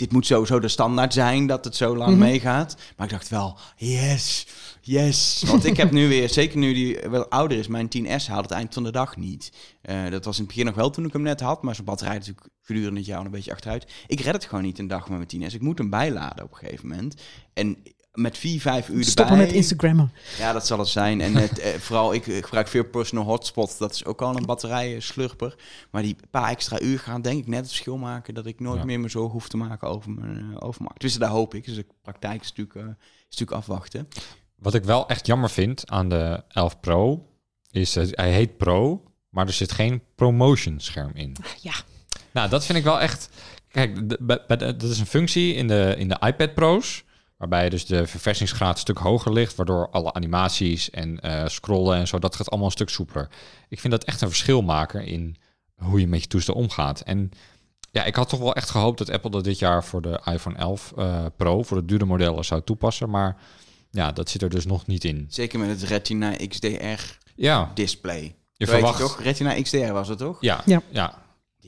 Dit 0.00 0.12
moet 0.12 0.26
sowieso 0.26 0.58
de 0.60 0.68
standaard 0.68 1.12
zijn, 1.12 1.46
dat 1.46 1.64
het 1.64 1.76
zo 1.76 1.96
lang 1.96 2.10
Mhm. 2.10 2.18
meegaat. 2.20 2.76
Maar 2.96 3.06
ik 3.06 3.12
dacht 3.12 3.28
wel, 3.28 3.58
yes, 3.76 4.46
yes. 4.80 5.42
Want 5.46 5.64
ik 5.64 5.76
heb 5.76 5.90
nu 5.90 6.08
weer, 6.08 6.28
zeker 6.40 6.58
nu 6.58 6.72
die 6.74 6.98
wel 7.10 7.28
ouder 7.28 7.58
is, 7.58 7.66
mijn 7.66 7.88
10S 7.88 8.26
haalt 8.26 8.42
het 8.42 8.50
eind 8.50 8.74
van 8.74 8.82
de 8.82 8.90
dag 8.92 9.16
niet. 9.16 9.52
Eh, 9.82 10.10
dat 10.10 10.24
was 10.24 10.34
in 10.36 10.42
het 10.44 10.48
begin 10.52 10.66
nog 10.66 10.74
wel 10.74 10.90
toen 10.90 11.04
ik 11.04 11.12
hem 11.12 11.22
net 11.22 11.40
had. 11.40 11.62
Maar 11.62 11.74
zo'n 11.74 11.84
batterij 11.84 12.14
natuurlijk 12.14 12.46
gedurende 12.62 12.96
het 12.98 13.08
jaar 13.08 13.18
al 13.18 13.24
een 13.24 13.30
beetje 13.30 13.52
achteruit. 13.52 13.86
Ik 14.06 14.20
red 14.20 14.32
het 14.34 14.44
gewoon 14.44 14.64
niet 14.64 14.78
een 14.78 14.88
dag 14.88 15.08
met 15.08 15.16
mijn 15.16 15.28
10S. 15.50 15.54
Ik 15.54 15.60
moet 15.60 15.78
hem 15.78 15.90
bijladen 15.90 16.44
op 16.44 16.50
een 16.52 16.56
gegeven 16.58 16.88
moment. 16.88 17.14
En 17.54 17.76
met 18.12 18.38
4, 18.38 18.60
5 18.60 18.88
uur 18.88 19.04
Stoppen 19.04 19.34
erbij... 19.34 19.46
met 19.46 19.54
Instagrammen. 19.54 20.12
Ja, 20.38 20.52
dat 20.52 20.66
zal 20.66 20.78
het 20.78 20.88
zijn. 20.88 21.20
En 21.20 21.34
het, 21.34 21.58
eh, 21.58 21.74
vooral, 21.74 22.14
ik 22.14 22.26
eh, 22.26 22.42
gebruik 22.42 22.68
veel 22.68 22.84
personal 22.84 23.24
hotspot. 23.24 23.78
Dat 23.78 23.94
is 23.94 24.04
ook 24.04 24.22
al 24.22 24.36
een 24.36 24.46
batterijslurper. 24.46 25.54
Maar 25.90 26.02
die 26.02 26.16
paar 26.30 26.48
extra 26.50 26.80
uur 26.80 26.98
gaan 26.98 27.22
denk 27.22 27.38
ik 27.38 27.46
net 27.46 27.58
het 27.58 27.68
verschil 27.68 27.96
maken... 27.96 28.34
dat 28.34 28.46
ik 28.46 28.60
nooit 28.60 28.78
Ja. 28.78 28.84
meer 28.84 29.00
me 29.00 29.10
zo 29.10 29.28
hoef 29.28 29.48
te 29.48 29.56
maken 29.56 29.88
over 29.88 30.10
mijn 30.10 30.38
uh, 30.50 30.56
overmacht. 30.58 31.00
Dus 31.00 31.14
daar 31.14 31.30
hoop 31.30 31.54
ik. 31.54 31.64
Dus 31.64 31.74
de 31.74 31.86
praktijk 32.02 32.40
is 32.40 32.48
natuurlijk, 32.48 32.76
eh, 32.76 32.82
is 33.28 33.36
natuurlijk 33.38 33.58
afwachten. 33.58 34.08
Wat 34.56 34.74
ik 34.74 34.84
wel 34.84 35.08
echt 35.08 35.26
jammer 35.26 35.50
vind 35.50 35.90
aan 35.90 36.08
de 36.08 36.42
11 36.48 36.80
Pro, 36.80 37.26
is 37.70 37.92
dat 37.92 38.08
hij 38.10 38.32
heet 38.32 38.56
Pro, 38.56 39.02
maar 39.28 39.46
er 39.46 39.52
zit 39.52 39.72
geen 39.72 40.02
promotion 40.14 40.80
scherm 40.80 41.10
in. 41.14 41.36
Ja, 41.60 41.74
Nou, 42.32 42.48
dat 42.48 42.66
vind 42.66 42.78
ik 42.78 42.84
wel 42.84 43.00
echt. 43.00 43.28
Kijk, 43.68 44.18
dat 44.48 44.82
is 44.82 44.98
een 44.98 45.06
functie 45.06 45.54
in 45.54 45.68
de, 45.68 45.94
in 45.98 46.08
de 46.08 46.16
iPad 46.26 46.54
Pro's. 46.54 47.04
Waarbij 47.40 47.68
dus 47.68 47.86
de 47.86 48.06
verversingsgraad 48.06 48.72
een 48.74 48.80
stuk 48.80 48.98
hoger 48.98 49.32
ligt. 49.32 49.54
Waardoor 49.54 49.88
alle 49.90 50.12
animaties 50.12 50.90
en 50.90 51.20
eh, 51.20 51.46
scrollen 51.48 51.96
en 51.98 52.08
zo. 52.08 52.18
Dat 52.18 52.36
gaat 52.36 52.48
allemaal 52.48 52.66
een 52.66 52.72
stuk 52.74 52.88
soepeler. 52.88 53.28
Ik 53.68 53.80
vind 53.80 53.92
dat 53.92 54.04
echt 54.04 54.20
een 54.20 54.28
verschil 54.28 54.62
maken 54.62 55.04
in 55.06 55.36
hoe 55.76 56.00
je 56.00 56.06
met 56.08 56.20
je 56.22 56.26
toestel 56.28 56.54
omgaat. 56.54 57.00
En 57.00 57.30
ja, 57.90 58.04
ik 58.04 58.14
had 58.14 58.28
toch 58.28 58.38
wel 58.40 58.54
echt 58.54 58.70
gehoopt 58.70 58.98
dat 58.98 59.10
Apple 59.10 59.30
dat 59.30 59.44
dit 59.44 59.58
jaar 59.58 59.84
voor 59.84 60.02
de 60.02 60.20
iPhone 60.24 60.56
11 60.56 60.92
eh, 60.96 61.24
Pro. 61.36 61.62
voor 61.62 61.76
de 61.76 61.84
dure 61.84 62.04
modellen 62.04 62.44
zou 62.44 62.62
toepassen. 62.64 63.10
Maar 63.10 63.36
ja, 63.90 64.12
dat 64.12 64.28
zit 64.30 64.42
er 64.42 64.50
dus 64.50 64.66
nog 64.66 64.86
niet 64.86 65.04
in. 65.04 65.26
Zeker 65.28 65.58
met 65.58 65.68
het 65.68 65.82
Retina 65.82 66.36
XDR 66.48 67.00
Ja, 67.34 67.70
display. 67.74 68.34
je 68.52 68.66
verwacht. 68.66 68.98
het 68.98 69.06
toch? 69.06 69.20
Retina 69.22 69.62
XDR 69.62 69.92
was 69.92 70.08
het 70.08 70.18
toch? 70.18 70.36
Ja, 70.40 70.62
Ja. 70.66 70.82
ja. 70.90 71.22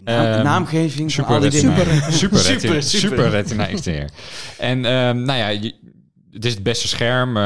Naam- 0.04 0.24
Ehm, 0.34 0.42
naamgeving 0.44 0.98
van 1.00 1.10
Super 1.10 1.34
al 1.34 1.40
die 1.40 1.50
Retina. 1.50 1.74
dingen. 1.84 2.12
Super, 2.12 2.12
Super, 2.38 2.52
Retina. 2.52 2.80
super. 2.80 3.08
Super 3.08 3.28
Retina 3.30 3.66
XDR. 3.66 3.90
En 4.58 4.84
ehm, 4.84 5.22
nou 5.22 5.38
ja, 5.38 5.48
je, 5.48 5.74
het 6.30 6.44
is 6.44 6.54
het 6.54 6.62
beste 6.62 6.88
scherm. 6.88 7.36
eh, 7.36 7.42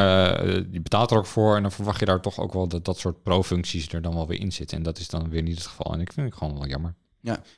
je 0.70 0.80
betaalt 0.82 1.10
er 1.10 1.16
ook 1.18 1.26
voor. 1.26 1.56
En 1.56 1.62
dan 1.62 1.72
verwacht 1.72 2.00
je 2.00 2.06
daar 2.06 2.20
toch 2.20 2.38
ook 2.38 2.52
wel 2.52 2.68
dat 2.68 2.84
dat 2.84 2.98
soort 2.98 3.22
pro-functies 3.22 3.88
er 3.92 4.02
dan 4.02 4.14
wel 4.14 4.26
weer 4.26 4.40
in 4.40 4.52
zitten. 4.52 4.76
En 4.76 4.82
dat 4.82 4.98
is 4.98 5.08
dan 5.08 5.28
weer 5.30 5.42
niet 5.42 5.54
het 5.58 5.66
geval. 5.66 5.92
En 5.92 6.00
ik 6.00 6.12
vind 6.12 6.26
het 6.28 6.38
gewoon 6.38 6.54
wel 6.54 6.66
jammer. 6.66 6.94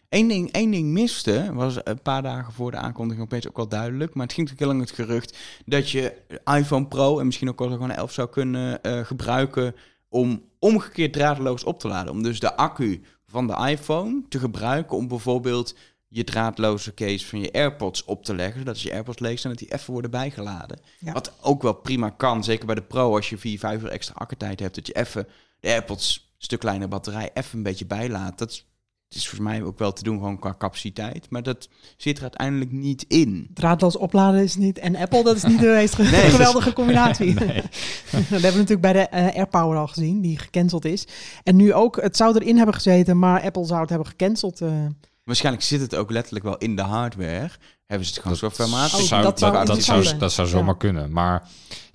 Eén 0.09 0.29
ding, 0.29 0.53
één 0.53 0.71
ding 0.71 0.89
miste, 0.89 1.51
was 1.53 1.77
een 1.85 2.03
paar 2.03 2.23
dagen 2.23 2.53
voor 2.53 2.71
de 2.71 2.77
aankondiging 2.77 3.25
opeens 3.25 3.49
ook 3.49 3.57
wel 3.57 3.69
duidelijk. 3.69 4.15
Maar 4.15 4.25
het 4.27 4.35
ging 4.35 4.49
natuurlijk 4.49 4.79
heel 4.79 4.87
lang 4.87 4.99
het 4.99 5.07
gerucht 5.09 5.37
dat 5.67 5.91
je 5.91 6.13
iPhone 6.55 6.87
Pro 6.87 7.19
en 7.19 7.27
misschien 7.27 7.49
ook 7.49 7.59
wel 7.59 7.69
gewoon 7.71 7.91
11 7.91 8.13
zou 8.13 8.29
kunnen 8.29 8.83
eh, 8.83 9.05
gebruiken 9.05 9.75
om 10.09 10.43
omgekeerd 10.59 11.13
draadloos 11.13 11.65
op 11.65 11.81
te 11.81 11.89
laden. 11.89 12.13
Om 12.13 12.23
dus 12.23 12.41
de 12.41 12.57
accu 12.57 13.03
van 13.31 13.47
de 13.47 13.69
iPhone 13.69 14.23
te 14.29 14.39
gebruiken 14.39 14.97
om 14.97 15.09
bijvoorbeeld 15.09 15.75
je 16.09 16.25
draadloze 16.25 16.95
case 16.95 17.27
van 17.27 17.41
je 17.41 17.53
AirPods 17.53 18.05
op 18.05 18.25
te 18.25 18.35
leggen. 18.35 18.59
Zodat 18.59 18.75
als 18.75 18.83
je 18.83 18.93
AirPods 18.93 19.19
leeg 19.19 19.39
zijn, 19.39 19.53
dat 19.53 19.63
die 19.63 19.73
even 19.73 19.93
worden 19.93 20.11
bijgeladen. 20.11 20.81
Ja. 20.99 21.13
Wat 21.13 21.33
ook 21.41 21.63
wel 21.63 21.75
prima 21.75 22.11
kan, 22.11 22.45
zeker 22.45 22.67
bij 22.67 22.75
de 22.75 22.83
Pro 22.83 23.15
als 23.15 23.29
je 23.29 23.39
4, 23.39 23.59
5 23.59 23.83
uur 23.83 23.89
extra 23.89 24.15
accu-tijd 24.15 24.61
hebt. 24.61 24.75
Dat 24.75 24.87
je 24.87 24.97
even 24.97 25.29
de 25.61 25.69
AirPods, 25.69 26.17
een 26.17 26.45
stuk 26.45 26.59
kleiner 26.61 26.89
batterij, 26.89 27.31
even 27.35 27.57
een 27.57 27.63
beetje 27.63 27.87
bijlaat. 27.87 28.39
Dat 28.39 28.51
is 28.51 28.67
het 29.09 29.17
is 29.17 29.29
volgens 29.29 29.51
mij 29.51 29.63
ook 29.63 29.79
wel 29.79 29.93
te 29.93 30.03
doen 30.03 30.17
gewoon 30.19 30.39
qua 30.39 30.55
capaciteit. 30.59 31.27
Maar 31.31 31.43
dat 31.43 31.69
zit 31.97 32.17
er 32.17 32.23
uiteindelijk 32.23 32.73
niet 32.73 33.05
in. 33.09 33.51
draadloos 33.55 33.97
opladen 33.97 34.43
is 34.43 34.57
niet. 34.57 34.79
En 34.79 34.97
Apple, 34.97 35.23
dat 35.23 35.37
is 35.37 35.43
niet 35.45 35.61
de 35.67 35.67
meest 35.67 35.99
Nee. 35.99 36.09
geweldige 36.11 36.73
combinatie. 36.73 37.35
dat 37.35 37.45
hebben 38.13 38.41
we 38.41 38.41
natuurlijk 38.41 38.81
bij 38.81 38.93
de 38.93 38.99
eh, 39.09 39.37
AirPower 39.37 39.79
al 39.79 39.87
gezien, 39.87 40.21
die 40.21 40.39
gecanceld 40.39 40.85
is. 40.85 41.07
En 41.43 41.57
nu 41.57 41.73
ook, 41.75 42.01
het 42.03 42.17
zou 42.17 42.35
erin 42.39 42.57
hebben 42.57 42.75
gezeten, 42.75 43.19
maar 43.19 43.43
Apple 43.43 43.65
zou 43.65 43.81
het 43.81 43.89
hebben 43.89 44.09
gecanceld. 44.09 44.61
eh. 44.61 44.69
Waarschijnlijk 45.25 45.65
zit 45.65 45.81
het 45.81 45.95
ook 45.95 46.11
letterlijk 46.11 46.45
wel 46.45 46.57
in 46.59 46.77
de 46.77 46.83
hardware. 46.83 47.51
Hebben 47.87 48.07
ze 48.07 48.13
het 48.15 48.23
gewoon? 48.23 48.37
Oh, 48.37 48.91
Dat 48.93 49.07
zou, 49.07 49.23
dat 49.23 49.39
dat, 49.39 49.39
zou 49.39 49.67
dat, 49.67 49.83
zou, 49.83 50.19
dat 50.19 50.33
zou 50.33 50.49
zomaar 50.49 50.67
Ja. 50.69 50.79
kunnen. 50.79 51.13
Maar 51.13 51.49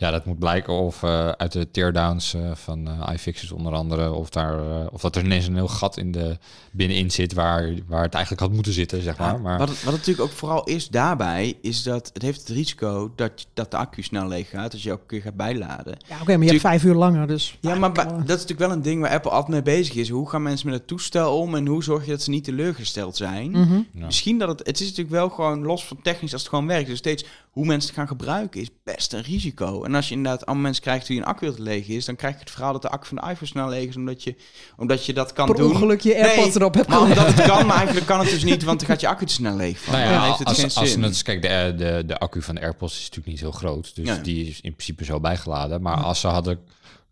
ja, 0.04 0.12
dat 0.12 0.26
moet 0.26 0.40
blijken 0.40 0.74
of 0.74 1.04
eh, 1.04 1.30
uit 1.30 1.52
de 1.52 1.72
teardowns 1.72 2.34
eh, 2.34 2.42
van 2.54 2.88
eh 2.88 3.14
iFixit 3.14 3.52
onder 3.52 3.74
andere... 3.74 4.12
Of, 4.12 4.30
daar, 4.30 4.60
eh, 4.60 4.86
of 4.92 5.02
dat 5.02 5.16
er 5.16 5.24
ineens 5.24 5.48
een 5.48 5.56
heel 5.56 5.68
gat 5.68 5.98
in 5.98 6.12
de, 6.12 6.38
binnenin 6.72 7.12
zit 7.12 7.34
waar, 7.34 7.74
waar 7.88 8.04
het 8.04 8.14
eigenlijk 8.14 8.44
had 8.44 8.54
moeten 8.54 8.74
zitten, 8.74 9.02
zeg 9.02 9.18
maar. 9.18 9.34
Ja, 9.34 9.38
maar 9.38 9.58
wat, 9.58 9.70
het, 9.70 9.84
wat 9.84 9.94
het 9.94 10.02
natuurlijk 10.02 10.32
ook 10.32 10.38
vooral 10.38 10.64
is 10.64 10.90
daarbij, 10.90 11.58
is 11.62 11.84
dat 11.84 12.10
het 12.14 12.22
heeft 12.22 12.40
het 12.40 12.50
risico 12.50 13.12
dat, 13.16 13.48
dat 13.54 13.72
de 13.72 13.78
accu 13.78 14.02
snel 14.02 14.28
leeg 14.28 14.50
gaat. 14.50 14.72
Dus 14.72 14.84
je 14.84 14.92
ook 14.92 15.08
keer 15.08 15.22
gaat 15.22 15.36
bijladen. 15.36 15.98
Ja, 16.08 16.16
oké, 16.22 16.38
maar 16.38 16.46
je 16.46 16.50
hebt 16.50 16.62
vijf 16.62 16.84
uur 16.84 16.96
langer, 16.96 17.28
dus... 17.28 17.58
Ja, 17.60 17.76
maar 17.76 17.94
dat 17.94 18.08
is 18.08 18.28
natuurlijk 18.28 18.60
wel 18.60 18.72
een 18.72 18.82
ding 18.82 19.02
waar 19.02 19.12
Apple 19.12 19.32
altijd 19.32 19.52
mee 19.52 19.78
bezig 19.78 19.96
is. 19.96 20.10
Hoe 20.10 20.30
gaan 20.30 20.42
mensen 20.42 20.70
met 20.70 20.78
het 20.78 20.88
toestel 20.88 21.38
om 21.38 21.56
en 21.56 21.68
hoe 21.68 21.84
zorg 21.84 22.06
je 22.06 22.12
dat 22.12 22.22
ze 22.22 22.30
niet 22.30 22.44
teleurgesteld 22.44 23.18
zijn? 23.18 23.52
mhm. 23.52 23.82
Ja. 23.94 24.06
Misschien 24.06 24.38
dat 24.38 24.50
het... 24.50 24.68
Het 24.68 24.80
is 24.80 24.88
natuurlijk 24.88 25.16
wel 25.16 25.30
gewoon 25.30 25.64
los 25.64 25.86
van 25.86 25.98
technisch 26.02 26.34
als 26.34 26.42
het 26.42 26.50
gewoon 26.50 26.68
werkt. 26.68 26.88
Dus 26.88 26.98
steeds 26.98 27.26
hoe 27.54 27.66
mensen 27.66 27.90
het 27.90 27.98
gaan 27.98 28.08
gebruiken 28.08 28.62
is 28.62 28.70
best 28.84 29.14
een 29.14 29.22
risico. 29.22 29.84
En 29.84 29.96
als 29.96 30.10
je 30.10 30.16
inderdaad 30.16 30.46
allemaal 30.46 30.64
mensen 30.64 30.84
krijgt 30.84 31.08
die 31.08 31.18
een 31.18 31.26
accu 31.26 31.54
leeg 31.58 31.88
is... 31.88 32.06
dan 32.06 32.16
krijg 32.16 32.34
je 32.34 32.40
het 32.40 32.52
verhaal 32.52 32.72
dat 32.74 32.82
de 32.82 32.90
accu 32.90 33.08
van 33.08 33.18
de 33.18 33.24
iPhone 33.30 33.46
snel 33.48 33.70
leeg 33.70 33.88
is... 33.88 33.96
omdat 33.96 34.24
je, 34.24 34.36
omdat 34.78 35.06
je 35.06 35.14
dat 35.14 35.34
kan 35.34 35.46
Per 35.46 35.56
doen. 35.56 35.72
ongeluk 35.72 36.02
je 36.02 36.16
AirPods 36.16 36.48
Nee, 36.48 36.56
erop 36.56 36.74
hebt 36.74 36.88
Maar 36.88 37.02
omdat 37.02 37.28
het 37.34 37.42
kan, 37.46 37.66
maar 37.66 37.76
eigenlijk 37.76 38.06
kan 38.08 38.20
het 38.20 38.30
dus 38.30 38.44
niet... 38.44 38.64
want 38.64 38.80
dan 38.80 38.90
gaat 38.90 39.02
je 39.02 39.08
accu 39.08 39.26
te 39.26 39.34
snel 39.34 39.56
leeg 39.56 39.80
van. 39.80 39.94
Nou 39.94 40.06
Dan 40.06 40.14
ja, 40.14 40.26
heeft 40.26 40.40
het 40.40 40.48
als, 40.48 40.58
geen 40.60 40.72
als 40.74 40.92
zin. 40.92 41.24
kijk, 41.24 41.42
de, 41.42 41.74
de, 41.86 42.04
de 42.06 42.18
accu 42.20 42.42
van 42.42 42.56
de 42.56 42.62
AirPods 42.62 42.94
is 42.94 43.02
natuurlijk 43.02 43.28
niet 43.28 43.40
zo 43.40 43.52
groot. 43.52 43.96
Dus 43.96 44.08
Ja. 44.08 44.18
die 44.18 44.48
is 44.48 44.62
in 44.62 44.72
principe 44.74 45.04
zo 45.06 45.20
bijgeladen. 45.20 45.82
Maar 45.82 45.98
als 45.98 46.20
ze, 46.20 46.28
hadden, 46.28 46.60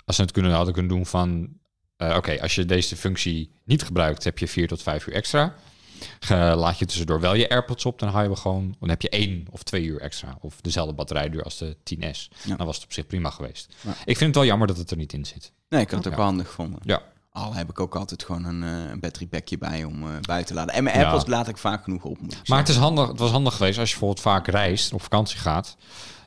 als 0.06 0.16
ze 0.16 0.22
het 0.22 0.32
kunnen, 0.32 0.52
hadden 0.52 0.74
kunnen 0.74 0.92
doen 0.92 1.06
van... 1.06 1.50
eh, 1.98 2.16
Oké, 2.18 2.42
als 2.42 2.56
je 2.56 2.66
deze 2.66 2.96
functie 2.96 3.52
niet 3.66 3.84
gebruikt, 3.84 4.24
heb 4.24 4.38
je 4.40 4.48
vier 4.48 4.68
tot 4.68 4.82
vijf 4.84 5.08
uur 5.08 5.14
extra. 5.14 5.56
Ge- 6.20 6.36
laat 6.36 6.80
je 6.80 6.86
tussendoor 6.86 7.20
wel 7.20 7.34
je 7.34 7.50
AirPods 7.50 7.86
op, 7.86 8.00
dan 8.00 8.10
hou 8.10 8.30
je 8.30 8.36
gewoon... 8.36 8.76
Dan 8.80 8.90
heb 8.90 9.02
je 9.02 9.10
één 9.10 9.46
of 9.52 9.64
twee 9.64 9.84
uur 9.84 10.02
extra. 10.02 10.38
Of 10.42 10.62
dezelfde 10.62 10.94
batterijduur 10.94 11.44
als 11.44 11.58
de 11.58 11.76
10S. 11.76 12.28
Ja. 12.44 12.56
Dan 12.56 12.66
was 12.66 12.76
het 12.76 12.86
op 12.86 12.94
zich 12.94 13.08
prima 13.08 13.30
geweest. 13.30 13.74
Ja. 13.82 13.90
Ik 13.92 14.18
vind 14.18 14.20
het 14.20 14.36
wel 14.36 14.46
jammer 14.46 14.68
dat 14.68 14.78
het 14.78 14.92
er 14.92 14.98
niet 14.98 15.14
in 15.14 15.26
zit. 15.26 15.52
Nee, 15.70 15.82
ik 15.82 15.90
had 15.90 16.00
het 16.04 16.08
ook 16.08 16.18
wel 16.20 16.26
handig 16.28 16.48
gevonden. 16.48 16.80
Ja. 16.84 17.02
Al 17.32 17.54
heb 17.54 17.70
ik 17.70 17.80
ook 17.80 17.96
altijd 17.96 18.24
gewoon 18.24 18.44
een, 18.46 18.64
eh, 18.64 18.90
een 18.92 19.00
battery 19.00 19.28
packje 19.28 19.58
bij 19.58 19.84
om 19.84 20.04
eh 20.04 20.10
bij 20.22 20.44
te 20.44 20.54
laden. 20.54 20.74
En 20.74 20.84
mijn. 20.84 20.96
AirPods 20.96 21.28
laat 21.28 21.48
ik 21.48 21.58
vaak 21.58 21.84
genoeg 21.84 22.04
op. 22.04 22.18
Maar 22.46 22.58
het, 22.60 22.70
is 22.70 22.76
handig, 22.76 23.08
het 23.08 23.20
was 23.20 23.32
handig 23.32 23.56
geweest 23.56 23.80
als 23.80 23.90
je 23.92 23.96
bijvoorbeeld 23.98 24.26
vaak 24.26 24.48
reist, 24.48 24.94
op 24.94 25.02
vakantie 25.02 25.38
gaat. 25.40 25.76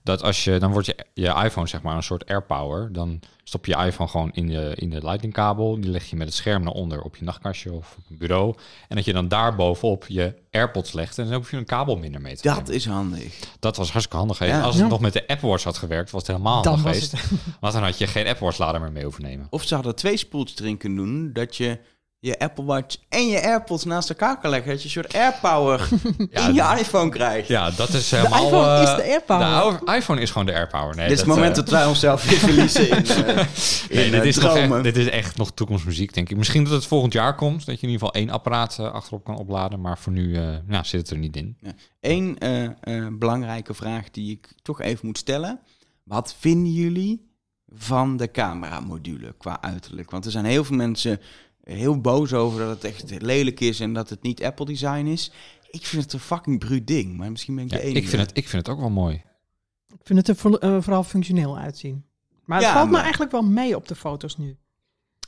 Dat 0.04 0.22
als 0.22 0.44
je, 0.44 0.58
dan 0.58 0.72
wordt 0.72 0.86
je, 0.86 0.96
je 1.14 1.34
iPhone 1.44 1.66
zeg 1.66 1.82
maar 1.82 1.96
een 1.96 2.02
soort 2.02 2.26
AirPower. 2.26 2.92
Dan 2.92 3.20
stop 3.44 3.66
je 3.66 3.76
je 3.76 3.84
iPhone 3.86 4.08
gewoon 4.10 4.30
in 4.32 4.46
de, 4.46 4.72
in 4.74 4.90
de 4.90 5.02
lightning 5.02 5.32
kabel. 5.32 5.80
Die 5.80 5.90
leg 5.90 6.04
je 6.10 6.16
met 6.16 6.26
het 6.26 6.36
scherm 6.36 6.62
naar 6.62 6.72
onder 6.72 7.00
op 7.02 7.16
je 7.16 7.24
nachtkastje 7.24 7.72
of 7.72 7.96
op 7.98 8.04
een 8.10 8.18
bureau. 8.18 8.54
En 8.88 8.96
dat 8.96 9.04
je 9.04 9.12
dan 9.12 9.28
daar 9.28 9.54
bovenop 9.56 10.04
je 10.08 10.34
AirPods 10.50 10.92
legt. 10.92 11.18
En 11.18 11.24
dan 11.24 11.34
hoef 11.34 11.50
je 11.50 11.56
een 11.56 11.64
kabel 11.64 11.96
minder 11.96 12.20
mee 12.20 12.36
te 12.36 12.42
Dat 12.42 12.56
nemen. 12.56 12.72
is 12.74 12.86
handig. 12.86 13.38
Dat 13.60 13.76
was 13.76 13.90
hartstikke 13.90 14.16
handig. 14.16 14.38
Ja. 14.46 14.60
Als 14.60 14.74
het 14.74 14.84
Ja. 14.84 14.90
nog 14.90 15.00
met 15.00 15.12
de 15.12 15.26
Apple 15.26 15.48
Watch 15.48 15.64
had 15.64 15.78
gewerkt, 15.78 16.10
was 16.10 16.20
het 16.22 16.30
helemaal 16.30 16.62
Dan 16.62 16.74
handig 16.78 16.92
geweest. 17.08 17.14
Want 17.60 17.72
dan 17.72 17.82
had 17.82 17.98
je 17.98 18.06
geen 18.06 18.26
Apple 18.26 18.44
Watch 18.44 18.58
lader 18.58 18.80
meer 18.80 18.92
mee 18.92 19.02
hoeven 19.04 19.22
nemen. 19.22 19.46
Of 19.50 19.62
ze 19.64 19.74
hadden 19.74 19.94
twee 19.94 20.16
spoeltjes 20.16 20.58
erin 20.58 20.76
kunnen 20.76 20.98
doen. 21.04 21.30
Dat 21.32 21.56
je 21.56 21.78
je 22.24 22.38
Apple 22.38 22.64
Watch 22.64 22.96
en 23.08 23.28
je 23.28 23.42
AirPods 23.42 23.84
naast 23.84 24.08
elkaar 24.08 24.40
kan 24.40 24.50
leggen. 24.50 24.70
Dat 24.70 24.78
je 24.78 24.84
een 24.84 24.90
soort 24.90 25.14
AirPower 25.14 25.88
Ja, 26.30 26.48
in 26.48 26.54
je 26.54 26.78
iPhone 26.78 27.10
krijgt. 27.10 27.48
Ja, 27.48 27.70
dat 27.70 27.88
is 27.88 28.08
De 28.08 28.16
helemaal... 28.16 28.44
iPhone 28.46 28.76
eh, 28.76 28.82
is 28.82 28.96
de 28.96 29.02
AirPower. 29.02 29.80
De 29.84 29.94
iPhone 29.96 30.20
is 30.20 30.30
gewoon 30.30 30.46
de 30.46 30.52
AirPower. 30.52 30.96
Nee, 30.96 31.04
dit 31.08 31.14
is 31.14 31.18
het 31.18 31.28
moment 31.28 31.50
eh, 31.50 31.54
dat 31.56 31.68
wij 31.68 31.86
onszelf 31.86 32.24
weer 32.24 32.38
verliezen 32.48 32.90
in, 32.90 33.06
eh, 33.06 33.46
Nee, 33.90 34.04
in 34.04 34.10
dit, 34.10 34.20
eh, 34.20 34.26
is 34.26 34.36
nog 34.36 34.56
echt, 34.56 34.82
dit 34.82 34.96
is 34.96 35.08
echt 35.08 35.36
nog 35.36 35.52
toekomstmuziek, 35.52 36.14
denk 36.14 36.30
ik. 36.30 36.36
Misschien 36.36 36.64
dat 36.64 36.72
het 36.72 36.86
volgend 36.86 37.12
jaar 37.12 37.34
komt, 37.34 37.66
dat 37.66 37.80
je 37.80 37.86
in 37.86 37.92
ieder 37.92 38.06
geval 38.06 38.14
één 38.22 38.30
apparaat 38.30 38.78
eh, 38.78 38.92
achterop 38.92 39.24
kan 39.24 39.38
opladen. 39.38 39.80
Maar 39.80 39.98
voor 39.98 40.12
nu 40.12 40.36
eh, 40.36 40.48
ja, 40.68 40.82
zit 40.82 41.00
het 41.00 41.10
er 41.10 41.18
niet 41.18 41.36
in. 41.36 41.56
Eén 42.00 42.38
eh, 42.38 42.64
eh, 42.64 42.72
belangrijke 43.12 43.74
vraag 43.74 44.10
die 44.10 44.30
ik 44.30 44.52
toch 44.62 44.80
even 44.80 45.06
moet 45.06 45.18
stellen. 45.18 45.60
Wat 46.02 46.34
vinden 46.38 46.72
jullie 46.72 47.32
van 47.68 48.16
de 48.16 48.30
cameramodule 48.30 49.34
qua 49.38 49.62
uiterlijk? 49.62 50.10
Want 50.10 50.24
er 50.24 50.30
zijn 50.30 50.44
heel 50.44 50.64
veel 50.64 50.76
mensen 50.76 51.20
heel 51.64 52.00
boos 52.00 52.32
over 52.32 52.58
dat 52.60 52.68
het 52.82 52.84
echt 52.84 53.22
lelijk 53.22 53.60
is 53.60 53.80
en 53.80 53.92
dat 53.92 54.10
het 54.10 54.22
niet 54.22 54.42
Apple 54.42 54.64
design 54.66 55.06
is. 55.06 55.30
Ik 55.70 55.86
vind 55.86 56.02
het 56.02 56.12
een 56.12 56.20
fucking 56.20 56.58
bruut 56.58 56.86
ding, 56.86 57.16
maar 57.16 57.30
misschien 57.30 57.54
ben 57.54 57.64
ik 57.64 57.70
Ja, 57.70 57.76
de 57.76 57.82
enige. 57.82 57.98
ik, 57.98 58.08
vind 58.08 58.22
het, 58.22 58.36
ik 58.36 58.48
vind 58.48 58.66
het 58.66 58.74
ook 58.76 58.80
wel 58.80 58.90
mooi. 58.90 59.14
Ik 59.88 60.00
vind 60.06 60.18
het 60.18 60.28
er 60.28 60.36
vo- 60.36 60.56
eh, 60.56 60.76
vooral 60.80 61.04
functioneel 61.04 61.58
uitzien. 61.58 62.04
Maar 62.44 62.58
het 62.58 62.66
Ja, 62.66 62.72
valt 62.72 62.90
me 62.90 62.98
eigenlijk 62.98 63.32
wel 63.32 63.42
mee 63.42 63.76
op 63.76 63.88
de 63.88 63.94
foto's 63.94 64.36
nu. 64.36 64.56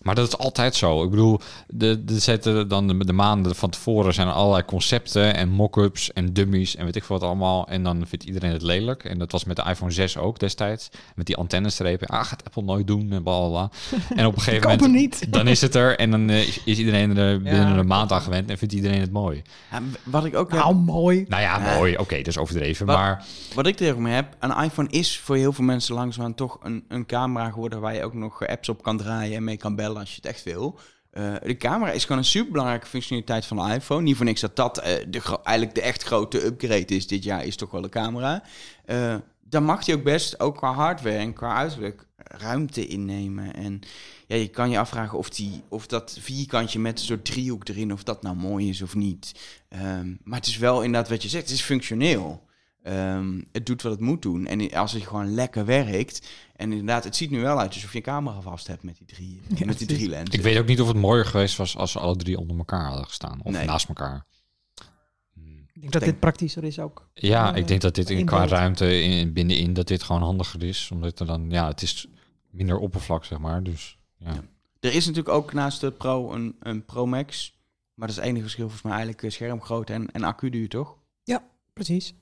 Maar 0.02 0.14
dat 0.14 0.26
is 0.28 0.38
altijd 0.38 0.74
zo. 0.74 1.04
Ik 1.04 1.10
bedoel, 1.10 1.40
de, 1.68 2.04
de 2.04 2.18
zetten 2.18 2.68
dan 2.68 2.86
de, 2.88 3.04
de 3.04 3.12
maanden 3.12 3.54
van 3.54 3.70
tevoren 3.70 4.14
zijn 4.14 4.28
er 4.28 4.32
allerlei 4.32 4.64
concepten 4.64 5.34
en 5.34 5.48
mock-ups 5.48 6.12
en 6.12 6.32
dummies 6.32 6.76
en 6.76 6.84
weet 6.84 6.96
ik 6.96 7.04
veel 7.04 7.18
wat 7.18 7.28
allemaal. 7.28 7.68
En 7.68 7.82
dan 7.82 8.04
vindt 8.06 8.24
iedereen 8.24 8.52
het 8.52 8.62
lelijk. 8.62 9.04
En 9.04 9.18
dat 9.18 9.32
was 9.32 9.44
met 9.44 9.56
de 9.56 9.64
iPhone 9.68 9.90
6 9.90 10.16
ook 10.16 10.38
destijds. 10.38 10.88
Met 11.14 11.26
die 11.26 11.36
antennestrepen. 11.36 12.06
Ah, 12.08 12.24
gaat 12.24 12.44
Apple 12.44 12.62
nooit 12.62 12.86
doen 12.86 13.12
en 13.12 13.22
bla. 13.22 13.70
En 14.16 14.26
op 14.26 14.36
een 14.36 14.42
gegeven 14.48 14.70
moment, 14.70 14.92
niet. 14.92 15.26
dan 15.32 15.48
is 15.48 15.60
het 15.60 15.74
er. 15.74 15.98
En 15.98 16.10
dan 16.10 16.30
eh, 16.30 16.46
is- 16.46 16.64
iedereen 16.64 17.16
er 17.16 17.42
binnen 17.42 17.68
Ja. 17.72 17.76
een 17.78 17.86
maand 17.86 18.12
aan 18.12 18.20
gewend 18.22 18.50
en 18.50 18.58
vindt 18.58 18.74
iedereen 18.74 19.00
het 19.00 19.12
mooi. 19.12 19.42
Ja, 19.70 19.80
wat 20.04 20.24
ik 20.24 20.36
ook 20.36 20.50
heb, 20.50 20.60
Nou, 20.60 20.74
mooi. 20.74 21.24
Nou 21.28 21.42
ja, 21.42 21.74
mooi. 21.76 21.96
Oké, 21.96 22.16
dat 22.16 22.26
is 22.26 22.38
overdreven. 22.38 22.86
Wat- 22.86 22.96
Maar 22.96 23.24
Wat 23.54 23.66
ik 23.66 23.80
er 23.80 23.92
ook 23.92 23.98
mee 23.98 24.14
heb, 24.14 24.36
een 24.40 24.62
iPhone 24.64 24.88
is 24.90 25.18
voor 25.18 25.36
heel 25.36 25.52
veel 25.52 25.64
mensen 25.64 25.94
langzamerhand 25.94 26.36
toch 26.36 26.58
een, 26.62 26.84
een 26.88 27.06
camera 27.06 27.50
geworden 27.50 27.80
waar 27.80 27.94
je 27.94 28.04
ook 28.04 28.14
nog 28.14 28.46
apps 28.46 28.68
op 28.68 28.82
kan 28.82 28.96
draaien 28.96 29.36
en 29.36 29.44
mee 29.44 29.56
kan 29.56 29.74
bellen 29.74 29.84
als 29.94 30.10
je 30.10 30.16
het 30.16 30.26
echt 30.26 30.42
wil. 30.42 30.78
Eh, 31.10 31.34
de 31.42 31.56
camera 31.56 31.90
is 31.90 32.02
gewoon 32.02 32.18
een 32.18 32.24
superbelangrijke 32.24 32.86
functionaliteit 32.86 33.46
van 33.46 33.56
de 33.56 33.74
iPhone. 33.74 34.02
Niet 34.02 34.16
voor 34.16 34.24
niks 34.24 34.40
dat 34.40 34.56
dat 34.56 34.82
gro- 35.10 35.40
eigenlijk 35.42 35.76
de 35.76 35.82
echt 35.82 36.02
grote 36.02 36.44
upgrade 36.44 36.94
is 36.94 37.06
dit 37.06 37.24
jaar, 37.24 37.44
is 37.44 37.56
toch 37.56 37.70
wel 37.70 37.80
de 37.80 37.88
camera. 37.88 38.42
Eh, 38.84 39.14
dan 39.48 39.64
mag 39.64 39.84
die 39.84 39.94
ook 39.94 40.02
best, 40.02 40.40
ook 40.40 40.56
qua 40.56 40.72
hardware 40.72 41.16
en 41.16 41.32
qua 41.32 41.54
uiterlijk, 41.56 42.06
ruimte 42.16 42.86
innemen. 42.86 43.54
En 43.54 43.80
ja, 44.26 44.36
je 44.36 44.48
kan 44.48 44.70
je 44.70 44.78
afvragen 44.78 45.18
of, 45.18 45.30
die, 45.30 45.62
of 45.68 45.86
dat 45.86 46.16
vierkantje 46.20 46.78
met 46.78 46.98
een 46.98 47.04
soort 47.04 47.24
driehoek 47.24 47.68
erin, 47.68 47.92
of 47.92 48.02
dat 48.02 48.22
nou 48.22 48.36
mooi 48.36 48.68
is 48.68 48.82
of 48.82 48.94
niet. 48.94 49.32
Ehm, 49.68 50.14
maar 50.24 50.38
het 50.38 50.48
is 50.48 50.56
wel 50.58 50.82
inderdaad 50.82 51.10
wat 51.10 51.22
je 51.22 51.28
zegt, 51.28 51.44
het 51.44 51.52
is 51.52 51.62
functioneel. 51.62 52.45
Ehm, 52.86 53.40
het 53.52 53.66
doet 53.66 53.82
wat 53.82 53.92
het 53.92 54.00
moet 54.00 54.22
doen. 54.22 54.46
En 54.46 54.72
als 54.72 54.92
het 54.92 55.02
gewoon 55.02 55.34
lekker 55.34 55.64
werkt. 55.64 56.28
En 56.56 56.70
inderdaad, 56.70 57.04
het 57.04 57.16
ziet 57.16 57.30
nu 57.30 57.40
wel 57.40 57.58
uit 57.60 57.74
alsof 57.74 57.90
je 57.90 57.96
een 57.96 58.02
camera 58.04 58.40
vast 58.40 58.66
hebt 58.66 58.82
met 58.82 58.96
die 58.96 59.06
drie, 59.06 59.40
Ja, 59.58 59.66
met 59.66 59.78
die 59.78 59.86
drie 59.86 60.08
lenzen. 60.08 60.34
ik 60.34 60.40
weet 60.40 60.58
ook 60.58 60.66
niet 60.66 60.80
of 60.80 60.88
het 60.88 60.96
mooier 60.96 61.24
geweest 61.26 61.56
was 61.56 61.76
als 61.76 61.92
ze 61.92 61.98
alle 61.98 62.16
drie 62.16 62.38
onder 62.38 62.56
elkaar 62.58 62.86
hadden 62.86 63.04
gestaan. 63.06 63.40
Of 63.42 63.52
Nee. 63.52 63.66
naast 63.66 63.88
elkaar. 63.88 64.26
Ik 65.34 65.82
denk 65.82 65.92
dat 65.92 66.00
denk- 66.02 66.04
dit 66.04 66.20
praktischer 66.20 66.64
is 66.64 66.78
ook. 66.78 67.08
Ja, 67.14 67.52
Eh, 67.52 67.56
ik 67.60 67.68
denk 67.68 67.80
dat 67.80 67.94
dit 67.94 68.10
in, 68.10 68.24
qua 68.26 68.38
beeld. 68.38 68.50
ruimte 68.50 69.00
in, 69.02 69.32
binnenin 69.32 69.72
dat 69.72 69.88
dit 69.88 70.02
gewoon 70.02 70.22
handiger 70.22 70.62
is. 70.62 70.90
Omdat 70.92 71.20
er 71.20 71.26
dan, 71.26 71.50
ja, 71.50 71.66
het 71.68 71.82
is 71.82 72.06
minder 72.50 72.78
oppervlak, 72.78 73.24
zeg 73.24 73.38
maar. 73.38 73.62
Dus 73.62 73.98
ja. 74.16 74.32
Ja. 74.32 74.42
Er 74.80 74.94
is 74.94 75.06
natuurlijk 75.06 75.34
ook 75.34 75.52
naast 75.52 75.80
de 75.80 75.90
Pro 75.90 76.32
een, 76.32 76.56
een 76.60 76.84
Pro 76.84 77.06
Max. 77.06 77.58
Maar 77.94 78.06
dat 78.08 78.16
is 78.16 78.22
het 78.22 78.24
enige 78.30 78.42
verschil 78.42 78.64
volgens 78.64 78.82
mij 78.82 78.92
eigenlijk 78.92 79.22
eh, 79.22 79.30
schermgrootte 79.30 79.92
en, 79.92 80.10
en 80.12 80.22
accuduur, 80.24 80.68
toch? 80.68 80.96
Precies. 81.72 82.14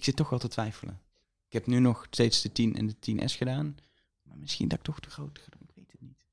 Ik 0.00 0.06
zit 0.06 0.16
toch 0.16 0.30
wel 0.30 0.38
te 0.38 0.48
twijfelen. 0.48 1.00
Ik 1.46 1.52
heb 1.52 1.66
nu 1.66 1.78
nog 1.78 2.06
steeds 2.10 2.42
de 2.42 2.52
10 2.52 2.76
en 2.76 2.86
de 2.86 2.94
10S 2.94 3.36
gedaan. 3.36 3.76
Maar 4.22 4.36
misschien 4.38 4.68
dat 4.68 4.78
ik 4.78 4.84
toch 4.84 5.00
te 5.00 5.10
groot 5.10 5.38
ga 5.38 5.46
doen. 5.50 5.68
Ik 5.68 5.74
weet 5.74 5.92
het 5.92 6.00
niet. 6.00 6.24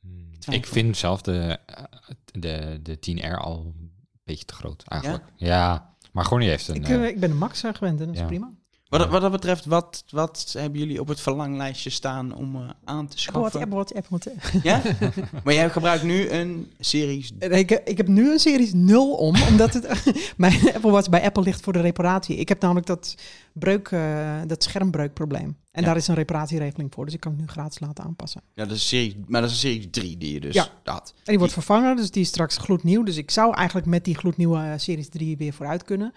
Hmm. 0.00 0.38
twijfel. 0.38 0.52
Ik 0.52 0.66
vind 0.66 0.96
zelf 0.96 1.22
de, 1.22 1.58
eh, 1.66 1.84
de, 2.24 2.80
de 2.82 2.96
10R 2.96 3.38
al 3.38 3.74
een 3.76 3.92
beetje 4.24 4.44
te 4.44 4.54
groot, 4.54 4.82
eigenlijk. 4.82 5.24
Ja, 5.36 5.96
maar 6.12 6.24
gewoon 6.24 6.38
niet 6.38 6.48
heeft 6.48 6.68
een... 6.68 6.74
Ik, 6.74 6.88
eh, 6.88 6.94
eh, 6.94 7.08
ik 7.08 7.20
ben 7.20 7.30
de 7.30 7.36
Max 7.36 7.60
gewend 7.60 8.00
en 8.00 8.06
dat 8.06 8.14
is 8.14 8.20
ja. 8.20 8.26
prima. 8.26 8.52
Wat, 8.98 9.08
wat 9.08 9.20
dat 9.20 9.30
betreft, 9.30 9.64
wat, 9.64 10.04
wat 10.10 10.54
hebben 10.58 10.78
jullie 10.78 11.00
op 11.00 11.08
het 11.08 11.20
verlanglijstje 11.20 11.90
staan 11.90 12.34
om 12.34 12.56
eh, 12.56 12.70
aan 12.84 13.06
te 13.08 13.18
schaffen? 13.18 13.60
Apple 13.60 13.76
Watch, 13.76 13.92
Apple 13.92 14.18
Watch. 14.18 14.62
Ja? 14.62 14.82
maar 15.44 15.54
jij 15.54 15.70
gebruikt 15.70 16.02
nu 16.02 16.28
een 16.30 16.70
Series 16.78 17.32
Eh, 17.38 17.58
Ik, 17.58 17.70
ik 17.70 17.96
heb 17.96 18.08
nu 18.08 18.32
een 18.32 18.38
Series 18.38 18.72
0 18.72 19.12
om, 19.14 19.42
omdat 19.42 19.74
het, 19.74 20.02
mijn 20.36 20.74
Apple 20.74 20.90
Watch 20.90 21.08
bij 21.08 21.22
Apple 21.22 21.42
ligt 21.42 21.60
voor 21.60 21.72
de 21.72 21.80
reparatie. 21.80 22.36
Ik 22.36 22.48
heb 22.48 22.60
namelijk 22.60 22.86
dat, 22.86 23.14
breuk, 23.52 23.88
eh, 23.88 24.40
dat 24.46 24.62
schermbreukprobleem. 24.62 25.56
En 25.70 25.80
Ja. 25.80 25.86
daar 25.86 25.96
is 25.96 26.08
een 26.08 26.14
reparatieregeling 26.14 26.92
voor, 26.94 27.04
dus 27.04 27.14
ik 27.14 27.20
kan 27.20 27.32
het 27.32 27.40
nu 27.40 27.46
gratis 27.46 27.80
laten 27.80 28.04
aanpassen. 28.04 28.42
Ja, 28.54 28.64
dat 28.66 28.76
is 28.76 28.88
serie, 28.88 29.24
maar 29.26 29.40
dat 29.40 29.50
is 29.50 29.56
een 29.62 29.70
serie 29.70 29.90
3 29.90 30.16
die 30.18 30.32
je 30.32 30.40
dus 30.40 30.54
Ja. 30.54 30.68
had. 30.84 31.12
En 31.16 31.22
die 31.24 31.38
wordt 31.38 31.52
vervangen, 31.52 31.96
dus 31.96 32.10
die 32.10 32.22
is 32.22 32.28
straks 32.28 32.56
gloednieuw. 32.56 33.02
Dus 33.02 33.16
ik 33.16 33.30
zou 33.30 33.54
eigenlijk 33.54 33.86
met 33.86 34.04
die 34.04 34.16
gloednieuwe 34.16 34.74
Series 34.76 35.08
3 35.08 35.36
weer 35.36 35.52
vooruit 35.52 35.84
kunnen. 35.84 36.12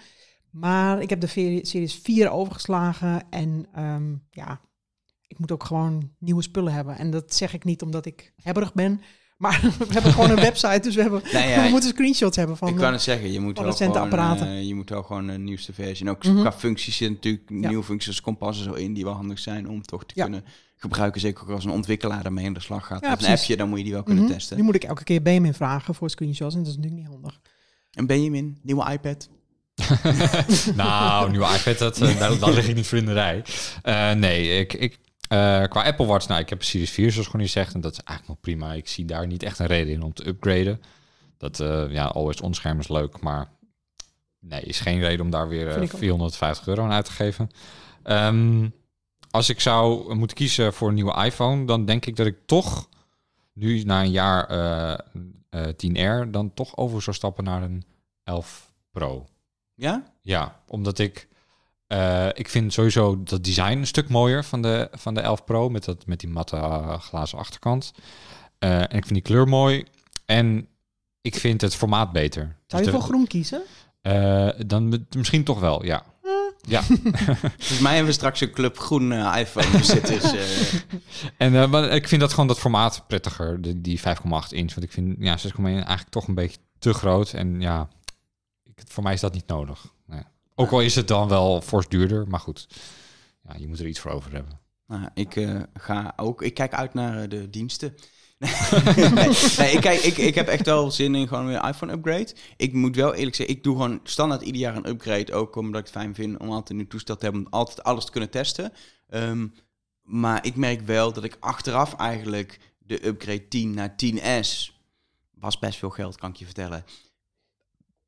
Maar 0.60 1.02
ik 1.02 1.10
heb 1.10 1.20
de 1.22 1.28
Series 1.62 1.94
4 1.96 2.30
overgeslagen 2.32 3.24
en 3.30 3.66
ehm, 3.74 4.14
ja, 4.32 4.62
ik 5.28 5.40
moet 5.40 5.52
ook 5.52 5.64
gewoon 5.64 6.12
nieuwe 6.20 6.42
spullen 6.42 6.74
hebben. 6.74 6.98
En 6.98 7.12
dat 7.12 7.34
zeg 7.36 7.54
ik 7.54 7.64
niet 7.64 7.82
omdat 7.82 8.06
ik 8.06 8.34
hebberig 8.42 8.74
ben, 8.74 9.02
maar 9.38 9.60
we 9.78 9.94
hebben 9.94 10.12
gewoon 10.14 10.30
een 10.30 10.36
website, 10.36 10.80
dus 10.80 10.96
we, 10.96 11.02
hebben, 11.02 11.22
ja, 11.32 11.64
we 11.66 11.70
moeten 11.70 11.90
screenshots 11.90 12.38
hebben 12.38 12.58
van... 12.58 12.68
ik 12.68 12.76
kan 12.76 12.92
het 12.92 13.02
zeggen, 13.02 13.32
je 13.32 13.40
moet 13.40 13.60
wel 13.60 13.72
gewoon, 13.74 13.98
apparaten. 13.98 14.48
eh, 14.48 14.64
je 14.68 14.76
moet 14.76 14.90
wel 14.90 15.04
gewoon 15.04 15.28
een 15.28 15.44
nieuwste 15.44 15.74
versie. 15.74 16.06
En 16.06 16.12
ook 16.12 16.24
Mhm. 16.24 16.40
qua 16.40 16.52
functies 16.52 16.98
zitten 16.98 17.16
natuurlijk 17.16 17.50
Ja. 17.64 17.68
nieuwe 17.70 17.84
functies 17.84 18.08
als 18.10 18.22
kompas 18.22 18.58
en 18.58 18.64
zo 18.64 18.74
in 18.74 18.94
die 18.94 19.04
wel 19.04 19.14
handig 19.14 19.40
zijn 19.40 19.70
om 19.70 19.82
toch 19.82 20.06
te 20.06 20.14
Ja. 20.16 20.24
kunnen 20.24 20.44
gebruiken. 20.76 21.22
Zeker 21.22 21.44
ook 21.44 21.50
als 21.50 21.66
een 21.66 21.72
ontwikkelaar 21.72 22.24
daarmee 22.24 22.46
aan 22.48 22.54
de 22.54 22.60
slag 22.60 22.86
gaat. 22.88 23.02
Ja, 23.06 23.14
of 23.14 23.22
een 23.22 23.32
appje, 23.32 23.58
dan 23.58 23.70
moet 23.70 23.78
je 23.78 23.84
die 23.84 23.94
wel 23.94 24.04
kunnen 24.04 24.24
Mhm. 24.24 24.34
testen. 24.34 24.58
Nu 24.58 24.64
moet 24.64 24.76
ik 24.76 24.84
elke 24.84 25.04
keer 25.04 25.22
BM 25.22 25.46
in 25.46 25.54
vragen 25.54 25.96
voor 25.96 26.10
screenshots 26.10 26.56
en 26.56 26.60
dat 26.64 26.70
is 26.70 26.76
natuurlijk 26.78 27.02
niet 27.04 27.12
handig. 27.14 27.40
En 27.92 28.06
Benjamin, 28.08 28.58
nieuwe 28.62 28.92
iPad? 28.92 29.30
nou, 30.76 31.30
nieuwe 31.30 31.46
iPad, 31.58 31.78
dat, 31.78 32.02
uh, 32.02 32.20
daar, 32.20 32.40
daar, 32.40 32.52
lig 32.54 32.68
ik 32.68 32.76
niet 32.76 32.88
voor 32.88 32.98
in 32.98 33.06
de 33.06 33.14
rij. 33.14 33.44
Uh, 33.84 34.12
nee, 34.12 34.60
ik, 34.60 34.74
ik, 34.74 34.94
uh, 34.94 35.64
qua 35.64 35.84
Apple 35.84 36.06
Watch, 36.06 36.28
nou, 36.28 36.42
ik 36.42 36.50
heb 36.50 36.60
een 36.60 36.66
Series 36.66 36.92
4, 36.92 37.12
zoals 37.12 37.28
gewoon 37.28 37.48
zegt. 37.48 37.74
En 37.74 37.82
dat 37.82 37.92
is 37.92 38.00
eigenlijk 38.04 38.28
nog 38.28 38.40
prima. 38.40 38.74
Ik 38.74 38.88
zie 38.88 39.06
daar 39.06 39.28
niet 39.28 39.44
echt 39.44 39.60
een 39.60 39.66
reden 39.66 39.94
in 39.94 40.04
om 40.04 40.14
te 40.14 40.28
upgraden. 40.28 40.82
Dat, 41.38 41.58
ja, 41.90 42.06
always 42.06 42.42
onscherm 42.42 42.80
is 42.80 42.88
leuk, 42.88 43.22
maar 43.22 43.50
nee, 44.40 44.62
is 44.62 44.80
geen 44.80 45.00
reden 45.00 45.26
om 45.26 45.32
daar 45.32 45.48
weer 45.48 45.88
450 45.88 46.68
euro 46.68 46.84
aan 46.84 46.92
uit 46.92 47.06
te 47.06 47.12
geven. 47.12 47.50
Um, 48.04 48.74
als 49.32 49.50
ik 49.50 49.60
zou 49.60 50.14
moeten 50.16 50.38
kiezen 50.38 50.74
voor 50.74 50.88
een 50.88 50.94
nieuwe 50.94 51.24
iPhone, 51.26 51.66
dan 51.66 51.86
denk 51.86 52.06
ik 52.06 52.16
dat 52.16 52.26
ik 52.26 52.38
toch 52.46 52.90
nu 53.54 53.84
na 53.84 54.02
een 54.02 54.12
jaar 54.12 54.52
uh, 54.52 55.68
10R 56.26 56.30
dan 56.30 56.54
toch 56.54 56.78
over 56.78 57.02
zou 57.02 57.16
stappen 57.16 57.44
naar 57.44 57.64
een 57.64 57.84
11 58.24 58.72
Pro. 58.92 59.26
Ja? 59.76 60.04
Ja, 60.22 60.60
omdat 60.68 61.00
ik 61.00 61.28
uh, 61.88 62.28
ik 62.34 62.50
vind 62.50 62.74
sowieso 62.74 63.24
dat 63.24 63.44
design 63.44 63.78
een 63.78 63.88
stuk 63.88 64.10
mooier 64.10 64.46
van 64.46 64.62
de, 64.62 64.90
van 64.92 65.14
de 65.14 65.22
11 65.22 65.44
Pro 65.44 65.70
met, 65.70 65.86
dat, 65.86 66.06
met 66.06 66.20
die 66.20 66.30
matte 66.30 66.58
glazen 67.00 67.38
achterkant. 67.38 67.94
Uh, 68.60 68.80
en 68.80 68.84
ik 68.90 69.06
vind 69.06 69.14
die 69.14 69.22
kleur 69.22 69.48
mooi. 69.48 69.86
En 70.26 70.68
ik 71.22 71.36
vind 71.36 71.62
het 71.62 71.76
formaat 71.76 72.12
beter. 72.12 72.56
Zou 72.68 72.84
je 72.84 72.90
dus 72.90 73.00
voor 73.00 73.08
groen 73.08 73.28
kiezen? 73.28 73.62
Uh, 74.02 74.50
dan 74.66 75.06
misschien 75.16 75.44
toch 75.44 75.60
wel, 75.60 75.86
ja. 75.86 76.04
Ja. 76.68 76.82
Volgens 77.58 77.80
mij 77.80 77.92
hebben 77.92 78.12
we 78.12 78.18
straks 78.18 78.42
een 78.42 78.52
club 78.52 78.80
groen 78.80 79.12
uh, 79.12 79.36
iPhone 79.38 79.70
bezitters. 79.72 80.34
Uh. 80.34 80.42
en 81.38 81.54
uh, 81.54 81.68
maar 81.68 81.90
ik 81.90 82.08
vind 82.08 82.22
dat 82.22 82.30
gewoon 82.30 82.48
dat 82.48 82.60
formaat 82.60 83.04
prettiger, 83.08 83.62
de, 83.62 83.82
die 83.82 84.00
5,8 84.00 84.04
inch. 84.50 84.74
Want 84.74 84.84
ik 84.84 84.92
vind 84.92 85.16
ja, 85.20 85.38
6,1 85.38 85.64
eigenlijk 85.64 86.10
toch 86.10 86.28
een 86.28 86.34
beetje 86.34 86.58
te 86.80 86.94
groot. 86.94 87.34
En 87.34 87.62
ja, 87.62 87.88
voor 88.88 89.04
mij 89.04 89.14
is 89.14 89.20
dat 89.20 89.34
niet 89.34 89.48
nodig. 89.48 89.94
Ook 90.58 90.72
al 90.72 90.82
is 90.82 90.96
het 90.96 91.08
dan 91.08 91.28
wel 91.28 91.62
fors 91.62 91.88
duurder, 91.88 92.28
maar 92.28 92.40
goed. 92.40 92.68
Ja, 93.48 93.56
je 93.58 93.68
moet 93.68 93.80
er 93.80 93.88
iets 93.88 94.00
voor 94.00 94.12
over 94.12 94.32
hebben. 94.32 94.60
Nou, 94.88 95.10
ik 95.14 95.58
ga 95.74 96.14
ook, 96.16 96.42
ik 96.42 96.54
kijk 96.54 96.74
uit 96.74 96.94
naar 96.94 97.30
de 97.30 97.50
diensten. 97.50 97.96
nee, 99.58 99.72
ik, 99.72 99.82
kijk, 99.82 100.00
ik, 100.00 100.18
ik 100.18 100.36
heb 100.36 100.48
echt 100.48 100.66
wel 100.66 100.92
zin 100.92 101.16
in 101.16 101.28
gewoon 101.28 101.48
weer 101.48 101.68
iPhone 101.68 101.92
upgrade. 101.92 102.36
Ik 102.58 102.74
moet 102.74 102.96
wel 102.96 103.14
eerlijk 103.14 103.36
zeggen, 103.36 103.56
ik 103.56 103.64
doe 103.64 103.76
gewoon 103.76 104.00
standaard 104.04 104.42
ieder 104.42 104.62
jaar 104.62 104.76
een 104.76 104.90
upgrade. 104.90 105.34
Ook 105.34 105.56
omdat 105.56 105.80
ik 105.80 105.88
het 105.88 105.96
fijn 105.96 106.16
vind 106.16 106.38
om 106.38 106.50
altijd 106.50 106.80
een 106.80 106.88
toestel 106.88 107.18
te 107.18 107.24
hebben, 107.24 107.46
om 107.46 107.54
altijd 107.54 107.84
alles 107.84 108.06
te 108.06 108.12
kunnen 108.12 108.30
testen. 108.30 108.74
Um, 109.10 109.54
maar 110.02 110.46
ik 110.46 110.56
merk 110.56 110.82
wel 110.82 111.14
dat 111.14 111.24
ik 111.24 111.38
achteraf 111.40 111.96
eigenlijk 111.96 112.60
de 112.78 113.06
upgrade 113.06 113.48
10 113.48 113.74
naar 113.74 113.96
10S 114.06 114.74
was 115.34 115.60
best 115.60 115.80
veel 115.80 115.90
geld, 115.90 116.18
kan 116.18 116.30
ik 116.30 116.36
je 116.36 116.46
vertellen 116.46 116.86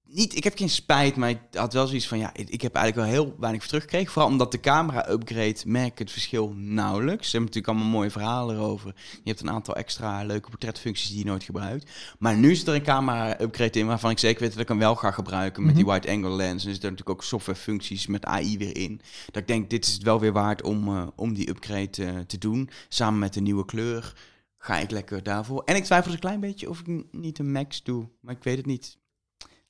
niet, 0.10 0.36
ik 0.36 0.43
heb 0.43 0.58
geen 0.58 0.70
spijt, 0.70 1.16
maar 1.16 1.30
ik 1.30 1.39
had 1.51 1.74
wel 1.74 1.88
zoiets 1.88 2.08
van, 2.08 2.18
ja, 2.18 2.34
ik 2.34 2.62
heb 2.62 2.76
eigenlijk 2.76 3.08
wel 3.08 3.16
heel 3.16 3.36
weinig 3.39 3.62
voor 3.62 3.70
teruggekregen. 3.70 4.12
Vooral 4.12 4.32
omdat 4.32 4.51
de 4.51 4.60
camera-upgrade 4.60 5.58
merk 5.66 5.91
ik 5.91 5.97
het 5.97 6.12
verschil 6.12 6.53
nauwelijks. 6.55 7.30
Ze 7.30 7.38
hebben 7.38 7.53
natuurlijk 7.53 7.68
allemaal 7.68 7.99
mooie 7.99 8.12
verhalen 8.12 8.55
erover. 8.55 8.95
Je 9.24 9.30
hebt 9.30 9.41
een 9.41 9.49
aantal 9.49 9.76
extra 9.76 10.24
leuke 10.24 10.49
portretfuncties 10.49 11.10
die 11.10 11.18
je 11.18 11.26
nooit 11.26 11.43
gebruikt. 11.43 11.91
Maar 12.20 12.38
nu 12.38 12.55
zit 12.55 12.68
er 12.68 12.76
een 12.76 12.84
camera-upgrade 12.84 13.80
in 13.80 13.88
waarvan 13.88 14.12
ik 14.12 14.20
zeker 14.20 14.41
weet 14.41 14.51
dat 14.51 14.62
ik 14.62 14.68
hem 14.68 14.80
wel 14.80 14.95
ga 14.95 15.12
gebruiken 15.12 15.66
met 15.66 15.76
die 15.76 15.84
mhm. 15.84 15.93
wide-angle 15.93 16.36
lens. 16.36 16.62
En 16.62 16.68
er 16.68 16.74
zitten 16.74 16.91
natuurlijk 16.91 17.20
ook 17.20 17.24
softwarefuncties 17.24 18.08
met 18.08 18.26
AI 18.26 18.58
weer 18.58 18.78
in. 18.78 19.01
Dat 19.26 19.41
ik 19.41 19.47
denk, 19.47 19.70
dit 19.70 19.86
is 19.86 19.93
het 19.93 20.03
wel 20.03 20.20
weer 20.20 20.34
waard 20.34 20.62
om, 20.62 20.88
uh, 20.88 21.08
om 21.16 21.34
die 21.34 21.49
upgrade 21.49 22.03
uh, 22.03 22.20
te 22.20 22.38
doen. 22.38 22.70
Samen 22.89 23.20
met 23.20 23.34
de 23.34 23.41
nieuwe 23.41 23.66
kleur 23.66 24.14
ga 24.58 24.78
ik 24.78 24.91
lekker 24.91 25.24
daarvoor. 25.24 25.64
En 25.66 25.76
ik 25.76 25.84
twijfel 25.84 26.05
dus 26.05 26.14
een 26.14 26.28
klein 26.28 26.39
beetje 26.39 26.70
of 26.70 26.80
ik 26.80 27.03
niet 27.12 27.39
een 27.39 27.51
max 27.51 27.84
doe, 27.84 28.10
maar 28.22 28.36
ik 28.36 28.43
weet 28.43 28.58
het 28.58 28.66
niet 28.66 28.97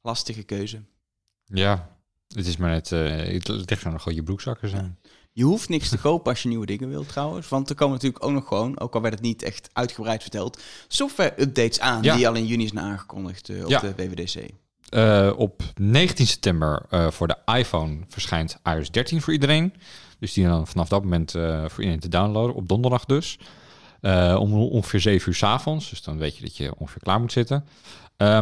lastige 0.07 0.43
keuze. 0.43 0.81
Ja, 1.45 1.89
het 2.27 2.47
is 2.47 2.57
maar 2.57 2.69
net, 2.69 2.91
uh, 2.91 3.17
het 3.33 3.47
ligt 3.47 3.83
er 3.83 3.91
nog 3.91 4.11
je 4.11 4.23
broekzakken 4.23 4.69
zijn. 4.69 4.97
Je 5.31 5.43
hoeft 5.43 5.69
niks 5.69 5.89
te 5.89 5.97
kopen 5.97 6.31
als 6.31 6.43
je 6.43 6.49
nieuwe 6.49 6.65
dingen 6.65 6.89
wilt 6.89 7.07
trouwens. 7.07 7.49
Want 7.49 7.69
er 7.69 7.75
komen 7.75 7.93
natuurlijk 7.93 8.23
ook 8.25 8.31
nog 8.31 8.47
gewoon, 8.47 8.79
ook 8.79 8.95
al 8.95 9.01
werd 9.01 9.13
het 9.13 9.23
niet 9.23 9.43
echt 9.43 9.69
uitgebreid 9.73 10.21
verteld, 10.21 10.61
software-updates 10.87 11.79
aan 11.79 12.01
die 12.01 12.27
al 12.27 12.35
in 12.35 12.45
juni 12.45 12.67
zijn 12.67 12.79
aangekondigd 12.79 13.49
uh, 13.49 13.63
op 13.63 13.69
de 13.69 13.95
WWDC. 13.95 14.49
Uh, 14.89 15.33
op 15.37 15.63
19 15.75 16.27
september 16.27 16.85
voor 17.11 17.27
de 17.27 17.37
iPhone 17.45 17.99
verschijnt 18.07 18.59
iOS 18.63 18.91
13 18.91 19.21
voor 19.21 19.33
iedereen. 19.33 19.73
Dus 20.19 20.33
die 20.33 20.45
dan 20.45 20.67
vanaf 20.67 20.87
dat 20.87 21.03
moment 21.03 21.31
voor 21.31 21.79
iedereen 21.79 21.99
te 21.99 22.09
downloaden, 22.09 22.55
op 22.55 22.67
donderdag 22.67 23.05
dus. 23.05 23.39
om 24.37 24.53
ongeveer 24.53 24.99
7 24.99 25.29
uur 25.29 25.35
s 25.35 25.43
avonds. 25.43 25.89
Dus 25.89 26.03
dan 26.03 26.17
weet 26.17 26.37
je 26.37 26.43
dat 26.43 26.57
je 26.57 26.75
ongeveer 26.77 27.01
klaar 27.01 27.19
moet 27.19 27.31
zitten. 27.31 27.65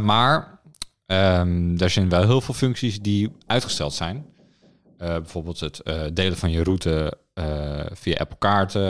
maar 0.02 0.56
Um, 1.08 1.78
er 1.80 1.90
zijn 1.90 2.10
wel 2.10 2.26
heel 2.26 2.42
veel 2.42 2.54
functies 2.54 3.00
die 3.00 3.32
uitgesteld 3.46 3.94
zijn. 3.94 4.26
Uh, 5.02 5.08
bijvoorbeeld 5.08 5.60
het 5.60 5.82
uh, 5.84 6.04
delen 6.14 6.38
van 6.38 6.52
je 6.52 6.64
route 6.64 7.18
uh, 7.34 7.86
via 7.92 8.18
Apple 8.18 8.38
kaarten, 8.38 8.84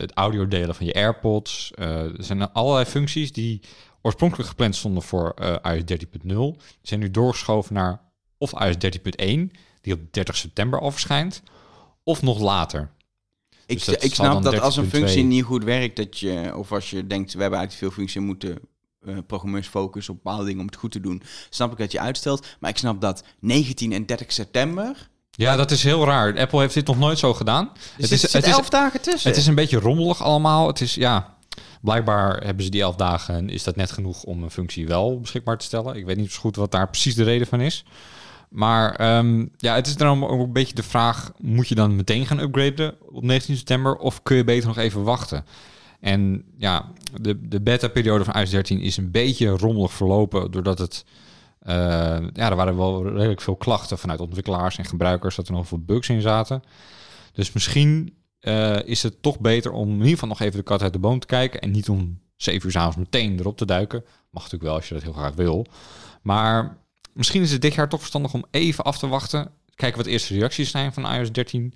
het 0.00 0.12
audio 0.12 0.48
delen 0.48 0.74
van 0.74 0.86
je 0.86 0.94
AirPods. 0.94 1.72
er 1.74 2.12
zijn 2.18 2.52
allerlei 2.52 2.84
functies 2.84 3.32
die 3.32 3.60
oorspronkelijk 4.02 4.48
gepland 4.48 4.76
stonden 4.76 5.02
voor 5.02 5.34
iOS 5.62 5.80
13.0. 5.80 5.86
Die 6.22 6.56
zijn 6.82 7.00
nu 7.00 7.10
doorgeschoven 7.10 7.74
naar 7.74 8.00
of 8.38 8.52
iOS 8.52 8.74
13.1, 8.74 9.56
die 9.80 9.94
op 9.94 10.00
30 10.10 10.36
september 10.36 10.80
al 10.80 10.90
verschijnt, 10.90 11.42
of 12.02 12.22
nog 12.22 12.40
later. 12.40 12.90
Ik, 13.66 13.84
dus 13.84 13.96
ik 13.96 14.14
snap 14.14 14.42
dat 14.42 14.60
als 14.60 14.76
een 14.76 14.88
functie 14.88 15.24
niet 15.24 15.44
goed 15.44 15.64
werkt, 15.64 15.96
dat 15.96 16.18
je, 16.18 16.52
of 16.56 16.72
als 16.72 16.90
je 16.90 17.06
denkt, 17.06 17.34
we 17.34 17.40
hebben 17.40 17.58
eigenlijk 17.58 17.92
veel 17.92 18.04
functies 18.04 18.22
moeten 18.22 18.58
uh, 19.06 19.18
programmeurs 19.26 19.68
focus 19.68 20.08
op 20.08 20.14
bepaalde 20.22 20.44
dingen 20.44 20.60
om 20.60 20.66
het 20.66 20.76
goed 20.76 20.92
te 20.92 21.00
doen, 21.00 21.22
snap 21.50 21.72
ik 21.72 21.78
dat 21.78 21.92
je 21.92 22.00
uitstelt. 22.00 22.46
Maar 22.60 22.70
ik 22.70 22.78
snap 22.78 23.00
dat 23.00 23.24
19 23.40 23.92
en 23.92 24.06
30 24.06 24.32
september. 24.32 25.08
Ja, 25.30 25.56
dat 25.56 25.70
is 25.70 25.82
heel 25.82 26.04
raar. 26.04 26.38
Apple 26.38 26.60
heeft 26.60 26.74
dit 26.74 26.86
nog 26.86 26.98
nooit 26.98 27.18
zo 27.18 27.34
gedaan. 27.34 27.70
Dus 27.96 28.10
het 28.10 28.22
is 28.22 28.32
het 28.32 28.44
elf 28.44 28.68
dagen 28.68 29.00
tussen. 29.00 29.30
Het 29.30 29.38
is 29.38 29.46
een 29.46 29.54
beetje 29.54 29.78
rommelig 29.78 30.22
allemaal. 30.22 30.66
Het 30.66 30.80
is 30.80 30.94
ja. 30.94 31.32
Blijkbaar 31.80 32.44
hebben 32.44 32.64
ze 32.64 32.70
die 32.70 32.82
elf 32.82 32.96
dagen 32.96 33.34
en 33.34 33.48
is 33.48 33.62
dat 33.62 33.76
net 33.76 33.90
genoeg 33.90 34.22
om 34.22 34.42
een 34.42 34.50
functie 34.50 34.86
wel 34.86 35.20
beschikbaar 35.20 35.58
te 35.58 35.64
stellen. 35.64 35.96
Ik 35.96 36.04
weet 36.04 36.16
niet 36.16 36.32
zo 36.32 36.40
goed 36.40 36.56
wat 36.56 36.70
daar 36.70 36.88
precies 36.88 37.14
de 37.14 37.24
reden 37.24 37.46
van 37.46 37.60
is. 37.60 37.84
Maar 38.48 39.16
um, 39.16 39.50
ja, 39.56 39.74
het 39.74 39.86
is 39.86 39.96
dan 39.96 40.24
ook 40.24 40.40
een 40.40 40.52
beetje 40.52 40.74
de 40.74 40.82
vraag: 40.82 41.32
moet 41.38 41.68
je 41.68 41.74
dan 41.74 41.96
meteen 41.96 42.26
gaan 42.26 42.38
upgraden 42.38 42.94
op 43.10 43.22
19 43.22 43.56
september 43.56 43.96
of 43.96 44.22
kun 44.22 44.36
je 44.36 44.44
beter 44.44 44.66
nog 44.68 44.78
even 44.78 45.02
wachten? 45.02 45.44
En 46.04 46.44
ja, 46.58 46.92
de, 47.20 47.48
de 47.48 47.60
beta-periode 47.60 48.24
van 48.24 48.34
iOS 48.34 48.50
13 48.50 48.80
is 48.80 48.96
een 48.96 49.10
beetje 49.10 49.48
rommelig 49.48 49.92
verlopen, 49.92 50.50
doordat 50.50 50.78
het... 50.78 51.04
Uh, 51.62 51.74
ja, 52.32 52.50
er 52.50 52.56
waren 52.56 52.76
wel 52.76 53.08
redelijk 53.08 53.40
veel 53.40 53.56
klachten 53.56 53.98
vanuit 53.98 54.20
ontwikkelaars 54.20 54.78
en 54.78 54.84
gebruikers 54.84 55.36
dat 55.36 55.48
er 55.48 55.54
nog 55.54 55.68
veel 55.68 55.84
bugs 55.84 56.08
in 56.08 56.20
zaten. 56.20 56.62
Dus 57.32 57.52
misschien 57.52 58.16
uh, 58.40 58.82
is 58.84 59.02
het 59.02 59.22
toch 59.22 59.40
beter 59.40 59.72
om 59.72 59.88
in 59.88 59.94
ieder 59.94 60.10
geval 60.10 60.28
nog 60.28 60.40
even 60.40 60.56
de 60.56 60.62
kat 60.62 60.82
uit 60.82 60.92
de 60.92 60.98
boom 60.98 61.18
te 61.18 61.26
kijken 61.26 61.60
en 61.60 61.70
niet 61.70 61.88
om 61.88 62.18
7 62.36 62.66
uur 62.66 62.72
s'avonds 62.72 62.96
meteen 62.96 63.38
erop 63.38 63.56
te 63.56 63.66
duiken. 63.66 64.04
Mag 64.30 64.42
natuurlijk 64.42 64.62
wel 64.62 64.74
als 64.74 64.88
je 64.88 64.94
dat 64.94 65.02
heel 65.02 65.12
graag 65.12 65.34
wil. 65.34 65.66
Maar 66.22 66.76
misschien 67.12 67.42
is 67.42 67.52
het 67.52 67.62
dit 67.62 67.74
jaar 67.74 67.88
toch 67.88 68.00
verstandig 68.00 68.34
om 68.34 68.44
even 68.50 68.84
af 68.84 68.98
te 68.98 69.08
wachten. 69.08 69.50
Kijken 69.74 69.96
wat 69.96 70.06
de 70.06 70.12
eerste 70.12 70.34
reacties 70.34 70.70
zijn 70.70 70.92
van 70.92 71.14
iOS 71.14 71.32
13. 71.32 71.74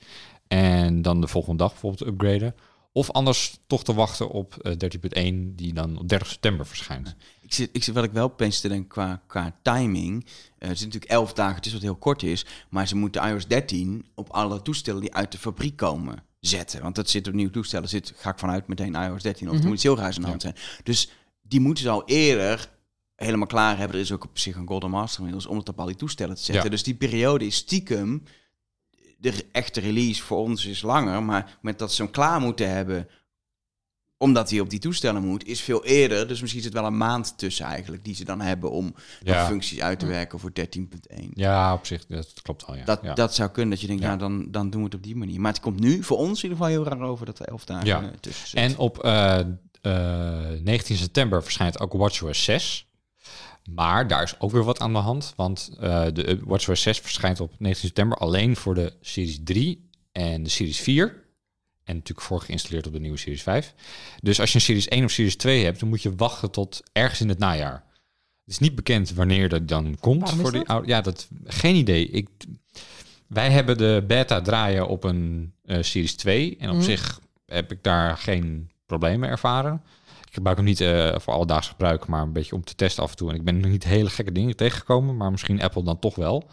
En 0.48 1.02
dan 1.02 1.20
de 1.20 1.28
volgende 1.28 1.58
dag 1.58 1.70
bijvoorbeeld 1.70 2.10
upgraden. 2.10 2.54
Of 2.92 3.10
anders 3.10 3.58
toch 3.66 3.84
te 3.84 3.94
wachten 3.94 4.28
op 4.28 4.56
uh, 4.62 4.72
eh, 4.72 5.32
13.1, 5.32 5.54
die 5.54 5.72
dan 5.72 5.98
op 5.98 6.08
30 6.08 6.28
september 6.28 6.66
verschijnt. 6.66 7.16
Ik 7.40 7.52
zit, 7.54 7.70
ik 7.72 7.84
zit 7.84 7.94
wel 7.94 8.02
ik 8.02 8.12
wel 8.12 8.24
opeens 8.24 8.60
te 8.60 8.68
denken 8.68 8.88
qua, 8.88 9.22
qua 9.26 9.58
timing. 9.62 10.24
Uh, 10.24 10.30
het 10.58 10.76
is 10.76 10.84
natuurlijk 10.84 11.12
11 11.12 11.32
dagen, 11.32 11.56
het 11.56 11.66
is 11.66 11.72
wat 11.72 11.82
heel 11.82 11.96
kort 11.96 12.22
is. 12.22 12.46
Maar 12.68 12.88
ze 12.88 12.96
moeten 12.96 13.28
iOS 13.28 13.46
13 13.46 14.06
op 14.14 14.30
alle 14.30 14.62
toestellen 14.62 15.00
die 15.00 15.14
uit 15.14 15.32
de 15.32 15.38
fabriek 15.38 15.76
komen 15.76 16.22
zetten. 16.40 16.82
Want 16.82 16.94
dat 16.94 17.10
zit 17.10 17.28
op 17.28 17.34
nieuwe 17.34 17.52
toestellen, 17.52 17.88
zit, 17.88 18.12
ga 18.16 18.30
ik 18.30 18.38
vanuit 18.38 18.66
meteen 18.66 18.94
iOS 18.94 19.22
13. 19.22 19.46
Of 19.46 19.54
mm 19.54 19.60
-hmm. 19.60 19.68
moet 19.68 19.82
heel 19.82 19.96
raar 19.96 20.14
in 20.14 20.20
de 20.20 20.26
hand 20.26 20.42
zijn. 20.42 20.56
Dus 20.82 21.10
die 21.42 21.60
moeten 21.60 21.82
ze 21.82 21.90
al 21.90 22.02
eerder 22.06 22.70
helemaal 23.14 23.46
klaar 23.46 23.78
hebben. 23.78 23.96
Er 23.96 24.02
is 24.02 24.12
ook 24.12 24.24
op 24.24 24.38
zich 24.38 24.56
een 24.56 24.66
Golden 24.66 24.90
Master 24.90 25.18
inmiddels 25.18 25.46
om 25.46 25.56
het 25.56 25.68
op 25.68 25.80
al 25.80 25.86
die 25.86 25.96
toestellen 25.96 26.36
te 26.36 26.42
zetten. 26.42 26.70
Dus 26.70 26.82
die 26.82 26.94
periode 26.94 27.46
is 27.46 27.56
stiekem 27.56 28.22
de 29.20 29.46
echte 29.52 29.80
release 29.80 30.22
voor 30.22 30.38
ons 30.38 30.66
is 30.66 30.82
langer, 30.82 31.22
maar 31.22 31.58
met 31.60 31.78
dat 31.78 31.92
ze 31.92 32.02
hem 32.02 32.10
klaar 32.10 32.40
moeten 32.40 32.70
hebben, 32.70 33.08
omdat 34.16 34.50
hij 34.50 34.60
op 34.60 34.70
die 34.70 34.78
toestellen 34.78 35.24
moet, 35.24 35.46
is 35.46 35.60
veel 35.60 35.84
eerder. 35.84 36.28
Dus 36.28 36.40
misschien 36.40 36.62
zit 36.62 36.72
wel 36.72 36.84
een 36.84 36.96
maand 36.96 37.38
tussen 37.38 37.66
eigenlijk, 37.66 38.04
die 38.04 38.14
ze 38.14 38.24
dan 38.24 38.40
hebben 38.40 38.70
om 38.70 38.94
ja. 39.22 39.46
functies 39.46 39.80
uit 39.80 39.98
te 39.98 40.06
werken 40.06 40.38
voor 40.38 40.52
13.1. 40.60 41.28
Ja, 41.34 41.74
op 41.74 41.86
zich, 41.86 42.06
dat 42.06 42.42
klopt 42.42 42.66
wel. 42.66 42.76
Ja. 42.76 42.84
Dat, 42.84 43.00
ja. 43.02 43.14
dat 43.14 43.34
zou 43.34 43.50
kunnen, 43.50 43.70
dat 43.70 43.80
je 43.80 43.86
denkt, 43.86 44.02
ja. 44.02 44.08
nou 44.08 44.18
dan, 44.18 44.50
dan 44.50 44.70
doen 44.70 44.80
we 44.80 44.86
het 44.86 44.96
op 44.96 45.02
die 45.02 45.16
manier. 45.16 45.40
Maar 45.40 45.52
het 45.52 45.60
komt 45.60 45.80
nu 45.80 46.02
voor 46.02 46.18
ons 46.18 46.42
in 46.42 46.50
ieder 46.50 46.64
geval 46.64 46.66
heel 46.66 46.84
raar 46.84 47.08
over 47.08 47.26
dat 47.26 47.38
er 47.38 47.46
elf 47.46 47.64
dagen 47.64 48.20
tussen 48.20 48.48
zit. 48.48 48.58
En 48.58 48.76
op 48.76 49.04
uh, 49.04 49.40
uh, 49.82 50.60
19 50.62 50.96
september 50.96 51.42
verschijnt 51.42 51.80
ook 51.80 51.92
WatchOS 51.92 52.44
6. 52.44 52.87
Maar 53.74 54.08
daar 54.08 54.22
is 54.22 54.40
ook 54.40 54.50
weer 54.50 54.64
wat 54.64 54.80
aan 54.80 54.92
de 54.92 54.98
hand, 54.98 55.32
want 55.36 55.70
uh, 55.80 56.04
de 56.12 56.38
WatchOS 56.44 56.82
6 56.82 56.98
verschijnt 56.98 57.40
op 57.40 57.50
19 57.58 57.86
september 57.86 58.18
alleen 58.18 58.56
voor 58.56 58.74
de 58.74 58.92
Series 59.00 59.38
3 59.44 59.88
en 60.12 60.42
de 60.42 60.48
Series 60.50 60.80
4. 60.80 61.26
En 61.84 61.94
natuurlijk 61.94 62.26
voor 62.26 62.40
geïnstalleerd 62.40 62.86
op 62.86 62.92
de 62.92 63.00
nieuwe 63.00 63.16
Series 63.16 63.42
5. 63.42 63.74
Dus 64.22 64.40
als 64.40 64.48
je 64.50 64.54
een 64.54 64.64
Series 64.64 64.88
1 64.88 65.04
of 65.04 65.10
Series 65.10 65.36
2 65.36 65.64
hebt, 65.64 65.80
dan 65.80 65.88
moet 65.88 66.02
je 66.02 66.14
wachten 66.14 66.50
tot 66.50 66.82
ergens 66.92 67.20
in 67.20 67.28
het 67.28 67.38
najaar. 67.38 67.84
Het 68.44 68.56
is 68.56 68.58
niet 68.58 68.74
bekend 68.74 69.12
wanneer 69.14 69.48
dat 69.48 69.68
dan 69.68 69.96
komt. 70.00 70.20
Waarom 70.20 70.40
voor 70.40 70.52
die 70.52 70.68
oude, 70.68 70.88
ja, 70.88 71.00
dat 71.00 71.28
geen 71.44 71.74
idee. 71.76 72.08
Ik, 72.08 72.28
wij 73.26 73.50
hebben 73.50 73.78
de 73.78 74.04
beta 74.06 74.40
draaien 74.40 74.88
op 74.88 75.04
een 75.04 75.52
eh, 75.64 75.82
Series 75.82 76.14
2 76.16 76.56
en 76.58 76.68
op 76.68 76.74
Mhm. 76.76 76.84
zich 76.84 77.20
heb 77.46 77.72
ik 77.72 77.82
daar 77.82 78.16
geen 78.16 78.70
problemen 78.86 79.28
ervaren. 79.28 79.82
Ik 80.28 80.34
gebruik 80.34 80.56
hem 80.56 80.66
niet 80.66 80.80
eh, 80.80 81.18
voor 81.18 81.32
alledaags 81.34 81.68
gebruik, 81.68 82.06
maar 82.06 82.22
een 82.22 82.32
beetje 82.32 82.54
om 82.54 82.64
te 82.64 82.74
testen 82.74 83.02
af 83.02 83.10
en 83.10 83.16
toe. 83.16 83.28
En 83.30 83.34
ik 83.34 83.44
ben 83.44 83.60
nog 83.60 83.70
niet 83.70 83.84
hele 83.84 84.10
gekke 84.10 84.32
dingen 84.32 84.56
tegengekomen, 84.56 85.16
maar 85.16 85.30
misschien 85.30 85.62
Apple 85.62 85.82
dan 85.84 85.98
toch 85.98 86.14
wel. 86.14 86.50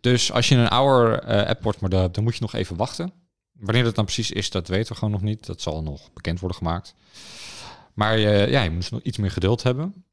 Dus 0.00 0.32
als 0.32 0.48
je 0.48 0.54
een 0.56 0.68
ouder 0.68 1.18
eh 1.18 1.48
Apple 1.48 1.72
model 1.80 2.00
hebt, 2.00 2.14
dan 2.14 2.24
moet 2.24 2.34
je 2.34 2.40
nog 2.40 2.54
even 2.54 2.76
wachten. 2.76 3.12
Wanneer 3.52 3.84
dat 3.84 3.94
dan 3.94 4.04
precies 4.04 4.30
is, 4.30 4.50
dat 4.50 4.68
weten 4.68 4.92
we 4.92 4.98
gewoon 4.98 5.12
nog 5.12 5.22
niet. 5.22 5.46
Dat 5.46 5.60
zal 5.60 5.82
nog 5.82 6.12
bekend 6.12 6.40
worden 6.40 6.58
gemaakt. 6.58 6.94
Maar 7.94 8.14
eh, 8.14 8.50
ja, 8.50 8.62
je 8.62 8.70
moet 8.70 8.90
nog 8.90 9.00
iets 9.02 9.18
meer 9.18 9.30
geduld 9.30 9.62
hebben. 9.62 10.04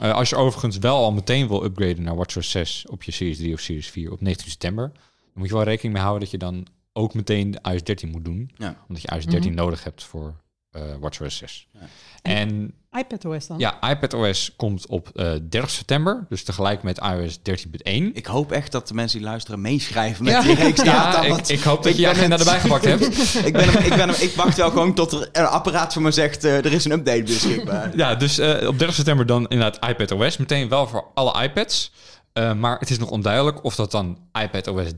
Eh, 0.00 0.12
als 0.12 0.28
je 0.28 0.36
overigens 0.36 0.78
wel 0.78 0.96
al 0.96 1.12
meteen 1.12 1.48
wil 1.48 1.64
upgraden 1.64 2.02
naar 2.02 2.16
WatchOS 2.16 2.50
6 2.50 2.86
op 2.88 3.02
je 3.02 3.12
Series 3.12 3.36
3 3.36 3.54
of 3.54 3.60
Series 3.60 3.88
4 3.88 4.12
op 4.12 4.20
19 4.20 4.50
september, 4.50 4.90
dan 4.92 5.02
moet 5.34 5.48
je 5.48 5.54
wel 5.54 5.62
rekening 5.62 5.92
mee 5.92 6.02
houden 6.02 6.22
dat 6.22 6.30
je 6.32 6.38
dan 6.38 6.66
ook 6.92 7.14
meteen 7.14 7.50
de 7.50 7.58
iOS 7.62 7.82
13 7.82 8.10
moet 8.10 8.24
doen. 8.24 8.50
Ja. 8.56 8.84
Omdat 8.88 9.02
je 9.02 9.08
iOS 9.08 9.24
13 9.26 9.52
Mhm. 9.52 9.60
nodig 9.60 9.84
hebt 9.84 10.04
voor 10.04 10.34
eh 10.70 10.82
WatchOS 11.00 11.36
6. 11.36 11.68
Ja. 11.72 11.80
En 12.22 12.74
iPadOS 12.98 13.46
dan? 13.46 13.58
ja, 13.58 13.90
iPadOS 13.90 14.52
komt 14.56 14.86
op 14.86 15.08
eh 15.14 15.32
30 15.48 15.70
september, 15.70 16.26
dus 16.28 16.42
tegelijk 16.44 16.82
met 16.82 16.98
iOS 16.98 17.38
13.1. 17.38 17.72
Ik 18.12 18.26
hoop 18.26 18.52
echt 18.52 18.72
dat 18.72 18.88
de 18.88 18.94
mensen 18.94 19.18
die 19.18 19.26
luisteren 19.28 19.60
meeschrijven 19.60 20.24
met 20.24 20.32
Ja. 20.32 20.40
die 20.42 20.54
reeks 20.54 20.82
data. 20.84 21.22
Ja, 21.24 21.38
ik, 21.46 21.60
hoop 21.60 21.76
dat 21.82 21.86
ik 21.92 21.94
je 21.94 22.00
je 22.00 22.08
agenda 22.08 22.36
het- 22.36 22.46
erbij 22.46 22.60
gepakt 22.60 22.84
hebt. 22.84 23.02
ik, 23.46 23.52
ben 23.52 23.68
hem, 23.72 23.82
ik, 23.82 23.88
ben 23.88 24.08
hem, 24.08 24.20
ik 24.22 24.32
wacht 24.34 24.56
wel 24.56 24.70
gewoon 24.70 24.94
tot 24.94 25.12
er 25.12 25.28
een 25.32 25.44
apparaat 25.46 25.92
voor 25.92 26.02
me 26.02 26.10
zegt... 26.10 26.44
eh, 26.44 26.56
er 26.56 26.72
is 26.72 26.84
een 26.84 26.92
update 26.92 27.22
beschikbaar. 27.22 27.96
Ja, 27.96 28.14
dus 28.14 28.38
eh, 28.38 28.68
op 28.68 28.78
30 28.78 28.94
september 28.94 29.26
dan 29.26 29.48
inderdaad 29.48 29.88
iPadOS. 29.90 30.36
Meteen 30.36 30.68
wel 30.68 30.86
voor 30.86 31.04
alle 31.14 31.42
iPads. 31.42 31.92
Eh, 32.32 32.54
maar 32.54 32.78
het 32.78 32.90
is 32.90 32.98
nog 32.98 33.10
onduidelijk 33.10 33.64
of 33.64 33.74
dat 33.74 33.90
dan 33.90 34.18
iPadOS 34.42 34.88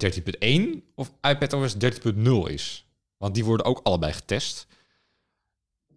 13.1 0.40 0.60
of 0.94 1.10
iPadOS 1.20 1.74
13.0 1.74 2.20
is. 2.46 2.86
Want 3.18 3.34
die 3.34 3.44
worden 3.44 3.66
ook 3.66 3.80
allebei 3.82 4.12
getest. 4.12 4.66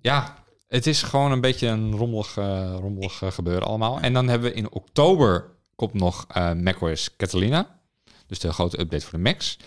Ja, 0.03 0.43
het 0.67 0.87
is 0.87 1.01
gewoon 1.01 1.31
een 1.31 1.41
beetje 1.41 1.67
een 1.67 1.95
rommelig, 1.95 2.37
eh, 2.37 2.75
rommelig 2.79 3.21
eh, 3.21 3.31
gebeuren 3.31 3.67
allemaal. 3.67 3.99
En 3.99 4.13
dan 4.13 4.27
hebben 4.27 4.49
we 4.49 4.55
in 4.55 4.71
oktober 4.71 5.51
komt 5.75 5.93
nog 5.93 6.25
eh, 6.27 6.53
macOS 6.53 7.15
Catalina. 7.17 7.79
Dus 8.27 8.39
de 8.39 8.53
grote 8.53 8.79
update 8.79 9.05
voor 9.05 9.17
de 9.17 9.23
Macs. 9.23 9.57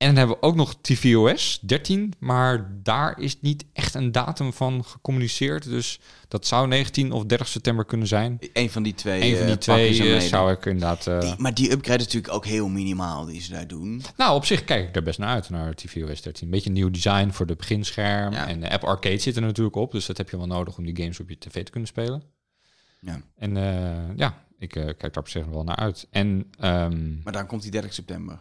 En 0.00 0.06
dan 0.06 0.16
hebben 0.16 0.36
we 0.36 0.42
ook 0.42 0.54
nog 0.54 0.74
tvOS 0.80 1.58
13, 1.62 2.12
maar 2.18 2.70
daar 2.82 3.18
is 3.18 3.40
niet 3.40 3.64
echt 3.72 3.94
een 3.94 4.12
datum 4.12 4.52
van 4.52 4.84
gecommuniceerd. 4.84 5.64
Dus 5.64 6.00
dat 6.28 6.46
zou 6.46 6.68
19 6.68 7.12
of 7.12 7.24
30 7.24 7.48
september 7.48 7.84
kunnen 7.84 8.06
zijn. 8.06 8.38
Een 8.52 8.70
van 8.70 8.82
die 8.82 8.94
twee. 8.94 9.22
Een 9.22 9.36
van 9.36 9.46
die 9.46 9.54
eh, 9.54 9.60
twee 9.60 10.14
eh, 10.14 10.20
zou 10.20 10.52
ik 10.52 10.64
inderdaad... 10.66 11.06
eh, 11.06 11.20
Die- 11.20 11.34
maar 11.38 11.54
die 11.54 11.70
upgrade 11.72 11.98
is 11.98 12.04
natuurlijk 12.04 12.34
ook 12.34 12.46
heel 12.46 12.68
minimaal 12.68 13.24
die 13.24 13.40
ze 13.40 13.50
daar 13.50 13.66
doen. 13.66 14.02
Nou, 14.16 14.34
op 14.36 14.44
zich 14.44 14.64
kijk 14.64 14.88
ik 14.88 14.96
er 14.96 15.02
best 15.02 15.18
naar 15.18 15.28
uit, 15.28 15.50
naar 15.50 15.74
tvOS 15.74 16.22
13. 16.22 16.44
Een 16.44 16.50
beetje 16.50 16.68
een 16.68 16.74
nieuw 16.74 16.90
design 16.90 17.30
voor 17.30 17.46
de 17.46 17.56
beginscherm. 17.56 18.32
Ja. 18.32 18.48
En 18.48 18.60
de 18.60 18.70
App 18.70 18.84
Arcade 18.84 19.18
zit 19.18 19.36
er 19.36 19.42
natuurlijk 19.42 19.76
op, 19.76 19.92
dus 19.92 20.06
dat 20.06 20.16
heb 20.16 20.30
je 20.30 20.36
wel 20.36 20.46
nodig 20.46 20.78
om 20.78 20.84
die 20.84 20.96
games 20.96 21.20
op 21.20 21.28
je 21.28 21.38
tv 21.38 21.64
te 21.64 21.70
kunnen 21.70 21.88
spelen. 21.88 22.22
Ja. 23.00 23.20
En 23.36 23.54
ja, 24.16 24.44
ik 24.58 24.68
kijk 24.68 25.00
daar 25.00 25.10
op 25.16 25.28
zich 25.28 25.46
wel 25.46 25.64
naar 25.64 25.76
uit. 25.76 26.06
En 26.10 26.46
ehm, 26.58 27.22
Maar 27.22 27.32
dan 27.32 27.46
komt 27.46 27.62
die 27.62 27.70
30 27.70 27.92
september. 27.94 28.40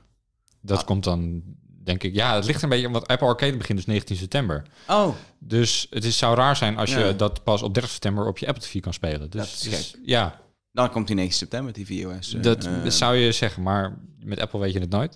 Dat 0.62 0.78
Ah. 0.80 0.86
komt 0.86 1.04
dan, 1.04 1.44
denk 1.84 2.04
ik... 2.04 2.14
Ja, 2.16 2.36
het 2.36 2.46
ligt 2.46 2.62
een 2.62 2.70
beetje, 2.70 2.88
omdat 2.88 3.08
Apple 3.08 3.28
Arcade 3.28 3.58
begint 3.58 3.78
dus 3.78 3.88
19 3.88 4.16
september. 4.16 4.64
Oh, 4.88 5.16
Dus 5.40 5.88
het 5.90 6.04
is, 6.06 6.18
zou 6.18 6.36
raar 6.36 6.56
zijn 6.56 6.78
als 6.78 6.92
Ja. 6.92 7.06
je 7.06 7.16
dat 7.16 7.44
pas 7.44 7.62
op 7.62 7.74
30 7.74 7.92
september 7.92 8.28
op 8.28 8.38
je 8.38 8.48
Apple 8.48 8.64
TV 8.64 8.80
kan 8.80 8.94
spelen. 8.94 9.30
Dus, 9.30 9.42
Dat 9.42 9.46
is 9.46 9.60
dus, 9.62 9.96
ja, 10.04 10.42
dan 10.72 10.90
komt 10.92 11.08
die 11.08 11.16
9 11.16 11.34
september, 11.34 11.74
die 11.74 11.86
VOS. 11.86 12.34
eh, 12.34 12.42
dat, 12.42 12.66
eh, 12.66 12.86
zou 12.86 13.16
je 13.16 13.32
zeggen, 13.32 13.64
maar 13.64 13.98
met 14.24 14.40
Apple 14.40 14.60
weet 14.60 14.74
je 14.74 14.80
het 14.80 14.90
nooit. 14.90 15.16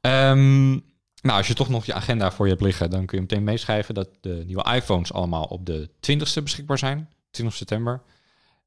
Ehm, 0.00 0.70
nou, 0.70 1.38
als 1.38 1.46
je 1.46 1.54
toch 1.54 1.68
nog 1.68 1.84
je 1.86 1.94
agenda 1.94 2.30
voor 2.32 2.44
je 2.46 2.52
hebt 2.52 2.64
liggen, 2.64 2.90
dan 2.90 3.06
kun 3.06 3.16
je 3.16 3.22
meteen 3.22 3.44
meeschrijven 3.44 3.94
dat 3.94 4.08
de 4.20 4.42
nieuwe 4.46 4.74
iPhones 4.74 5.12
allemaal 5.12 5.44
op 5.44 5.66
de 5.66 5.90
20ste 6.00 6.42
beschikbaar 6.42 6.78
zijn, 6.78 7.08
20 7.30 7.56
september. 7.56 8.02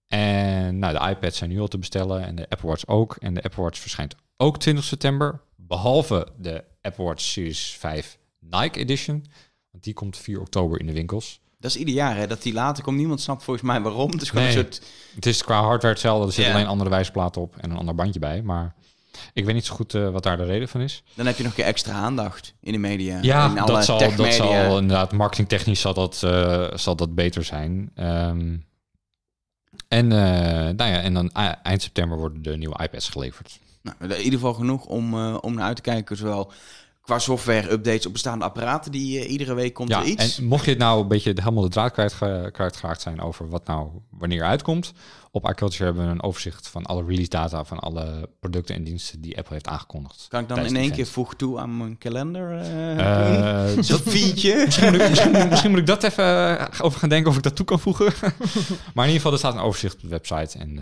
En 0.08 0.80
nou, 0.80 0.94
de 1.00 1.10
iPads 1.10 1.38
zijn 1.38 1.50
nu 1.50 1.60
al 1.60 1.68
te 1.68 1.78
bestellen 1.78 2.26
en 2.26 2.36
de 2.36 2.50
Apple 2.50 2.68
Watch 2.70 2.88
ook. 2.88 3.16
En 3.20 3.34
de 3.34 3.44
Apple 3.44 3.64
Watch 3.64 3.80
verschijnt 3.80 4.16
ook 4.38 4.60
20 4.60 4.84
september, 4.84 5.42
behalve 5.68 6.28
de 6.38 6.64
Apple 6.82 7.04
Watch 7.04 7.22
Series 7.24 7.76
5 7.80 8.18
Nike 8.40 8.80
Edition. 8.80 9.26
Want 9.72 9.84
die 9.84 9.94
komt 9.94 10.18
4 10.18 10.40
oktober 10.40 10.80
in 10.80 10.86
de 10.86 10.94
winkels. 10.94 11.40
Dat 11.60 11.72
is 11.72 11.78
ieder 11.78 11.94
jaar, 11.94 12.16
hè, 12.18 12.28
dat 12.28 12.42
die 12.42 12.54
later 12.54 12.84
komt. 12.84 12.98
Niemand 12.98 13.22
snapt 13.22 13.44
volgens 13.44 13.66
mij 13.66 13.82
waarom. 13.82 14.12
Het 14.12 14.22
is 14.22 14.30
gewoon 14.30 14.46
Nee. 14.46 14.58
een 14.58 14.62
soort... 14.64 14.82
Het 15.16 15.26
is 15.26 15.44
qua 15.44 15.62
hardware 15.62 15.94
hetzelfde, 15.94 16.28
er 16.28 16.34
zit 16.34 16.46
Ja. 16.46 16.54
alleen 16.54 16.68
andere 16.68 16.90
wijzerplaat 16.90 17.38
op 17.38 17.56
en 17.58 17.72
een 17.72 17.78
ander 17.78 17.96
bandje 17.96 18.20
bij. 18.20 18.42
Maar 18.42 18.76
ik 19.34 19.46
weet 19.46 19.54
niet 19.56 19.66
zo 19.66 19.76
goed 19.76 19.94
eh, 19.94 20.10
wat 20.10 20.24
daar 20.24 20.38
de 20.38 20.46
reden 20.46 20.68
van 20.68 20.82
is. 20.82 21.04
Dan 21.14 21.26
heb 21.26 21.38
je 21.38 21.44
nog 21.44 21.52
een 21.52 21.58
keer 21.58 21.68
extra 21.68 21.94
aandacht 21.94 22.54
in 22.60 22.72
de 22.72 22.78
media. 22.78 23.20
Ja, 23.22 23.50
in 23.50 23.60
alle 23.60 23.72
dat 23.72 23.86
zal, 23.86 24.16
dat 24.16 24.34
zal 24.34 24.78
inderdaad 24.78 25.12
marketingtechnisch 25.12 25.82
zal 25.82 25.94
dat, 25.94 26.24
eh, 26.24 26.68
zal 26.74 26.96
dat 26.96 27.16
beter 27.16 27.44
zijn. 27.44 27.92
Ehm, 27.96 28.58
en, 29.88 30.12
eh, 30.12 30.74
nou 30.76 30.92
ja, 30.92 31.02
en 31.02 31.14
dan 31.14 31.32
eind 31.64 31.82
september 31.82 32.18
worden 32.18 32.42
de 32.42 32.58
nieuwe 32.58 32.84
iPads 32.84 33.10
geleverd. 33.10 33.60
Nou, 33.86 34.12
in 34.14 34.18
ieder 34.18 34.40
geval 34.40 34.54
genoeg 34.54 34.86
om, 34.86 35.14
eh, 35.14 35.38
om 35.42 35.54
naar 35.54 35.66
uit 35.66 35.76
te 35.76 35.82
kijken. 35.82 36.18
Zowel 36.18 36.52
qua 37.02 37.20
software-updates 37.20 38.06
op 38.06 38.14
bestaande 38.14 38.46
apparaten. 38.46 38.92
Die 38.92 39.20
eh, 39.20 39.32
iedere 39.32 39.54
week 39.54 39.74
komt 39.74 39.90
Ja, 39.90 40.00
er 40.00 40.06
iets. 40.06 40.38
en 40.38 40.46
mocht 40.46 40.64
je 40.66 40.70
het 40.70 40.80
nou 40.80 41.02
een 41.02 41.08
beetje 41.08 41.32
helemaal 41.36 41.64
de 41.64 41.70
draad 41.70 41.92
kwijt, 41.92 42.16
kwijtgeraakt 42.52 43.02
zijn 43.02 43.22
over 43.22 43.50
wat 43.50 43.68
nou 43.68 43.90
wanneer 44.10 44.44
uitkomt, 44.44 44.94
op 45.32 45.50
iCulture 45.50 45.84
hebben 45.84 46.06
we 46.06 46.12
een 46.12 46.24
overzicht 46.24 46.68
van 46.68 46.86
alle 46.86 47.04
release 47.06 47.30
data 47.30 47.64
van 47.66 47.80
alle 47.80 48.30
producten 48.40 48.76
en 48.76 48.84
diensten 48.84 49.22
die 49.22 49.38
Apple 49.38 49.54
heeft 49.54 49.68
aangekondigd. 49.68 50.26
Kan 50.30 50.42
ik 50.42 50.48
dan 50.48 50.66
in 50.66 50.76
één 50.76 50.92
keer 50.92 51.06
voeg 51.08 51.36
toe 51.36 51.60
aan 51.60 51.78
mijn 51.78 51.98
kalender? 51.98 52.66
feature. 54.06 54.66
Misschien 54.66 54.92
moet, 54.92 55.02
ik, 55.02 55.10
misschien, 55.10 55.48
misschien 55.50 55.70
moet 55.72 55.80
ik 55.80 55.86
dat 55.86 56.04
even 56.04 56.58
over 56.82 57.00
gaan 57.00 57.10
denken 57.10 57.30
of 57.32 57.38
ik 57.38 57.44
dat 57.44 57.56
toe 57.56 57.66
kan 57.66 57.80
voegen. 57.80 58.14
maar 58.94 59.06
in 59.06 59.12
ieder 59.12 59.16
geval, 59.16 59.32
er 59.32 59.38
staat 59.38 59.54
een 59.54 59.60
overzicht 59.60 59.94
op 59.96 60.02
de 60.02 60.08
website 60.08 60.58
en 60.58 60.80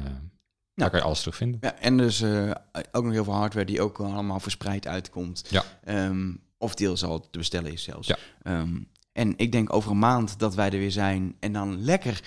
daar 0.75 0.89
kan 0.89 0.99
je 0.99 1.05
alles 1.05 1.19
terugvinden. 1.19 1.59
Ja, 1.61 1.75
en 1.79 1.97
dus 1.97 2.21
eh, 2.21 2.51
ook 2.91 3.03
nog 3.03 3.13
heel 3.13 3.23
veel 3.23 3.33
hardware 3.33 3.65
die 3.65 3.81
ook 3.81 3.99
allemaal 3.99 4.39
verspreid 4.39 4.87
uitkomt. 4.87 5.43
Ja. 5.49 5.63
Ehm, 5.83 6.31
of 6.57 6.75
deels 6.75 7.03
al 7.03 7.19
te 7.29 7.37
bestellen 7.37 7.71
is 7.71 7.83
zelfs. 7.83 8.07
Ja. 8.07 8.17
Ehm, 8.43 8.79
en 9.11 9.33
ik 9.37 9.51
denk 9.51 9.73
over 9.73 9.91
een 9.91 9.99
maand 9.99 10.39
dat 10.39 10.55
wij 10.55 10.65
er 10.69 10.77
weer 10.79 10.91
zijn 10.91 11.35
en 11.39 11.53
dan 11.53 11.83
lekker 11.83 12.21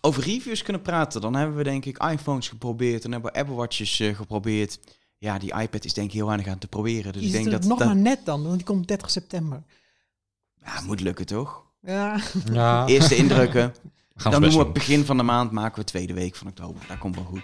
over 0.00 0.22
reviews 0.22 0.62
kunnen 0.62 0.82
praten. 0.82 1.20
Dan 1.20 1.34
hebben 1.34 1.56
we 1.56 1.62
denk 1.62 1.84
ik 1.84 2.02
iPhones 2.02 2.48
geprobeerd. 2.48 3.02
Dan 3.02 3.12
hebben 3.12 3.32
we 3.32 3.38
Apple 3.38 3.54
Watches 3.54 4.00
eh, 4.00 4.16
geprobeerd. 4.16 4.78
Ja, 5.18 5.38
die 5.38 5.54
iPad 5.54 5.84
is 5.84 5.94
denk 5.94 6.06
ik 6.06 6.12
heel 6.12 6.26
weinig 6.26 6.46
aan 6.46 6.58
te 6.58 6.68
proberen. 6.68 7.12
Dus 7.12 7.22
ik 7.22 7.32
denk 7.32 7.46
is 7.46 7.52
dat 7.52 7.64
nog 7.64 7.78
dat 7.78 7.86
maar 7.86 7.96
net 7.96 8.24
dan, 8.24 8.42
want 8.42 8.56
die 8.56 8.66
komt 8.66 8.88
30 8.88 9.10
september. 9.10 9.62
ja, 10.64 10.80
moet 10.80 11.00
lukken 11.00 11.26
toch? 11.26 11.64
Ja, 11.80 12.20
Ja, 12.52 12.86
Eerste 12.86 13.16
indrukken. 13.16 13.74
dan 14.30 14.42
doen 14.42 14.50
we 14.50 14.58
het 14.58 14.72
begin 14.72 15.04
van 15.04 15.16
de 15.16 15.22
maand, 15.22 15.50
maken 15.50 15.78
we 15.78 15.84
tweede 15.84 16.14
week 16.14 16.34
van 16.34 16.46
oktober. 16.46 16.84
Dat 16.88 16.98
komt 16.98 17.14
wel 17.14 17.24
goed. 17.24 17.42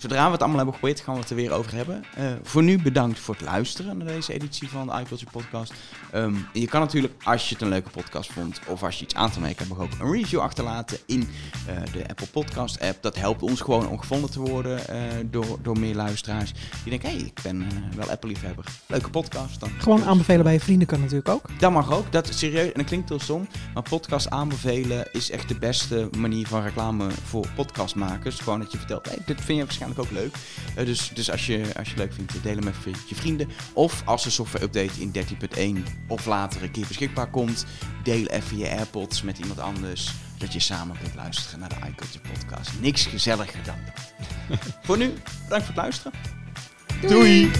Zodra 0.00 0.24
we 0.24 0.30
het 0.30 0.40
allemaal 0.40 0.56
hebben 0.56 0.74
geprobeerd, 0.74 1.00
gaan 1.00 1.14
we 1.14 1.20
het 1.20 1.30
er 1.30 1.36
weer 1.36 1.52
over 1.52 1.74
hebben. 1.74 2.04
Eh, 2.14 2.24
voor 2.42 2.62
nu 2.62 2.82
bedankt 2.82 3.18
voor 3.18 3.34
het 3.34 3.44
luisteren 3.44 3.96
naar 3.98 4.06
deze 4.06 4.32
editie 4.32 4.68
van 4.68 4.86
de 4.86 4.92
iCulture 4.92 5.30
Podcast. 5.30 5.72
Ehm, 6.10 6.34
je 6.52 6.66
kan 6.66 6.80
natuurlijk, 6.80 7.14
als 7.24 7.48
je 7.48 7.54
het 7.54 7.62
een 7.62 7.68
leuke 7.68 7.90
podcast 7.90 8.32
vond, 8.32 8.60
of 8.66 8.82
als 8.82 8.98
je 8.98 9.04
iets 9.04 9.14
aan 9.14 9.30
te 9.30 9.40
merken 9.40 9.66
hebt, 9.66 9.80
ook 9.80 9.90
een 10.00 10.12
review 10.12 10.40
achterlaten 10.40 10.98
in 11.06 11.28
eh, 11.66 11.92
de 11.92 12.08
Apple 12.08 12.26
Podcast 12.26 12.80
app. 12.80 13.02
Dat 13.02 13.16
helpt 13.16 13.42
ons 13.42 13.60
gewoon 13.60 13.88
om 13.88 13.98
gevonden 13.98 14.30
te 14.30 14.40
worden 14.40 14.88
eh, 14.88 15.00
door, 15.24 15.58
door 15.62 15.78
meer 15.78 15.94
luisteraars. 15.94 16.52
Die 16.52 16.90
denken, 16.90 17.08
hé, 17.08 17.16
hey, 17.16 17.24
ik 17.24 17.40
ben 17.42 17.66
wel 17.96 18.10
Apple-liefhebber. 18.10 18.64
Leuke 18.86 19.10
podcast. 19.10 19.60
Dan 19.60 19.70
gewoon 19.78 20.04
aanbevelen 20.04 20.42
bij 20.42 20.52
je 20.52 20.60
vrienden 20.60 20.86
kan 20.86 21.00
natuurlijk 21.00 21.28
ook. 21.28 21.44
dat 21.58 21.72
mag 21.72 21.92
ook. 21.92 22.12
Dat 22.12 22.28
is 22.28 22.38
serieus. 22.38 22.66
En 22.66 22.78
dat 22.78 22.86
klinkt 22.86 23.08
heel 23.08 23.20
stom. 23.20 23.48
Maar 23.74 23.82
podcast 23.82 24.30
aanbevelen 24.30 25.12
is 25.12 25.30
echt 25.30 25.48
de 25.48 25.58
beste 25.58 26.08
manier 26.16 26.46
van 26.46 26.62
reclame 26.62 27.10
voor 27.24 27.46
podcastmakers. 27.54 28.38
Gewoon 28.38 28.58
dat 28.58 28.72
je 28.72 28.78
vertelt, 28.78 29.08
hey, 29.08 29.18
dit 29.26 29.40
vind 29.40 29.58
je 29.58 29.64
waarschijnlijk 29.64 29.89
ook 29.98 30.10
leuk. 30.10 30.34
Eh, 30.74 30.86
dus 30.86 31.10
dus 31.14 31.30
als, 31.30 31.46
je, 31.46 31.58
als 31.76 31.88
je 31.88 31.94
het 31.94 31.98
leuk 31.98 32.12
vindt, 32.12 32.42
deel 32.42 32.56
hem 32.56 32.68
even 32.68 32.90
met 32.90 33.08
je 33.08 33.14
vrienden. 33.14 33.48
Of 33.72 34.02
als 34.04 34.22
de 34.22 34.30
software 34.30 34.64
update 34.64 35.00
in 35.00 35.12
13.1 35.78 35.92
of 36.08 36.26
later 36.26 36.62
een 36.62 36.70
keer 36.70 36.86
beschikbaar 36.86 37.30
komt, 37.30 37.66
deel 38.02 38.26
even 38.26 38.58
je 38.58 38.68
AirPods 38.68 39.22
met 39.22 39.38
iemand 39.38 39.60
anders. 39.60 40.12
Dat 40.38 40.52
je 40.52 40.60
samen 40.60 40.96
kunt 41.02 41.14
luisteren 41.14 41.60
naar 41.60 41.68
de 41.68 41.76
iCulture 41.88 42.28
podcast. 42.32 42.70
Niks 42.80 43.06
gezelliger 43.06 43.64
dan 43.64 43.76
dat. 43.84 44.58
voor 44.84 44.98
nu, 44.98 45.12
bedankt 45.42 45.66
voor 45.66 45.74
het 45.74 45.76
luisteren. 45.76 46.12
Doei. 47.08 47.50